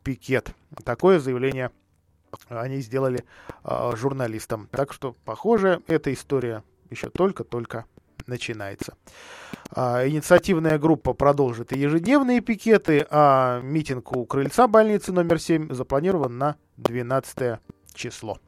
пикет. 0.03 0.53
Такое 0.85 1.21
заявление 1.21 1.71
они 2.49 2.81
сделали 2.81 3.25
э, 3.65 3.93
журналистам. 3.97 4.69
Так 4.71 4.93
что, 4.93 5.15
похоже, 5.25 5.83
эта 5.87 6.13
история 6.13 6.63
еще 6.91 7.09
только-только 7.09 7.87
начинается. 8.27 8.97
А, 9.71 10.07
инициативная 10.07 10.79
группа 10.79 11.13
продолжит 11.13 11.73
и 11.73 11.79
ежедневные 11.79 12.41
пикеты, 12.41 13.07
а 13.11 13.61
митинг 13.61 14.17
у 14.17 14.25
крыльца 14.25 14.67
больницы 14.67 15.13
номер 15.13 15.39
7 15.39 15.73
запланирован 15.73 16.39
на 16.39 16.57
12 16.79 17.61
число. 17.95 18.39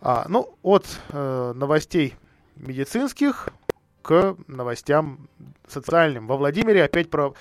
А, 0.00 0.26
ну, 0.28 0.54
от 0.62 0.86
э, 1.10 1.52
новостей 1.54 2.16
медицинских 2.56 3.48
к 4.02 4.36
новостям 4.46 5.28
социальным. 5.66 6.26
Во 6.26 6.36
Владимире 6.36 6.84
опять 6.84 7.10
про 7.10 7.34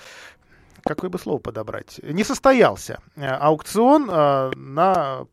какое 0.84 1.10
бы 1.10 1.18
слово 1.18 1.40
подобрать? 1.40 2.00
Не 2.04 2.24
состоялся 2.24 3.00
э, 3.16 3.26
аукцион 3.26 4.10
э, 4.10 4.52
на, 4.56 5.26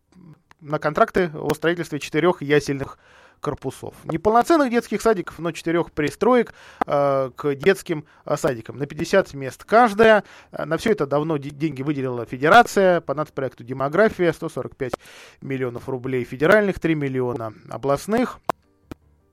на 0.61 0.79
контракты 0.79 1.31
о 1.35 1.53
строительстве 1.55 1.99
четырех 1.99 2.41
ясельных 2.41 2.99
корпусов. 3.45 3.95
Не 4.05 4.17
полноценных 4.17 4.71
детских 4.71 5.03
садиков, 5.03 5.39
но 5.39 5.53
четырех 5.53 5.93
пристроек 5.93 6.55
э, 6.87 7.31
к 7.37 7.55
детским 7.55 8.07
э, 8.25 8.37
садикам. 8.37 8.79
На 8.79 8.87
50 8.87 9.35
мест 9.35 9.65
каждая. 9.65 10.25
Э, 10.51 10.65
на 10.65 10.79
все 10.79 10.93
это 10.93 11.07
давно 11.07 11.37
деньги 11.37 11.83
выделила 11.83 12.25
Федерация 12.25 13.03
по 13.03 13.15
нацпроекту 13.15 13.63
«Демография». 13.63 14.33
145 14.33 14.95
миллионов 15.43 15.89
рублей 15.91 16.25
федеральных, 16.25 16.81
3 16.81 16.95
миллиона 16.95 17.53
областных. 17.69 18.41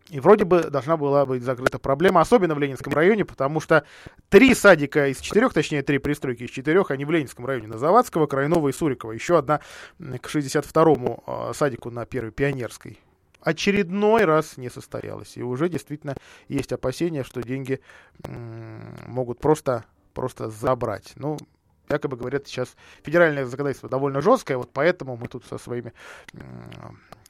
И 0.10 0.20
вроде 0.20 0.44
бы 0.44 0.64
должна 0.64 0.98
была 0.98 1.26
быть 1.26 1.42
закрыта 1.42 1.80
проблема, 1.80 2.20
особенно 2.20 2.54
в 2.54 2.60
Ленинском 2.60 2.92
районе, 2.92 3.24
потому 3.24 3.62
что 3.62 3.86
три 4.28 4.54
садика 4.54 5.08
из 5.08 5.22
четырех, 5.22 5.54
точнее 5.54 5.84
три 5.84 6.00
пристройки 6.00 6.44
из 6.44 6.50
четырех, 6.50 6.92
они 6.92 7.06
в 7.06 7.12
Ленинском 7.12 7.46
районе 7.46 7.68
на 7.68 7.78
Завадского, 7.78 8.28
Крайнова 8.28 8.68
и 8.68 8.74
Сурикова. 8.74 9.14
Еще 9.14 9.38
одна 9.38 9.62
к 10.00 10.28
62-му 10.28 11.24
э, 11.26 11.54
садику 11.56 11.92
на 11.92 12.06
Первой 12.06 12.32
Пионерской 12.32 13.00
очередной 13.42 14.26
раз 14.26 14.58
не 14.58 14.70
состоялось. 14.70 15.38
И 15.38 15.44
уже 15.44 15.70
действительно 15.70 16.16
есть 16.48 16.72
опасения, 16.72 17.24
что 17.24 17.42
деньги 17.42 17.82
могут 19.08 19.40
просто, 19.40 19.86
просто 20.14 20.50
забрать. 20.50 21.14
Ну, 21.16 21.38
якобы 21.92 22.18
говорят, 22.18 22.48
сейчас 22.48 22.76
федеральное 23.04 23.46
законодательство 23.46 23.90
довольно 23.90 24.22
жесткое, 24.22 24.58
вот 24.58 24.72
поэтому 24.74 25.18
мы 25.18 25.28
тут 25.28 25.46
со 25.46 25.58
своими 25.58 25.94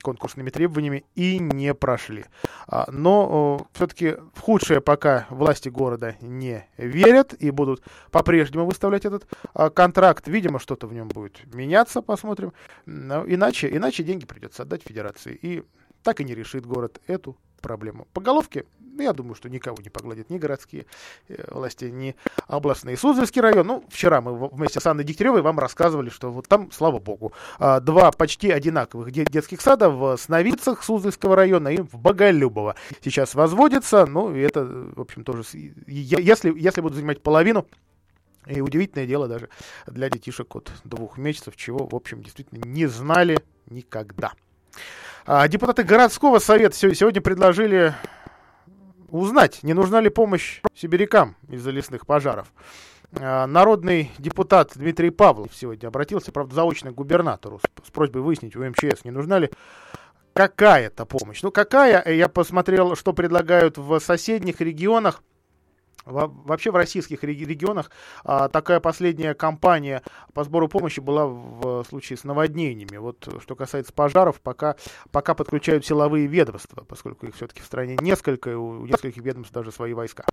конкурсными 0.02 0.50
требованиями 0.50 1.06
и 1.16 1.40
не 1.40 1.74
прошли. 1.74 2.26
А, 2.68 2.90
но 2.92 3.68
все-таки 3.74 4.18
в 4.34 4.40
худшее 4.40 4.82
пока 4.82 5.28
власти 5.30 5.70
города 5.70 6.16
не 6.22 6.68
верят 6.78 7.36
и 7.38 7.52
будут 7.52 7.84
по-прежнему 8.10 8.66
выставлять 8.66 9.06
этот 9.06 9.28
а, 9.54 9.70
контракт. 9.70 10.28
Видимо, 10.28 10.60
что-то 10.60 10.88
в 10.88 10.94
нем 10.94 11.08
будет 11.08 11.54
меняться, 11.54 12.02
посмотрим. 12.02 12.54
Но 12.88 13.24
иначе, 13.28 13.70
иначе 13.76 14.04
деньги 14.04 14.26
придется 14.26 14.64
отдать 14.64 14.82
федерации. 14.84 15.38
И 15.40 15.64
так 16.04 16.20
и 16.20 16.24
не 16.24 16.36
решит 16.36 16.66
город 16.66 17.00
эту 17.08 17.38
проблему. 17.62 18.08
По 18.14 18.22
головке, 18.22 18.66
я 18.98 19.14
думаю, 19.14 19.36
что 19.36 19.50
никого 19.50 19.78
не 19.82 19.90
погладят 19.90 20.30
ни 20.30 20.38
городские 20.38 20.86
э, 21.30 21.44
власти, 21.54 21.86
ни 21.86 22.16
областные. 22.48 22.98
Суздальский 22.98 23.42
район, 23.42 23.68
ну, 23.68 23.86
вчера 23.90 24.22
мы 24.22 24.50
вместе 24.50 24.80
с 24.80 24.86
Анной 24.86 25.04
Дегтяревой 25.04 25.42
вам 25.42 25.60
рассказывали, 25.60 26.10
что 26.10 26.32
вот 26.32 26.48
там, 26.48 26.72
слава 26.72 27.00
богу, 27.00 27.32
а, 27.60 27.80
два 27.80 28.12
почти 28.12 28.52
одинаковых 28.52 29.12
детских 29.12 29.62
сада 29.62 29.90
в 29.90 30.18
Сновицах 30.18 30.84
Суздальского 30.84 31.36
района 31.36 31.70
и 31.70 31.82
в 31.82 31.98
Боголюбово 31.98 32.76
сейчас 33.02 33.36
возводятся, 33.36 34.06
ну, 34.06 34.36
и 34.36 34.40
это, 34.40 34.66
в 34.66 35.00
общем, 35.00 35.24
тоже, 35.24 35.44
если, 35.88 36.54
если 36.58 36.82
будут 36.82 36.98
занимать 36.98 37.22
половину 37.22 37.68
и 38.48 38.60
удивительное 38.60 39.06
дело 39.06 39.28
даже 39.28 39.50
для 39.86 40.10
детишек 40.10 40.56
от 40.56 40.72
двух 40.84 41.18
месяцев, 41.18 41.56
чего, 41.56 41.88
в 41.88 41.96
общем, 41.96 42.22
действительно 42.22 42.64
не 42.66 42.88
знали 42.88 43.40
никогда. 43.68 44.34
А, 45.26 45.48
депутаты 45.48 45.84
городского 45.84 46.40
совета 46.40 46.76
сегодня 46.76 47.22
предложили 47.22 47.94
узнать, 49.10 49.62
не 49.64 49.74
нужна 49.74 50.02
ли 50.02 50.10
помощь 50.10 50.62
сибирякам 50.74 51.36
из-за 51.50 51.72
лесных 51.72 52.06
пожаров. 52.06 52.52
А, 53.20 53.46
народный 53.46 54.12
депутат 54.18 54.72
Дмитрий 54.76 55.10
Павлов 55.10 55.52
сегодня 55.54 55.88
обратился, 55.88 56.32
правда, 56.32 56.56
заочно 56.56 56.92
к 56.92 56.96
губернатору 56.96 57.60
с, 57.60 57.88
с 57.88 57.92
просьбой 57.92 58.22
выяснить 58.22 58.56
у 58.56 58.64
МЧС, 58.64 59.04
не 59.04 59.12
нужна 59.12 59.40
ли 59.40 59.52
какая-то 60.34 61.06
помощь. 61.06 61.42
Ну, 61.44 61.52
какая, 61.52 62.04
я 62.14 62.30
посмотрел, 62.30 62.96
что 62.96 63.14
предлагают 63.14 63.78
в 63.78 64.00
соседних 64.00 64.62
регионах. 64.62 65.22
Вообще 66.06 66.72
в 66.72 66.76
российских 66.76 67.24
регионах 67.24 67.92
а, 68.24 68.50
такая 68.50 68.80
последняя 68.80 69.34
кампания 69.34 70.02
по 70.34 70.44
сбору 70.44 70.68
помощи 70.68 71.00
была 71.00 71.26
в 71.28 71.84
случае 71.88 72.18
с 72.18 72.24
наводнениями. 72.24 72.98
Вот 72.98 73.28
что 73.42 73.56
касается 73.56 73.94
пожаров, 73.94 74.42
пока, 74.42 74.76
пока 75.12 75.34
подключают 75.34 75.86
силовые 75.86 76.28
ведомства, 76.28 76.84
поскольку 76.88 77.28
их 77.28 77.36
все-таки 77.36 77.62
в 77.62 77.66
стране 77.66 77.98
несколько, 78.02 78.52
и 78.52 78.54
у 78.54 78.86
нескольких 78.86 79.22
ведомств 79.24 79.54
даже 79.54 79.72
свои 79.72 79.94
войска. 79.94 80.26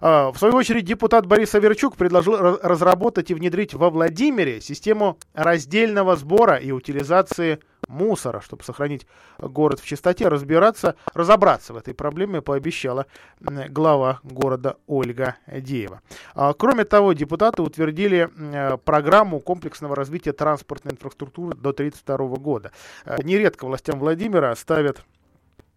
А, 0.00 0.32
в 0.32 0.38
свою 0.38 0.54
очередь 0.54 0.84
депутат 0.84 1.26
Борис 1.26 1.54
Аверчук 1.54 1.96
предложил 1.96 2.36
разработать 2.62 3.30
и 3.30 3.34
внедрить 3.34 3.74
во 3.74 3.90
Владимире 3.90 4.60
систему 4.60 5.18
раздельного 5.34 6.16
сбора 6.16 6.56
и 6.56 6.70
утилизации 6.70 7.60
мусора, 7.90 8.40
чтобы 8.40 8.62
сохранить 8.64 9.06
город 9.38 9.80
в 9.80 9.86
чистоте, 9.86 10.28
разбираться, 10.28 10.94
разобраться 11.12 11.74
в 11.74 11.76
этой 11.76 11.92
проблеме 11.92 12.40
пообещала 12.40 13.06
глава 13.40 14.20
города 14.22 14.76
Ольга 14.86 15.36
Деева. 15.46 16.00
А, 16.34 16.52
кроме 16.54 16.84
того, 16.84 17.12
депутаты 17.12 17.62
утвердили 17.62 18.30
программу 18.84 19.40
комплексного 19.40 19.96
развития 19.96 20.32
транспортной 20.32 20.94
инфраструктуры 20.94 21.56
до 21.56 21.70
1932 21.70 22.36
года. 22.36 22.72
А, 23.04 23.22
нередко 23.22 23.66
властям 23.66 23.98
Владимира 23.98 24.54
ставят 24.54 25.04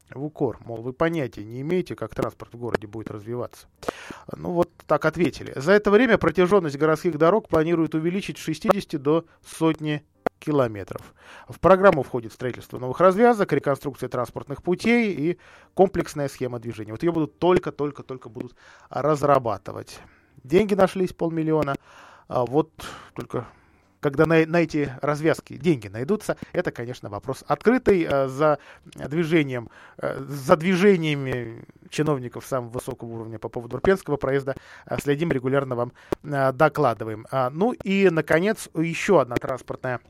в 0.09 0.23
укор, 0.23 0.59
мол, 0.65 0.81
вы 0.81 0.93
понятия 0.93 1.43
не 1.43 1.61
имеете, 1.61 1.95
как 1.95 2.13
транспорт 2.13 2.53
в 2.53 2.57
городе 2.57 2.87
будет 2.87 3.09
развиваться. 3.09 3.67
Ну 4.35 4.51
вот 4.51 4.69
так 4.85 5.05
ответили. 5.05 5.53
За 5.55 5.71
это 5.71 5.89
время 5.91 6.17
протяженность 6.17 6.77
городских 6.77 7.17
дорог 7.17 7.47
планируют 7.47 7.95
увеличить 7.95 8.37
с 8.37 8.41
60 8.41 9.01
до 9.01 9.25
сотни 9.43 10.03
километров. 10.43 11.13
В 11.47 11.59
программу 11.59 12.03
входит 12.03 12.33
строительство 12.33 12.77
новых 12.77 12.99
развязок, 12.99 13.53
реконструкция 13.53 14.09
транспортных 14.09 14.61
путей 14.61 15.13
и 15.13 15.37
комплексная 15.73 16.27
схема 16.27 16.59
движения. 16.59 16.91
Вот 16.91 17.03
ее 17.03 17.11
будут 17.11 17.39
только-только-только 17.39 18.29
будут 18.29 18.55
разрабатывать. 18.89 19.99
Деньги 20.43 20.73
нашлись 20.73 21.13
полмиллиона. 21.13 21.75
А 22.27 22.45
вот 22.45 22.71
только 23.15 23.47
когда 24.03 24.25
на, 24.25 24.45
на 24.45 24.57
эти 24.57 24.93
развязки 25.01 25.55
деньги 25.55 25.87
найдутся, 25.87 26.35
это, 26.51 26.71
конечно, 26.71 27.09
вопрос 27.09 27.43
открытый. 27.47 28.05
Э, 28.07 28.27
за 28.27 28.59
движением, 28.93 29.69
э, 29.97 30.21
за 30.27 30.57
движениями 30.57 31.65
чиновников 31.89 32.45
самого 32.45 32.71
высокого 32.71 33.09
уровня 33.09 33.39
по 33.39 33.47
поводу 33.47 33.77
Урпенского 33.77 34.17
проезда 34.17 34.55
э, 34.85 34.97
следим, 35.01 35.31
регулярно 35.31 35.75
вам 35.75 35.93
докладываем. 36.21 37.25
А, 37.31 37.49
ну 37.49 37.71
и, 37.71 38.09
наконец, 38.09 38.69
еще 38.75 39.21
одна 39.21 39.35
транспортная 39.35 40.01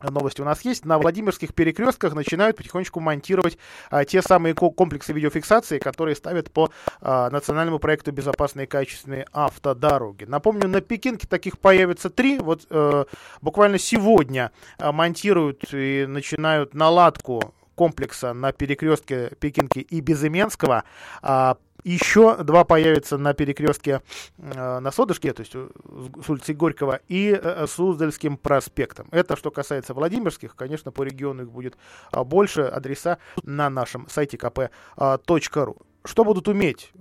новости 0.00 0.40
у 0.40 0.44
нас 0.44 0.64
есть. 0.64 0.84
На 0.84 0.98
Владимирских 0.98 1.54
перекрестках 1.54 2.14
начинают 2.14 2.56
потихонечку 2.56 3.00
монтировать 3.00 3.58
а, 3.90 4.04
те 4.04 4.22
самые 4.22 4.54
комплексы 4.54 5.12
видеофиксации, 5.12 5.78
которые 5.78 6.16
ставят 6.16 6.50
по 6.50 6.70
а, 7.00 7.30
национальному 7.30 7.78
проекту 7.78 8.12
«Безопасные 8.12 8.64
и 8.64 8.68
качественные 8.68 9.26
автодороги». 9.32 10.24
Напомню, 10.24 10.68
на 10.68 10.80
Пекинке 10.80 11.26
таких 11.26 11.58
появится 11.58 12.10
три. 12.10 12.38
Вот 12.38 12.66
э, 12.70 13.04
буквально 13.40 13.78
сегодня 13.78 14.52
а, 14.78 14.92
монтируют 14.92 15.64
и 15.72 16.06
начинают 16.06 16.74
наладку 16.74 17.54
комплекса 17.78 18.34
на 18.34 18.50
перекрестке 18.50 19.30
Пекинки 19.38 19.78
и 19.78 20.00
Безыменского. 20.00 20.82
А, 21.22 21.56
еще 21.84 22.42
два 22.42 22.64
появятся 22.64 23.18
на 23.18 23.34
перекрестке 23.34 24.02
э, 24.36 24.78
на 24.80 24.90
Содышке, 24.90 25.32
то 25.32 25.42
есть 25.42 25.52
э, 25.54 25.68
с 26.24 26.28
улицы 26.28 26.52
Горького, 26.52 27.00
и 27.06 27.30
э, 27.40 27.66
Суздальским 27.68 28.36
проспектом. 28.36 29.06
Это 29.12 29.36
что 29.36 29.52
касается 29.52 29.94
Владимирских. 29.94 30.56
Конечно, 30.56 30.90
по 30.90 31.04
региону 31.04 31.44
их 31.44 31.52
будет 31.52 31.78
а, 32.10 32.24
больше. 32.24 32.62
Адреса 32.62 33.18
на 33.44 33.70
нашем 33.70 34.08
сайте 34.08 34.36
kp.ru. 34.36 34.70
А, 34.96 35.18
что 36.04 36.24
будут 36.24 36.48
уметь 36.48 36.92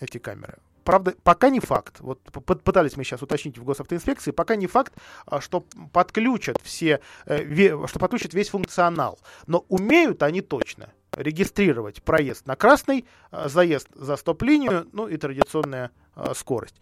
эти 0.00 0.16
камеры? 0.16 0.56
Правда, 0.88 1.14
пока 1.22 1.50
не 1.50 1.60
факт. 1.60 2.00
Вот 2.00 2.18
пытались 2.64 2.96
мы 2.96 3.04
сейчас 3.04 3.20
уточнить 3.20 3.58
в 3.58 3.64
госавтоинспекции, 3.64 4.30
пока 4.30 4.56
не 4.56 4.66
факт, 4.66 4.94
а, 5.26 5.38
что 5.42 5.66
подключат 5.92 6.56
все, 6.62 7.00
э, 7.26 7.86
что 7.86 7.98
подключат 7.98 8.32
весь 8.32 8.48
функционал. 8.48 9.18
Но 9.46 9.66
умеют 9.68 10.22
они 10.22 10.40
точно 10.40 10.94
регистрировать 11.12 12.02
проезд 12.02 12.46
на 12.46 12.56
красный, 12.56 13.04
а, 13.30 13.50
заезд 13.50 13.88
за 13.94 14.16
стоп-линию, 14.16 14.88
ну 14.92 15.08
и 15.08 15.18
традиционная 15.18 15.90
а, 16.14 16.32
скорость 16.32 16.80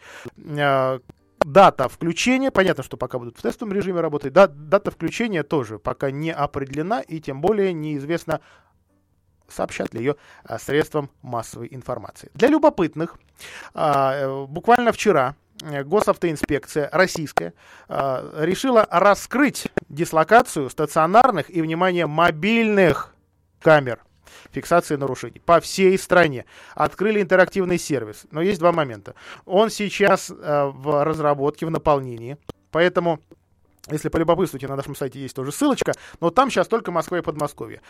дата 1.46 1.88
включения, 1.88 2.50
понятно, 2.50 2.82
что 2.82 2.96
пока 2.96 3.18
будут 3.18 3.38
в 3.38 3.42
тестовом 3.42 3.72
режиме 3.72 4.00
работать, 4.00 4.32
да, 4.32 4.48
дата 4.48 4.90
включения 4.90 5.44
тоже 5.44 5.78
пока 5.78 6.10
не 6.10 6.32
определена 6.32 7.00
и 7.00 7.20
тем 7.20 7.40
более 7.40 7.72
неизвестно, 7.72 8.40
сообщат 9.48 9.94
ли 9.94 10.00
ее 10.00 10.16
а, 10.44 10.58
средствам 10.58 11.10
массовой 11.22 11.68
информации. 11.70 12.30
Для 12.34 12.48
любопытных, 12.48 13.16
а, 13.74 14.14
э, 14.14 14.46
буквально 14.46 14.92
вчера 14.92 15.34
э, 15.62 15.84
госавтоинспекция 15.84 16.88
российская 16.92 17.52
а, 17.88 18.32
решила 18.44 18.86
раскрыть 18.90 19.68
дислокацию 19.88 20.70
стационарных 20.70 21.50
и, 21.54 21.62
внимание, 21.62 22.06
мобильных 22.06 23.14
камер 23.60 24.00
фиксации 24.52 24.96
нарушений 24.96 25.40
по 25.44 25.60
всей 25.60 25.98
стране. 25.98 26.44
Открыли 26.74 27.20
интерактивный 27.20 27.78
сервис. 27.78 28.26
Но 28.30 28.40
есть 28.40 28.58
два 28.58 28.72
момента. 28.72 29.14
Он 29.44 29.70
сейчас 29.70 30.30
в 30.30 31.04
разработке, 31.04 31.66
в 31.66 31.70
наполнении. 31.70 32.38
Поэтому 32.70 33.20
если 33.90 34.08
полюбопытствуете, 34.08 34.68
на 34.68 34.76
нашем 34.76 34.96
сайте 34.96 35.20
есть 35.20 35.34
тоже 35.34 35.52
ссылочка, 35.52 35.92
но 36.20 36.30
там 36.30 36.50
сейчас 36.50 36.68
только 36.68 36.90
Москва 36.90 37.18
и 37.18 37.22
Подмосковье. 37.22 37.80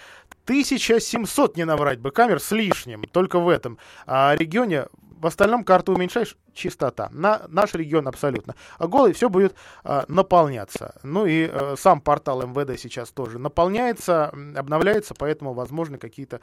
1700, 0.44 1.56
не 1.56 1.64
наврать 1.64 2.00
бы, 2.00 2.10
камер 2.10 2.40
с 2.40 2.50
лишним, 2.50 3.04
только 3.04 3.38
в 3.38 3.48
этом 3.48 3.78
а, 4.06 4.34
регионе. 4.36 4.86
В 5.18 5.26
остальном 5.26 5.64
карту 5.64 5.94
уменьшаешь, 5.94 6.36
чистота. 6.56 7.08
На 7.12 7.42
наш 7.48 7.74
регион 7.74 8.08
абсолютно. 8.08 8.54
А 8.78 8.86
голый 8.86 9.12
все 9.12 9.28
будет 9.28 9.54
а, 9.84 10.04
наполняться. 10.08 10.94
Ну 11.02 11.26
и 11.26 11.48
а, 11.52 11.74
сам 11.76 12.00
портал 12.00 12.42
МВД 12.42 12.80
сейчас 12.80 13.10
тоже 13.10 13.38
наполняется, 13.38 14.32
обновляется, 14.56 15.14
поэтому 15.14 15.52
возможны 15.52 15.98
какие-то 15.98 16.40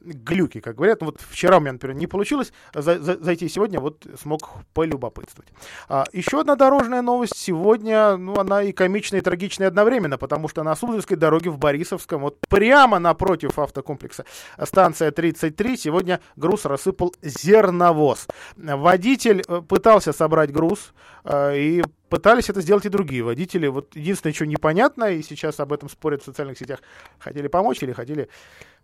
глюки, 0.00 0.60
как 0.60 0.76
говорят. 0.76 1.02
Вот 1.02 1.20
вчера 1.20 1.58
у 1.58 1.60
меня, 1.60 1.72
например, 1.72 1.96
не 1.96 2.06
получилось 2.06 2.52
за, 2.72 2.98
за, 2.98 3.22
зайти 3.22 3.48
сегодня, 3.48 3.80
вот 3.80 4.06
смог 4.20 4.48
полюбопытствовать. 4.72 5.50
А, 5.88 6.04
еще 6.12 6.40
одна 6.40 6.56
дорожная 6.56 7.02
новость 7.02 7.36
сегодня, 7.36 8.16
ну 8.16 8.38
она 8.38 8.62
и 8.62 8.72
комичная, 8.72 9.20
и 9.20 9.22
трагичная 9.22 9.68
одновременно, 9.68 10.18
потому 10.18 10.48
что 10.48 10.62
на 10.62 10.76
Суздальской 10.76 11.16
дороге 11.16 11.50
в 11.50 11.58
Борисовском, 11.58 12.22
вот 12.22 12.38
прямо 12.48 12.98
напротив 12.98 13.58
автокомплекса 13.58 14.24
станция 14.62 15.10
33, 15.10 15.76
сегодня 15.76 16.20
груз 16.36 16.64
рассыпал 16.64 17.14
зерновоз. 17.22 18.26
Водитель 18.56 19.42
э, 19.46 19.55
пытался 19.62 20.12
собрать 20.12 20.52
груз, 20.52 20.92
э, 21.24 21.58
и 21.58 21.82
Пытались 22.08 22.48
это 22.48 22.60
сделать 22.60 22.86
и 22.86 22.88
другие 22.88 23.24
водители. 23.24 23.66
Вот 23.66 23.96
единственное, 23.96 24.32
что 24.32 24.46
непонятно, 24.46 25.10
и 25.10 25.22
сейчас 25.22 25.58
об 25.58 25.72
этом 25.72 25.88
спорят 25.88 26.22
в 26.22 26.24
социальных 26.24 26.56
сетях, 26.56 26.80
хотели 27.18 27.48
помочь 27.48 27.82
или 27.82 27.92
хотели 27.92 28.28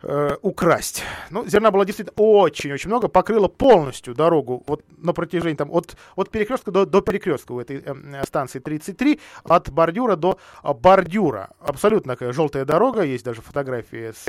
э, 0.02 0.36
украсть. 0.42 1.04
Ну, 1.30 1.46
зерна 1.46 1.70
было 1.70 1.84
действительно 1.84 2.14
очень-очень 2.16 2.88
много, 2.88 3.06
покрыло 3.06 3.46
полностью 3.46 4.16
дорогу 4.16 4.64
вот 4.66 4.84
на 4.98 5.12
протяжении 5.12 5.54
там 5.54 5.70
от, 5.70 5.96
от 6.16 6.30
перекрестка 6.30 6.72
до, 6.72 6.84
до 6.84 7.00
перекрестка 7.00 7.52
у 7.52 7.60
этой 7.60 7.84
э, 7.84 8.24
станции 8.26 8.58
33, 8.58 9.20
от 9.44 9.70
бордюра 9.70 10.16
до 10.16 10.40
э, 10.64 10.74
бордюра. 10.74 11.50
Абсолютно 11.60 12.14
такая 12.14 12.32
желтая 12.32 12.64
дорога, 12.64 13.02
есть 13.02 13.24
даже 13.24 13.40
фотографии 13.40 14.10
с 14.10 14.26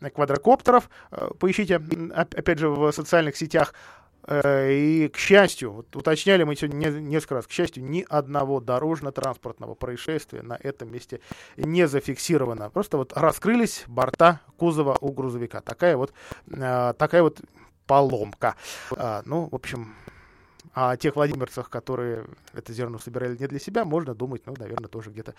э, 0.00 0.10
квадрокоптеров, 0.10 0.88
э, 1.10 1.30
поищите, 1.40 1.82
опять 2.14 2.60
же, 2.60 2.68
в 2.68 2.92
социальных 2.92 3.36
сетях. 3.36 3.74
Э, 4.26 4.72
и, 4.72 5.08
к 5.08 5.16
счастью, 5.16 5.72
вот 5.72 5.94
уточняли 5.94 6.42
мы 6.42 6.56
сегодня 6.56 6.88
несколько 6.90 7.36
раз, 7.36 7.46
к 7.46 7.50
счастью, 7.50 7.84
ни 7.84 8.04
одного 8.08 8.60
дорожно-транспортного 8.60 9.74
происшествия 9.74 10.42
на 10.42 10.54
этом 10.54 10.92
месте 10.92 11.20
не 11.56 11.86
зафиксировано. 11.86 12.70
Просто 12.70 12.96
вот 12.96 13.12
раскрылись 13.14 13.84
борта 13.86 14.40
кузова 14.56 14.96
у 15.00 15.12
грузовика. 15.12 15.60
Такая 15.60 15.96
вот, 15.96 16.12
э, 16.48 16.94
такая 16.98 17.22
вот 17.22 17.40
поломка. 17.86 18.56
А, 18.96 19.22
ну, 19.24 19.48
в 19.50 19.54
общем, 19.54 19.94
о 20.74 20.96
тех 20.96 21.14
владимирцах, 21.16 21.70
которые 21.70 22.26
это 22.52 22.72
зерно 22.72 22.98
собирали 22.98 23.36
не 23.36 23.46
для 23.46 23.60
себя, 23.60 23.84
можно 23.84 24.14
думать, 24.14 24.42
ну, 24.46 24.54
наверное, 24.58 24.88
тоже 24.88 25.10
где-то 25.10 25.34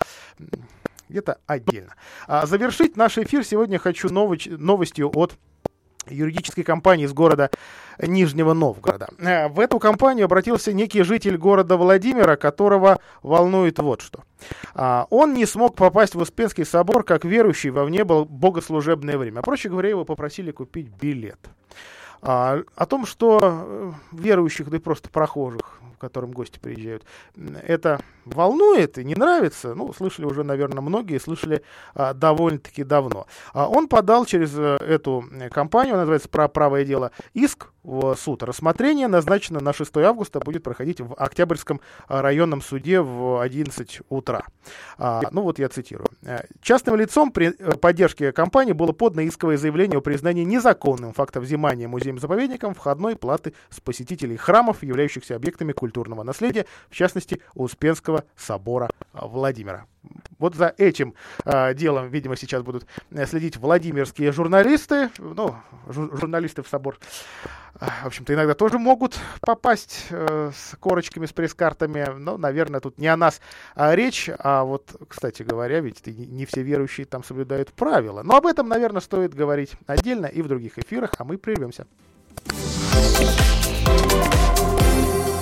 где-то 1.08 1.38
отдельно. 1.46 1.94
А 2.26 2.44
завершить 2.44 2.96
наш 2.96 3.16
эфир 3.18 3.44
сегодня 3.44 3.78
хочу 3.78 4.08
новостью 4.10 5.10
от 5.14 5.38
юридической 6.10 6.62
компании 6.62 7.06
из 7.06 7.12
города 7.12 7.50
Нижнего 8.00 8.52
Новгорода. 8.52 9.08
Э, 9.18 9.48
в 9.48 9.60
эту 9.60 9.78
компанию 9.78 10.26
обратился 10.26 10.72
некий 10.72 11.02
житель 11.02 11.36
города 11.36 11.76
Владимира, 11.76 12.36
которого 12.36 12.98
волнует 13.22 13.78
вот 13.78 14.00
что. 14.00 14.22
А, 14.74 15.06
он 15.10 15.34
не 15.34 15.46
смог 15.46 15.74
попасть 15.74 16.14
в 16.14 16.20
Успенский 16.20 16.64
собор 16.64 17.02
как 17.04 17.24
верующий 17.24 17.70
во 17.70 17.84
вне 17.84 18.04
богослужебное 18.04 19.18
время. 19.18 19.42
Проще 19.42 19.68
говоря, 19.68 19.88
его 19.88 20.04
попросили 20.04 20.50
купить 20.50 20.88
билет. 20.88 21.38
А, 22.22 22.62
о 22.74 22.86
том, 22.86 23.06
что 23.06 23.38
э, 23.42 23.92
верующих, 24.12 24.70
да 24.70 24.76
и 24.76 24.80
просто 24.80 25.08
прохожих, 25.08 25.80
в 25.98 26.00
которым 26.00 26.30
гости 26.30 26.60
приезжают, 26.60 27.04
это 27.66 28.00
волнует 28.24 28.98
и 28.98 29.04
не 29.04 29.16
нравится, 29.16 29.74
ну, 29.74 29.92
слышали 29.92 30.26
уже, 30.26 30.44
наверное, 30.44 30.80
многие, 30.80 31.18
слышали 31.18 31.62
а, 31.94 32.14
довольно-таки 32.14 32.84
давно. 32.84 33.26
А 33.52 33.68
он 33.68 33.88
подал 33.88 34.24
через 34.24 34.56
э, 34.56 34.76
эту 34.76 35.24
компанию, 35.50 35.96
называется 35.96 36.28
«Правое 36.28 36.84
дело», 36.84 37.10
иск 37.34 37.72
в 37.82 38.14
суд. 38.16 38.42
Рассмотрение 38.42 39.08
назначено 39.08 39.60
на 39.60 39.72
6 39.72 39.96
августа, 39.98 40.40
будет 40.40 40.62
проходить 40.62 41.00
в 41.00 41.14
Октябрьском 41.14 41.80
а, 42.06 42.22
районном 42.22 42.60
суде 42.60 43.00
в 43.00 43.40
11 43.40 44.00
утра. 44.08 44.42
А, 44.98 45.22
ну 45.30 45.42
вот 45.42 45.58
я 45.58 45.68
цитирую. 45.68 46.08
«Э, 46.22 46.40
Частным 46.60 46.96
лицом 46.96 47.32
при 47.32 47.48
э, 47.48 47.76
поддержке 47.76 48.32
компании 48.32 48.72
было 48.72 48.92
подано 48.92 49.26
исковое 49.26 49.56
заявление 49.56 49.98
о 49.98 50.00
признании 50.00 50.44
незаконным 50.44 51.12
факта 51.12 51.40
взимания 51.40 51.88
музеем-заповедником 51.88 52.74
входной 52.74 53.16
платы 53.16 53.54
с 53.70 53.80
посетителей 53.80 54.36
храмов, 54.36 54.82
являющихся 54.82 55.36
объектами 55.36 55.72
культурного 55.72 56.22
наследия, 56.22 56.66
в 56.90 56.94
частности, 56.94 57.40
Успенского 57.54 58.24
собора 58.36 58.90
Владимира. 59.12 59.86
Вот 60.38 60.54
за 60.54 60.74
этим 60.78 61.14
а, 61.44 61.74
делом, 61.74 62.08
видимо, 62.08 62.36
сейчас 62.36 62.62
будут 62.62 62.86
э, 63.10 63.26
следить 63.26 63.56
владимирские 63.56 64.32
журналисты. 64.32 65.10
Ну, 65.18 65.56
жу- 65.86 66.16
журналисты 66.16 66.62
в 66.62 66.68
собор, 66.68 66.98
а, 67.80 67.86
в 68.04 68.06
общем-то, 68.06 68.34
иногда 68.34 68.54
тоже 68.54 68.78
могут 68.78 69.18
попасть 69.40 70.06
э, 70.10 70.50
с 70.54 70.76
корочками, 70.78 71.26
с 71.26 71.32
пресс-картами. 71.32 72.06
Но, 72.18 72.36
наверное, 72.36 72.80
тут 72.80 72.98
не 72.98 73.08
о 73.08 73.16
нас 73.16 73.40
а, 73.74 73.94
речь. 73.94 74.30
А 74.38 74.64
вот, 74.64 74.96
кстати 75.08 75.42
говоря, 75.42 75.80
ведь 75.80 76.06
не 76.06 76.46
все 76.46 76.62
верующие 76.62 77.06
там 77.06 77.24
соблюдают 77.24 77.72
правила. 77.72 78.22
Но 78.22 78.36
об 78.36 78.46
этом, 78.46 78.68
наверное, 78.68 79.00
стоит 79.00 79.34
говорить 79.34 79.72
отдельно 79.86 80.26
и 80.26 80.42
в 80.42 80.48
других 80.48 80.78
эфирах, 80.78 81.12
а 81.18 81.24
мы 81.24 81.38
прервемся. 81.38 81.86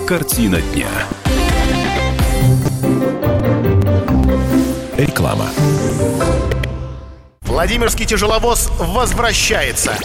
Картина 0.06 0.60
дня. 0.60 0.88
Реклама. 4.96 5.50
Владимирский 7.42 8.06
тяжеловоз 8.06 8.70
возвращается. 8.78 9.98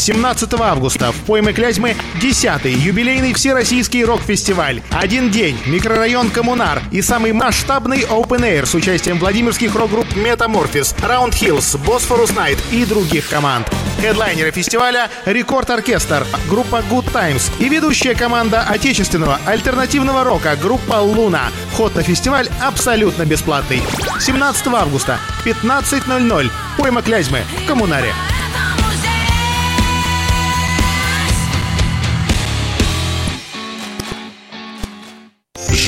17 0.00 0.54
августа 0.54 1.12
в 1.12 1.16
пойме 1.26 1.52
Клязьмы 1.52 1.94
10-й 2.22 2.72
юбилейный 2.72 3.34
всероссийский 3.34 4.02
рок-фестиваль. 4.02 4.80
Один 4.90 5.30
день, 5.30 5.58
микрорайон 5.66 6.30
Коммунар 6.30 6.82
и 6.90 7.02
самый 7.02 7.32
масштабный 7.32 8.00
Open 8.04 8.40
Air 8.40 8.64
с 8.64 8.74
участием 8.74 9.18
владимирских 9.18 9.74
рок-групп 9.74 10.06
Метаморфис, 10.16 10.94
Round 11.02 11.32
Hills, 11.32 11.78
Bosphorus 11.84 12.34
Night 12.34 12.58
и 12.72 12.86
других 12.86 13.28
команд. 13.28 13.68
Хедлайнеры 14.00 14.50
фестиваля 14.52 15.10
Рекорд 15.26 15.68
Оркестр, 15.68 16.26
группа 16.48 16.82
Good 16.90 17.12
Times 17.12 17.50
и 17.58 17.68
ведущая 17.68 18.14
команда 18.14 18.62
отечественного 18.62 19.38
альтернативного 19.44 20.24
рока 20.24 20.56
группа 20.56 20.94
Луна. 20.94 21.50
Вход 21.72 21.94
на 21.94 22.02
фестиваль 22.02 22.48
абсолютно 22.62 23.26
бесплатный. 23.26 23.82
17 24.18 24.66
августа, 24.68 25.18
15.00, 25.44 26.50
пойма 26.78 27.02
Клязьмы 27.02 27.42
в 27.62 27.66
Коммунаре. 27.66 28.14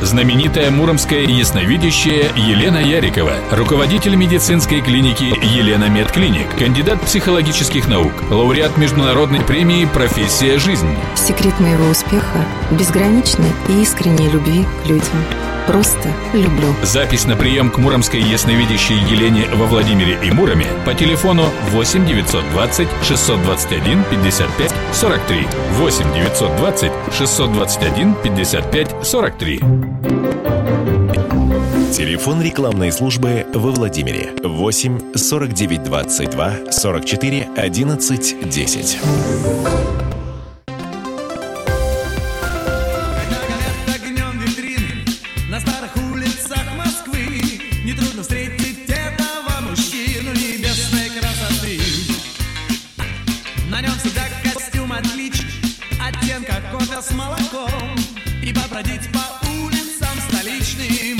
Знаменитая 0.00 0.70
муромская 0.70 1.22
ясновидящая 1.22 2.30
Елена 2.36 2.78
Ярикова, 2.78 3.32
руководитель 3.50 4.14
медицинской 4.14 4.80
клиники 4.80 5.24
Елена 5.24 5.88
Медклиник, 5.88 6.56
кандидат 6.56 7.00
психологических 7.00 7.88
наук, 7.88 8.12
лауреат 8.30 8.76
международной 8.76 9.40
премии 9.40 9.88
«Профессия 9.92 10.58
жизнь». 10.58 10.88
Секрет 11.16 11.58
моего 11.58 11.88
успеха– 11.88 12.44
безграничной 12.70 13.50
и 13.68 13.82
искренней 13.82 14.30
любви 14.30 14.64
к 14.84 14.88
людям. 14.88 15.57
Просто 15.68 16.08
люблю. 16.32 16.74
Запись 16.82 17.26
на 17.26 17.36
прием 17.36 17.70
к 17.70 17.76
муромской 17.76 18.22
ясновидящей 18.22 18.96
Елене 18.96 19.46
во 19.54 19.66
Владимире 19.66 20.18
и 20.24 20.30
Муроме 20.30 20.64
по 20.86 20.94
телефону 20.94 21.44
8 21.72 22.06
920 22.06 22.88
621 23.06 24.02
55 24.04 24.72
43. 24.92 25.46
8 25.72 26.14
920 26.14 26.92
621 27.12 28.14
55 28.14 28.96
43. 29.02 29.58
Телефон 31.92 32.40
рекламной 32.40 32.90
службы 32.90 33.44
во 33.52 33.70
Владимире 33.70 34.30
8 34.42 35.14
49 35.14 35.82
22 35.82 36.72
44 36.72 37.48
11 37.56 38.48
10. 38.48 38.98
Отличный 55.28 55.50
Оттенка 56.00 56.62
кофе 56.72 57.02
с 57.02 57.10
молоком 57.12 57.96
И 58.42 58.52
побродить 58.52 59.10
по 59.12 59.48
улицам 59.48 60.16
столичным 60.28 61.17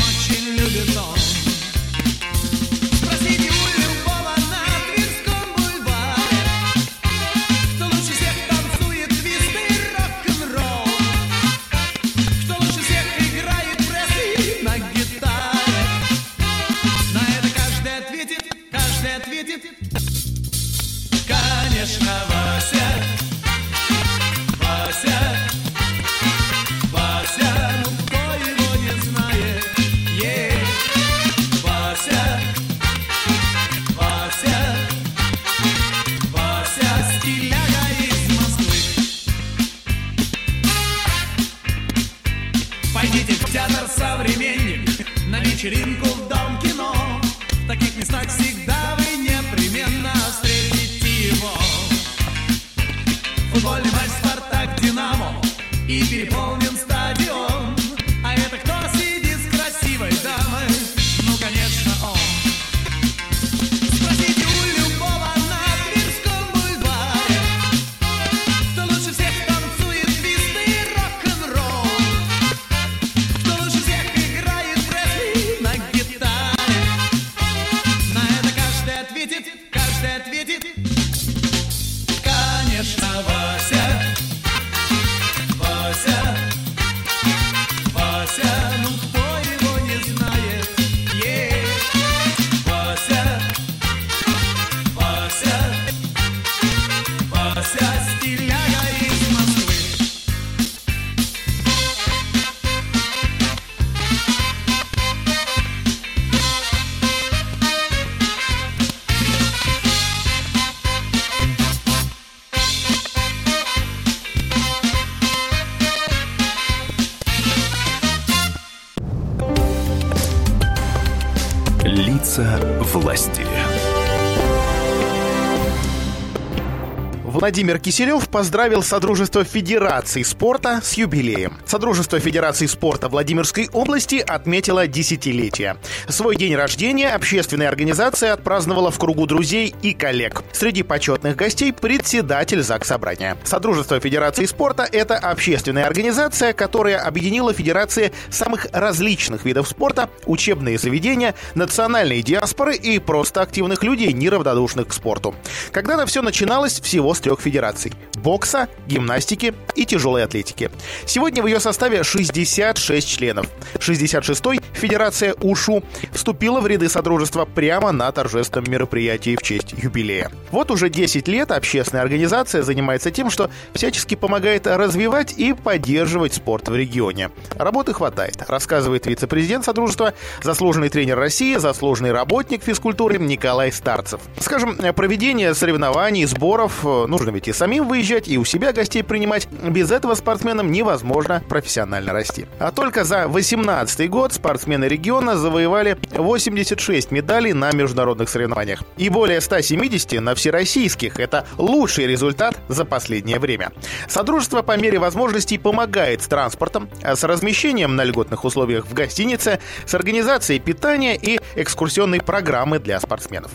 Владимир 127.38 127.78
Киселев 127.78 128.28
поздравил 128.28 128.82
Содружество 128.82 129.44
Федераций 129.44 130.24
спорта 130.24 130.80
с 130.82 130.94
юбилеем. 130.94 131.56
Содружество 131.66 132.18
Федераций 132.18 132.66
спорта 132.66 133.08
Владимирской 133.08 133.68
области 133.72 134.16
отметило 134.16 134.88
десятилетие. 134.88 135.76
Свой 136.08 136.34
день 136.34 136.56
рождения 136.56 137.10
общественная 137.10 137.68
организация 137.68 138.32
отпраздновала 138.32 138.90
в 138.90 138.98
кругу 138.98 139.26
друзей 139.26 139.72
и 139.82 139.94
коллег. 139.94 140.42
Среди 140.50 140.82
почетных 140.82 141.36
гостей 141.36 141.72
председатель 141.72 142.60
ЗАГС 142.60 142.88
Собрания. 142.88 143.36
Содружество 143.44 144.00
Федерации 144.00 144.44
спорта– 144.44 144.82
это 144.90 145.16
общественная 145.16 145.86
организация, 145.86 146.52
которая 146.52 146.98
объединила 146.98 147.52
федерации 147.52 148.10
самых 148.30 148.66
различных 148.72 149.44
видов 149.44 149.68
спорта, 149.68 150.10
учебные 150.26 150.76
заведения, 150.76 151.36
национальные 151.54 152.22
диаспоры 152.22 152.74
и 152.74 152.98
просто 152.98 153.42
активных 153.42 153.84
людей, 153.84 154.12
неравнодушных 154.12 154.88
к 154.88 154.92
спорту. 154.92 155.36
Когда-то 155.70 156.04
все 156.06 156.20
начиналось 156.20 156.80
всего 156.80 157.14
с 157.14 157.27
трех 157.28 157.40
федераций– 157.40 157.92
бокса, 158.22 158.68
гимнастики 158.86 159.52
и 159.74 159.84
тяжелой 159.84 160.24
атлетики. 160.24 160.70
Сегодня 161.04 161.42
в 161.42 161.46
ее 161.46 161.60
составе 161.60 162.02
66 162.02 163.06
членов. 163.06 163.46
66-й 163.74 164.60
Федерация 164.72 165.34
УШУ 165.34 165.82
вступила 166.12 166.60
в 166.60 166.66
ряды 166.66 166.88
Содружества 166.88 167.44
прямо 167.44 167.92
на 167.92 168.10
торжественном 168.12 168.70
мероприятии 168.70 169.36
в 169.36 169.42
честь 169.42 169.74
юбилея. 169.76 170.30
Вот 170.50 170.70
уже 170.70 170.88
10 170.88 171.28
лет 171.28 171.50
общественная 171.50 172.02
организация 172.02 172.62
занимается 172.62 173.10
тем, 173.10 173.28
что 173.28 173.50
всячески 173.74 174.14
помогает 174.14 174.66
развивать 174.66 175.34
и 175.36 175.52
поддерживать 175.52 176.32
спорт 176.32 176.68
в 176.68 176.74
регионе. 176.74 177.30
Работы 177.56 177.92
хватает, 177.92 178.42
рассказывает 178.48 179.06
вице-президент 179.06 179.66
Содружества, 179.66 180.14
заслуженный 180.42 180.88
тренер 180.88 181.18
России, 181.18 181.56
заслуженный 181.56 182.12
работник 182.12 182.62
физкультуры 182.62 183.18
Николай 183.18 183.70
Старцев. 183.70 184.22
Скажем, 184.40 184.78
проведение 184.94 185.54
соревнований, 185.54 186.24
сборов, 186.24 186.84
нужно 187.18 187.34
ведь 187.34 187.48
и 187.48 187.52
самим 187.52 187.88
выезжать, 187.88 188.28
и 188.28 188.38
у 188.38 188.44
себя 188.44 188.72
гостей 188.72 189.02
принимать. 189.02 189.48
Без 189.50 189.90
этого 189.90 190.14
спортсменам 190.14 190.70
невозможно 190.70 191.42
профессионально 191.48 192.12
расти. 192.12 192.46
А 192.58 192.70
только 192.70 193.04
за 193.04 193.26
2018 193.28 194.08
год 194.08 194.32
спортсмены 194.32 194.84
региона 194.84 195.36
завоевали 195.36 195.98
86 196.12 197.10
медалей 197.10 197.52
на 197.52 197.72
международных 197.72 198.28
соревнованиях 198.28 198.82
и 198.96 199.08
более 199.08 199.40
170 199.40 200.20
на 200.20 200.34
всероссийских. 200.34 201.18
Это 201.18 201.46
лучший 201.56 202.06
результат 202.06 202.56
за 202.68 202.84
последнее 202.84 203.38
время. 203.38 203.72
Содружество 204.08 204.62
по 204.62 204.76
мере 204.76 204.98
возможностей 204.98 205.58
помогает 205.58 206.22
с 206.22 206.28
транспортом, 206.28 206.88
с 207.02 207.24
размещением 207.24 207.96
на 207.96 208.04
льготных 208.04 208.44
условиях 208.44 208.86
в 208.86 208.94
гостинице, 208.94 209.58
с 209.86 209.94
организацией 209.94 210.60
питания 210.60 211.16
и 211.16 211.40
экскурсионной 211.56 212.20
программы 212.20 212.78
для 212.78 213.00
спортсменов. 213.00 213.50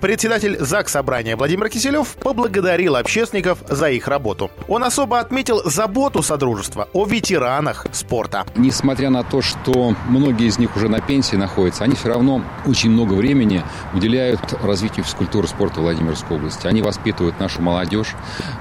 Председатель 0.00 0.58
ЗАГС 0.58 0.92
Собрания 0.92 1.36
Владимир 1.36 1.68
Киселев 1.68 2.16
поблагодарил 2.16 2.96
общественников 3.04 3.58
за 3.68 3.90
их 3.90 4.08
работу. 4.08 4.50
Он 4.66 4.82
особо 4.82 5.20
отметил 5.20 5.60
заботу 5.66 6.22
Содружества 6.22 6.88
о 6.94 7.04
ветеранах 7.04 7.86
спорта. 7.92 8.46
Несмотря 8.56 9.10
на 9.10 9.22
то, 9.22 9.42
что 9.42 9.94
многие 10.08 10.46
из 10.46 10.58
них 10.58 10.74
уже 10.74 10.88
на 10.88 11.00
пенсии 11.00 11.36
находятся, 11.36 11.84
они 11.84 11.96
все 11.96 12.08
равно 12.08 12.42
очень 12.64 12.90
много 12.90 13.12
времени 13.12 13.62
уделяют 13.92 14.40
развитию 14.62 15.04
физкультуры 15.04 15.46
спорта 15.46 15.80
Владимирской 15.80 16.38
области. 16.38 16.66
Они 16.66 16.80
воспитывают 16.80 17.38
нашу 17.38 17.60
молодежь, 17.60 18.14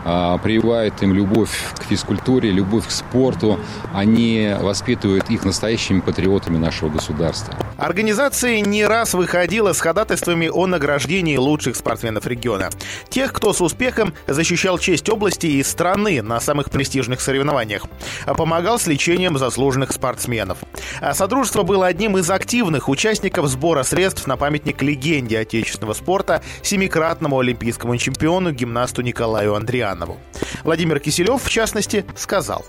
а, 0.03 0.37
прививают 0.39 1.01
им 1.01 1.13
любовь 1.13 1.57
к 1.79 1.83
физкультуре, 1.83 2.51
любовь 2.51 2.87
к 2.87 2.91
спорту. 2.91 3.61
Они 3.93 4.53
воспитывают 4.59 5.29
их 5.29 5.45
настоящими 5.45 6.01
патриотами 6.01 6.57
нашего 6.57 6.89
государства. 6.89 7.53
Организация 7.77 8.59
не 8.59 8.85
раз 8.85 9.13
выходила 9.13 9.71
с 9.71 9.79
ходатайствами 9.79 10.47
о 10.47 10.67
награждении 10.67 11.37
лучших 11.37 11.77
спортсменов 11.77 12.27
региона. 12.27 12.69
Тех, 13.09 13.31
кто 13.31 13.53
с 13.53 13.61
успехом 13.61 14.13
защищал 14.33 14.77
честь 14.77 15.09
области 15.09 15.47
и 15.47 15.63
страны 15.63 16.21
на 16.21 16.39
самых 16.39 16.69
престижных 16.69 17.21
соревнованиях. 17.21 17.85
А 18.25 18.33
помогал 18.33 18.79
с 18.79 18.87
лечением 18.87 19.37
заслуженных 19.37 19.91
спортсменов. 19.91 20.59
А 21.01 21.13
Содружество 21.13 21.63
было 21.63 21.87
одним 21.87 22.17
из 22.17 22.29
активных 22.29 22.89
участников 22.89 23.47
сбора 23.47 23.83
средств 23.83 24.27
на 24.27 24.37
памятник 24.37 24.81
легенде 24.81 25.39
отечественного 25.39 25.93
спорта, 25.93 26.43
семикратному 26.61 27.39
олимпийскому 27.39 27.95
чемпиону, 27.97 28.51
гимнасту 28.51 29.01
Николаю 29.01 29.55
Андрианову. 29.55 30.17
Владимир 30.63 30.99
Киселев, 30.99 31.43
в 31.43 31.49
частности, 31.49 32.05
сказал. 32.15 32.65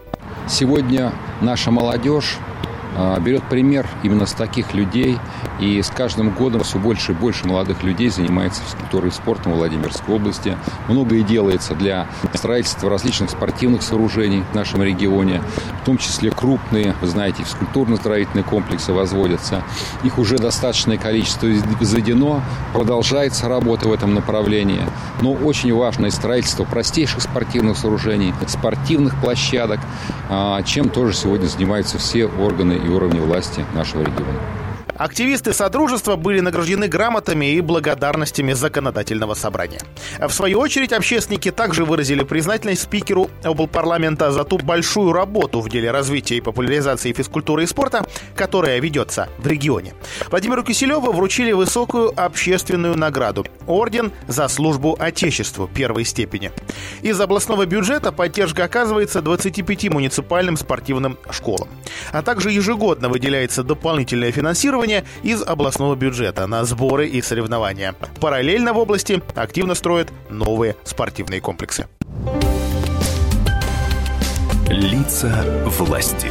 Сегодня 0.49 1.13
наша 1.41 1.71
молодежь 1.71 2.37
берет 3.21 3.43
пример 3.49 3.87
именно 4.03 4.27
с 4.27 4.33
таких 4.33 4.75
людей, 4.75 5.19
и 5.61 5.81
с 5.83 5.89
каждым 5.89 6.31
годом 6.31 6.63
все 6.63 6.79
больше 6.79 7.13
и 7.13 7.15
больше 7.15 7.47
молодых 7.47 7.83
людей 7.83 8.09
занимается 8.09 8.63
физкультурой 8.63 9.09
и 9.11 9.13
спортом 9.13 9.53
в 9.53 9.57
Владимирской 9.57 10.15
области. 10.15 10.57
Многое 10.89 11.23
делается 11.23 11.75
для 11.75 12.07
строительства 12.35 12.91
различных 12.91 13.31
спортивных 13.31 13.83
сооружений 13.83 14.45
в 14.51 14.55
нашем 14.55 14.83
регионе, 14.83 15.43
в 15.83 15.87
том 15.87 15.99
числе 15.99 16.31
крупные, 16.31 16.95
вы 17.01 17.07
знаете, 17.07 17.43
физкультурно-строительные 17.43 18.45
комплексы 18.45 18.93
возводятся. 18.93 19.63
Их 20.03 20.19
уже 20.19 20.39
достаточное 20.39 20.99
количество 20.99 21.49
заведено, 21.81 22.43
продолжается 22.73 23.49
работа 23.49 23.89
в 23.89 23.93
этом 23.93 24.15
направлении. 24.15 24.83
Но 25.21 25.33
очень 25.33 25.73
важно 25.75 26.07
и 26.07 26.11
строительство 26.11 26.65
простейших 26.65 27.23
спортивных 27.23 27.77
сооружений, 27.77 28.35
спортивных 28.47 29.19
площадок, 29.21 29.81
а, 30.29 30.63
чем 30.63 30.89
тоже 30.89 31.15
сегодня 31.15 31.47
занимаются 31.47 31.99
все 31.99 32.27
органы 32.27 32.75
и 32.85 32.89
уровни 32.89 33.21
власти 33.21 33.65
нашего 33.75 34.03
региона. 34.03 34.64
Активисты 34.97 35.53
Содружества 35.53 36.15
были 36.15 36.39
награждены 36.41 36.87
грамотами 36.87 37.53
и 37.53 37.61
благодарностями 37.61 38.53
законодательного 38.53 39.35
собрания. 39.35 39.81
В 40.21 40.31
свою 40.31 40.61
очередь, 40.61 40.93
общественники 40.93 41.51
также 41.51 41.85
выразили 41.85 42.23
признательность 42.23 42.83
спикеру 42.83 43.29
облпарламента 43.43 44.31
за 44.31 44.45
ту 44.45 44.59
большую 44.59 45.13
работу 45.13 45.61
в 45.61 45.69
деле 45.69 45.91
развития 45.91 46.37
и 46.37 46.41
популяризации 46.41 47.13
физкультуры 47.13 47.65
и 47.65 47.67
спорта, 47.67 48.07
которая 48.37 48.79
ведется 48.79 49.29
в 49.39 49.47
регионе. 49.47 49.95
Владимиру 50.31 50.63
Киселеву 50.63 51.13
вручили 51.13 51.53
высокую 51.53 52.13
общественную 52.17 52.97
награду– 52.97 53.45
орден 53.67 54.13
за 54.29 54.47
службу 54.49 54.97
Отечеству 54.99 55.67
первой 55.67 56.05
степени. 56.05 56.53
Из 57.03 57.21
областного 57.21 57.67
бюджета 57.67 58.13
поддержка 58.13 58.65
оказывается 58.65 59.23
25 59.23 59.91
муниципальным 59.91 60.57
спортивным 60.57 61.19
школам. 61.31 61.69
А 62.13 62.23
также 62.23 62.51
ежегодно 62.51 63.09
выделяется 63.09 63.63
дополнительное 63.65 64.31
финансирование 64.33 64.84
из 65.23 65.43
областного 65.43 65.95
бюджета 65.95 66.47
на 66.47 66.65
сборы 66.65 67.09
и 67.09 67.23
соревнования. 67.23 67.95
Параллельно 68.21 68.73
в 68.73 68.79
области 68.79 69.23
активно 69.35 69.75
строят 69.75 70.09
новые 70.29 70.77
спортивные 70.85 71.41
комплексы. 71.41 71.87
Лица 74.69 75.45
власти. 75.67 76.31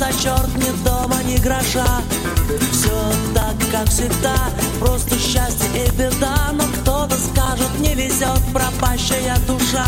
За 0.00 0.10
черт 0.14 0.48
ни 0.56 0.70
дома, 0.82 1.22
ни 1.24 1.36
гроша. 1.36 2.00
Все 2.72 2.98
так, 3.34 3.54
как 3.70 3.86
всегда, 3.90 4.34
просто 4.78 5.18
счастье 5.18 5.68
и 5.74 5.90
беда. 5.90 6.52
Но 6.54 6.64
кто-то 6.80 7.16
скажет, 7.16 7.78
не 7.80 7.94
везет 7.94 8.40
пропащая 8.54 9.36
душа. 9.46 9.86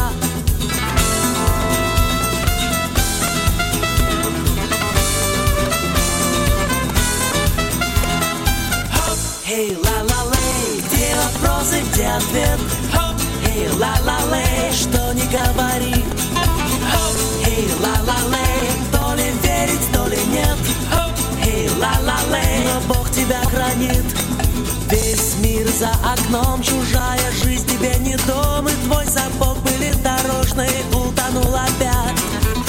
Эй, 9.48 9.76
ла-ла-лей, 9.76 10.82
где 10.86 11.14
вопросы, 11.22 11.80
где 11.90 12.06
ответ? 12.08 12.60
Эй, 13.46 13.68
ла-ла-лей, 13.78 14.72
что 14.74 15.14
не 15.14 15.26
говори? 15.38 16.04
Эй, 17.46 17.68
ла-ла-лей, 17.80 18.51
Бог 22.93 23.11
тебя 23.11 23.40
хранит. 23.51 24.05
Весь 24.90 25.36
мир 25.43 25.66
за 25.78 25.90
окном, 26.05 26.62
чужая 26.62 27.32
жизнь 27.43 27.66
тебе 27.66 27.95
не 28.01 28.16
дом 28.26 28.68
И 28.68 28.72
твой 28.84 29.07
сапог 29.07 29.57
были 29.62 29.93
дорожный, 30.03 30.68
утонул 30.90 31.55
опять. 31.55 32.18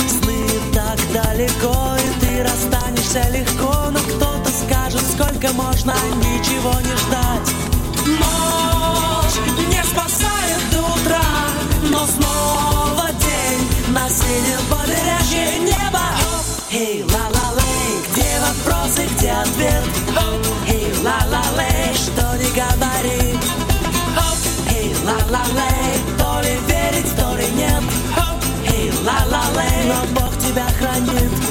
Сны 0.08 0.48
так 0.74 1.00
далеко, 1.12 1.76
и 1.98 2.20
ты 2.22 2.44
расстанешься 2.44 3.30
легко 3.30 3.92
Но 3.92 4.00
кто-то 4.00 4.50
скажет, 4.66 5.04
сколько 5.12 5.52
можно 5.54 5.94
ничего 6.18 6.74
не 6.80 6.96
ждать. 6.96 7.50
Ночь 8.06 9.68
не 9.70 9.84
спасает 9.84 10.62
до 10.72 10.80
утра, 10.80 11.24
но 11.90 12.06
снова 12.06 12.34
синем 14.14 14.60
побережье 14.70 15.60
неба. 15.60 16.06
Эй, 16.72 17.04
ла-ла-лей, 17.04 18.04
где 18.12 18.40
вопросы, 18.40 19.08
где 19.16 19.32
ответ? 19.32 20.03
Говори. 22.56 23.36
Эй, 24.70 24.96
ла-ла-лей, 25.04 25.98
то 26.20 26.40
ли 26.42 26.56
верить, 26.68 27.16
то 27.16 27.36
ли 27.36 27.50
нет. 27.56 27.84
Эй, 28.68 28.92
ла-ла-лей, 29.04 29.88
но 29.88 30.20
Бог 30.20 30.38
тебя 30.38 30.68
хранит 30.78 31.43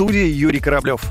студии 0.00 0.28
Юрий 0.28 0.60
Кораблев. 0.60 1.02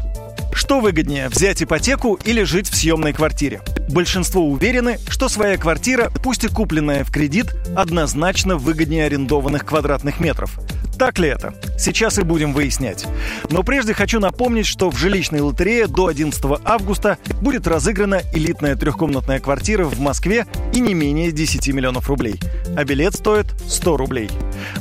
Что 0.52 0.80
выгоднее, 0.80 1.30
взять 1.30 1.62
ипотеку 1.62 2.16
или 2.26 2.42
жить 2.42 2.68
в 2.68 2.76
съемной 2.76 3.14
квартире? 3.14 3.62
Большинство 3.88 4.44
уверены, 4.44 4.98
что 5.08 5.30
своя 5.30 5.58
квартира, 5.58 6.12
пусть 6.24 6.44
и 6.44 6.48
купленная 6.48 7.04
в 7.04 7.12
кредит, 7.12 7.56
однозначно 7.76 8.56
выгоднее 8.58 9.06
арендованных 9.06 9.64
квадратных 9.64 10.20
метров. 10.20 10.60
Так 10.98 11.20
ли 11.20 11.30
это? 11.30 11.54
Сейчас 11.78 12.18
и 12.18 12.24
будем 12.24 12.52
выяснять. 12.52 13.06
Но 13.52 13.64
прежде 13.64 13.94
хочу 13.94 14.20
напомнить, 14.20 14.66
что 14.66 14.90
в 14.90 14.98
жилищной 14.98 15.40
лотерее 15.40 15.88
до 15.88 16.08
11 16.08 16.44
августа 16.66 17.20
будет 17.42 17.68
разыграна 17.68 18.22
элитная 18.34 18.76
трехкомнатная 18.76 19.40
квартира 19.40 19.86
в 19.86 20.00
Москве 20.00 20.46
и 20.74 20.80
не 20.80 20.94
менее 20.96 21.32
10 21.32 21.70
миллионов 21.70 22.10
рублей. 22.10 22.42
А 22.76 22.84
билет 22.84 23.14
стоит 23.14 23.46
100 23.68 23.98
рублей. 23.98 24.30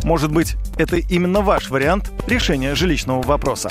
Может 0.02 0.32
быть, 0.32 0.56
это 0.76 0.96
именно 0.96 1.42
ваш 1.42 1.68
вариант 1.68 2.10
решения 2.26 2.74
жилищного 2.74 3.22
вопроса. 3.22 3.70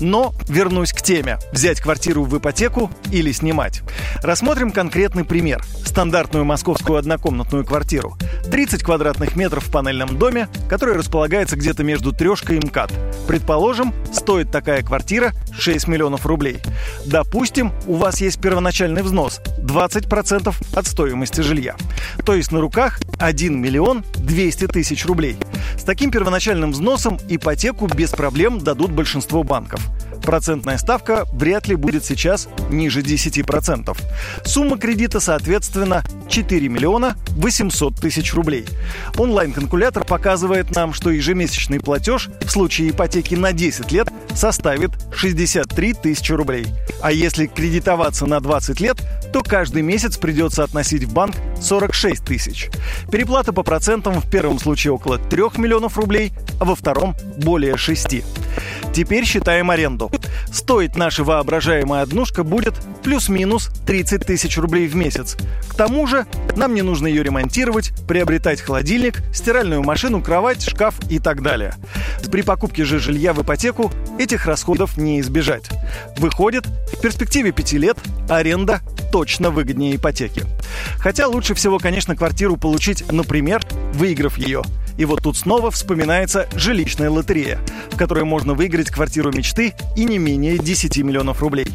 Но 0.00 0.32
вернусь 0.48 0.92
к 0.92 1.02
теме. 1.02 1.38
Взять 1.52 1.80
квартиру 1.80 2.24
в 2.24 2.38
ипотеку 2.38 2.90
или 3.10 3.32
снимать. 3.32 3.82
Рассмотрим 4.22 4.70
конкретный 4.70 5.24
пример. 5.24 5.64
Стандартную 5.84 6.44
московскую 6.44 6.98
однокомнатную 6.98 7.64
квартиру. 7.64 8.16
30 8.50 8.82
квадратных 8.82 9.36
метров 9.36 9.64
в 9.64 9.70
панельном 9.70 10.18
доме, 10.18 10.48
который 10.68 10.96
располагается 10.96 11.56
где-то 11.56 11.84
между 11.84 12.12
трешкой 12.12 12.58
и 12.58 12.66
МКАД. 12.66 12.92
Предположим, 13.26 13.92
стоит 14.12 14.50
такая 14.50 14.82
квартира 14.82 15.32
6 15.58 15.88
миллионов 15.88 16.26
рублей. 16.26 16.58
Допустим, 17.04 17.72
у 17.86 17.94
вас 17.94 18.20
есть 18.20 18.40
первоначальный 18.40 19.02
взнос 19.02 19.40
20% 19.58 20.54
от 20.74 20.86
стоимости 20.86 21.40
жилья. 21.40 21.76
То 22.24 22.34
есть 22.34 22.52
на 22.52 22.60
руках 22.60 23.00
1 23.18 23.60
миллион 23.60 24.04
200 24.16 24.68
тысяч 24.68 25.04
рублей. 25.06 25.36
С 25.76 25.82
таким 25.82 26.10
первоначальным 26.10 26.72
взносом 26.72 27.18
ипотеку 27.28 27.86
без 27.86 28.10
проблем 28.10 28.58
дадут 28.58 28.90
большинство 28.90 29.42
банков. 29.42 29.87
Процентная 30.22 30.78
ставка 30.78 31.26
вряд 31.32 31.68
ли 31.68 31.74
будет 31.74 32.04
сейчас 32.04 32.48
ниже 32.70 33.00
10%. 33.00 33.96
Сумма 34.44 34.78
кредита, 34.78 35.20
соответственно, 35.20 36.04
4 36.28 36.68
миллиона 36.68 37.16
800 37.30 37.96
тысяч 37.96 38.34
рублей. 38.34 38.66
Онлайн-калькулятор 39.16 40.04
показывает 40.04 40.74
нам, 40.74 40.92
что 40.92 41.10
ежемесячный 41.10 41.80
платеж 41.80 42.28
в 42.42 42.50
случае 42.50 42.90
ипотеки 42.90 43.34
на 43.34 43.52
10 43.52 43.90
лет 43.92 44.08
составит 44.34 44.90
63 45.14 45.94
тысячи 45.94 46.32
рублей. 46.32 46.66
А 47.00 47.10
если 47.12 47.46
кредитоваться 47.46 48.26
на 48.26 48.40
20 48.40 48.80
лет, 48.80 48.98
то 49.32 49.42
каждый 49.42 49.82
месяц 49.82 50.16
придется 50.16 50.64
относить 50.64 51.04
в 51.04 51.12
банк 51.12 51.34
46 51.60 52.24
тысяч. 52.24 52.68
Переплата 53.10 53.52
по 53.52 53.62
процентам 53.62 54.20
в 54.20 54.28
первом 54.30 54.58
случае 54.58 54.92
около 54.92 55.18
3 55.18 55.58
миллионов 55.58 55.96
рублей, 55.96 56.32
а 56.60 56.64
во 56.64 56.74
втором 56.74 57.16
более 57.38 57.76
6. 57.76 58.24
Теперь 58.92 59.24
считаем 59.24 59.70
аренду. 59.70 59.77
Стоить 60.52 60.96
наша 60.96 61.24
воображаемая 61.24 62.02
однушка 62.02 62.42
будет 62.42 62.74
плюс-минус 63.02 63.70
30 63.86 64.26
тысяч 64.26 64.58
рублей 64.58 64.88
в 64.88 64.96
месяц. 64.96 65.36
К 65.68 65.74
тому 65.74 66.06
же 66.06 66.26
нам 66.56 66.74
не 66.74 66.82
нужно 66.82 67.06
ее 67.06 67.22
ремонтировать, 67.22 67.92
приобретать 68.06 68.60
холодильник, 68.60 69.22
стиральную 69.32 69.82
машину, 69.82 70.22
кровать, 70.22 70.62
шкаф 70.62 70.94
и 71.08 71.18
так 71.18 71.42
далее. 71.42 71.74
При 72.30 72.42
покупке 72.42 72.84
же 72.84 72.98
жилья 72.98 73.32
в 73.32 73.42
ипотеку 73.42 73.92
этих 74.18 74.46
расходов 74.46 74.96
не 74.96 75.20
избежать. 75.20 75.70
Выходит, 76.16 76.66
в 76.66 77.00
перспективе 77.00 77.52
5 77.52 77.72
лет 77.74 77.98
аренда 78.28 78.80
точно 79.12 79.50
выгоднее 79.50 79.96
ипотеки. 79.96 80.44
Хотя 80.98 81.26
лучше 81.26 81.54
всего, 81.54 81.78
конечно, 81.78 82.16
квартиру 82.16 82.56
получить, 82.56 83.10
например, 83.10 83.62
выиграв 83.94 84.38
ее. 84.38 84.62
И 84.98 85.04
вот 85.04 85.22
тут 85.22 85.36
снова 85.36 85.70
вспоминается 85.70 86.48
жилищная 86.54 87.08
лотерея, 87.08 87.58
в 87.90 87.96
которой 87.96 88.24
можно 88.24 88.52
выиграть 88.52 88.90
квартиру 88.90 89.32
мечты 89.32 89.74
и 89.96 90.04
не 90.04 90.18
менее 90.18 90.58
10 90.58 90.98
миллионов 90.98 91.40
рублей. 91.40 91.68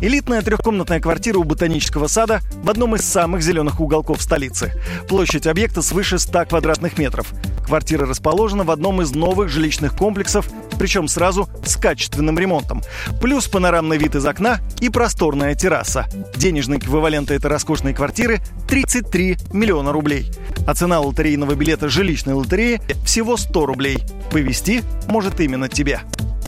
Элитная 0.00 0.42
трехкомнатная 0.42 1.00
квартира 1.00 1.38
у 1.38 1.44
ботанического 1.44 2.06
сада 2.06 2.40
в 2.62 2.70
одном 2.70 2.94
из 2.94 3.02
самых 3.02 3.42
зеленых 3.42 3.80
уголков 3.80 4.22
столицы. 4.22 4.72
Площадь 5.08 5.46
объекта 5.46 5.82
свыше 5.82 6.18
100 6.18 6.46
квадратных 6.46 6.98
метров. 6.98 7.34
Квартира 7.66 8.06
расположена 8.06 8.64
в 8.64 8.70
одном 8.70 9.02
из 9.02 9.10
новых 9.10 9.50
жилищных 9.50 9.94
комплексов, 9.94 10.48
причем 10.78 11.08
сразу 11.08 11.48
с 11.64 11.76
качественным 11.76 12.38
ремонтом. 12.38 12.82
Плюс 13.20 13.46
панорамный 13.48 13.98
вид 13.98 14.14
из 14.14 14.24
окна 14.24 14.60
и 14.80 14.88
просторная 14.88 15.54
терраса. 15.54 16.06
Денежный 16.36 16.78
эквивалент 16.78 17.30
этой 17.30 17.46
роскошной 17.50 17.92
квартиры– 17.92 18.40
33 18.68 19.36
миллиона 19.52 19.92
рублей. 19.92 20.30
А 20.66 20.74
цена 20.74 21.00
лотерейного 21.00 21.54
билета 21.54 21.88
жилищной 21.88 22.34
лотереи– 22.34 22.67
всего 23.04 23.36
100 23.36 23.66
рублей. 23.66 23.98
Повести 24.30 24.82
может 25.08 25.40
именно 25.40 25.68
тебе. 25.68 26.00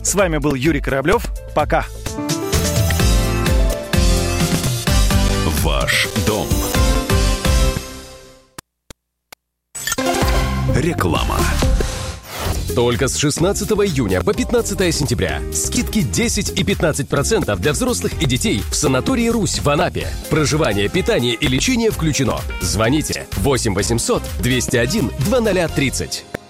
С 0.03 0.15
вами 0.15 0.37
был 0.37 0.53
Юрий 0.53 0.81
Кораблев. 0.81 1.25
Пока. 1.55 1.85
Ваш 5.63 6.07
дом. 6.25 6.47
Реклама. 10.75 11.37
Только 12.75 13.09
с 13.09 13.17
16 13.17 13.69
июня 13.71 14.23
по 14.23 14.33
15 14.33 14.95
сентября. 14.95 15.41
Скидки 15.53 16.01
10 16.01 16.57
и 16.57 16.63
15% 16.63 17.57
для 17.57 17.73
взрослых 17.73 18.13
и 18.21 18.25
детей 18.25 18.61
в 18.71 18.75
санатории 18.75 19.27
«Русь» 19.27 19.59
в 19.59 19.69
Анапе. 19.69 20.07
Проживание, 20.29 20.87
питание 20.87 21.35
и 21.35 21.47
лечение 21.47 21.91
включено. 21.91 22.39
Звоните 22.61 23.27
8 23.37 23.75
800 23.75 24.23
201 24.41 25.11
2030. 25.25 26.40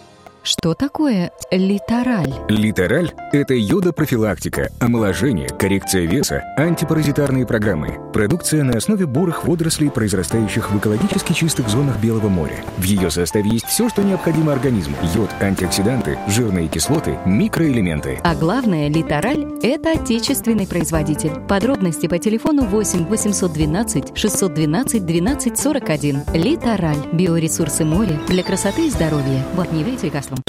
Что 0.43 0.73
такое 0.73 1.31
литераль? 1.51 2.33
Литераль– 2.49 3.11
это 3.31 3.53
йода-профилактика, 3.53 4.71
омоложение, 4.79 5.47
коррекция 5.47 6.07
веса, 6.07 6.43
антипаразитарные 6.57 7.45
программы. 7.45 7.99
Продукция 8.11 8.63
на 8.63 8.75
основе 8.75 9.05
бурых 9.05 9.45
водорослей, 9.45 9.91
произрастающих 9.91 10.71
в 10.71 10.79
экологически 10.79 11.33
чистых 11.33 11.69
зонах 11.69 11.99
Белого 11.99 12.27
моря. 12.27 12.55
В 12.77 12.83
ее 12.83 13.11
составе 13.11 13.51
есть 13.51 13.67
все, 13.67 13.87
что 13.87 14.01
необходимо 14.01 14.51
организму. 14.51 14.95
Йод, 15.13 15.29
антиоксиданты, 15.39 16.17
жирные 16.27 16.67
кислоты, 16.67 17.19
микроэлементы. 17.27 18.19
А 18.23 18.33
главное, 18.33 18.89
литераль– 18.89 19.45
это 19.61 19.91
отечественный 19.91 20.65
производитель. 20.65 21.39
Подробности 21.47 22.07
по 22.07 22.17
телефону 22.17 22.63
8 22.63 23.05
812 23.05 24.17
612 24.17 25.05
12 25.05 25.57
41. 25.59 26.23
Литераль. 26.33 26.97
Биоресурсы 27.13 27.85
моря 27.85 28.19
для 28.27 28.41
красоты 28.41 28.87
и 28.87 28.89
здоровья. 28.89 29.45
Вот 29.53 29.71
не 29.71 29.81
является 29.81 30.07
лекарством. 30.31 30.43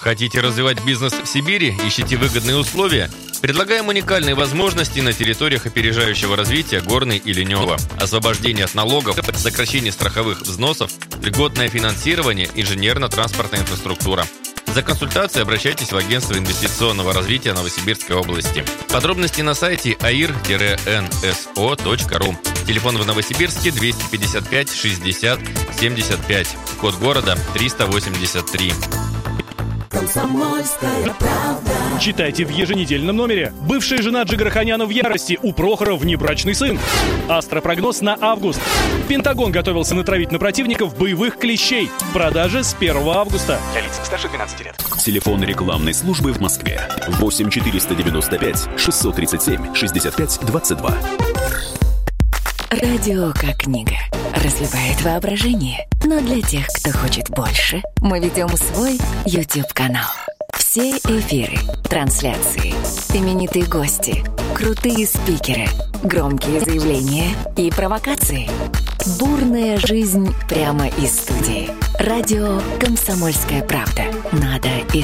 Хотите 0.00 0.40
развивать 0.40 0.84
бизнес 0.84 1.12
в 1.12 1.26
Сибири? 1.26 1.76
Ищите 1.86 2.16
выгодные 2.16 2.56
условия? 2.56 3.10
Предлагаем 3.42 3.88
уникальные 3.88 4.34
возможности 4.34 5.00
на 5.00 5.12
территориях 5.12 5.66
опережающего 5.66 6.36
развития 6.36 6.80
Горной 6.80 7.18
и 7.18 7.32
Ленева. 7.32 7.76
Освобождение 8.00 8.64
от 8.64 8.74
налогов, 8.74 9.18
сокращение 9.36 9.92
страховых 9.92 10.42
взносов, 10.42 10.90
льготное 11.22 11.68
финансирование, 11.68 12.48
инженерно-транспортная 12.54 13.60
инфраструктура. 13.60 14.26
За 14.74 14.82
консультацией 14.82 15.42
обращайтесь 15.42 15.92
в 15.92 15.96
агентство 15.96 16.36
инвестиционного 16.36 17.12
развития 17.14 17.54
Новосибирской 17.54 18.16
области. 18.16 18.64
Подробности 18.90 19.40
на 19.40 19.54
сайте 19.54 19.92
air-nso.ru. 19.92 20.36
Телефон 22.66 22.98
в 22.98 23.06
Новосибирске 23.06 23.70
255 23.70 24.70
60 24.74 25.40
75. 25.78 26.56
Код 26.78 26.94
города 26.96 27.38
383. 27.54 28.74
Комсомольская 29.96 31.04
правда. 31.18 31.70
Читайте 31.98 32.44
в 32.44 32.50
еженедельном 32.50 33.16
номере. 33.16 33.54
Бывшая 33.62 34.02
жена 34.02 34.24
Джигарханяна 34.24 34.84
в 34.84 34.90
ярости. 34.90 35.38
У 35.42 35.54
Прохора 35.54 35.94
внебрачный 35.94 36.54
сын. 36.54 36.78
Астропрогноз 37.30 38.02
на 38.02 38.18
август. 38.20 38.60
Пентагон 39.08 39.52
готовился 39.52 39.94
натравить 39.94 40.32
на 40.32 40.38
противников 40.38 40.98
боевых 40.98 41.38
клещей. 41.38 41.88
В 42.10 42.12
продаже 42.12 42.62
с 42.62 42.74
1 42.74 42.94
августа. 43.08 43.58
Для 43.72 43.80
лиц 43.80 43.92
старше 44.04 44.28
12 44.28 44.64
лет. 44.66 44.76
Телефон 45.02 45.42
рекламной 45.42 45.94
службы 45.94 46.34
в 46.34 46.40
Москве 46.40 46.78
8 47.08 47.48
495 47.48 48.68
637 48.76 49.74
65 49.74 50.40
22. 50.42 50.98
Радио 52.70 53.32
как 53.32 53.58
книга. 53.58 53.94
Разливает 54.34 55.00
воображение. 55.02 55.86
Но 56.04 56.20
для 56.20 56.42
тех, 56.42 56.66
кто 56.66 56.90
хочет 56.90 57.30
больше, 57.30 57.80
мы 58.00 58.18
ведем 58.18 58.48
свой 58.56 58.98
YouTube-канал. 59.24 60.10
Все 60.52 60.90
эфиры, 60.90 61.56
трансляции, 61.88 62.74
именитые 63.14 63.66
гости, 63.66 64.24
крутые 64.54 65.06
спикеры, 65.06 65.66
громкие 66.02 66.60
заявления 66.60 67.28
и 67.56 67.70
провокации. 67.70 68.50
Бурная 69.20 69.78
жизнь 69.78 70.34
прямо 70.48 70.88
из 70.88 71.20
студии. 71.20 71.70
Радио 72.00 72.60
«Комсомольская 72.80 73.62
правда». 73.62 74.02
Надо 74.32 74.68
и 74.92 75.02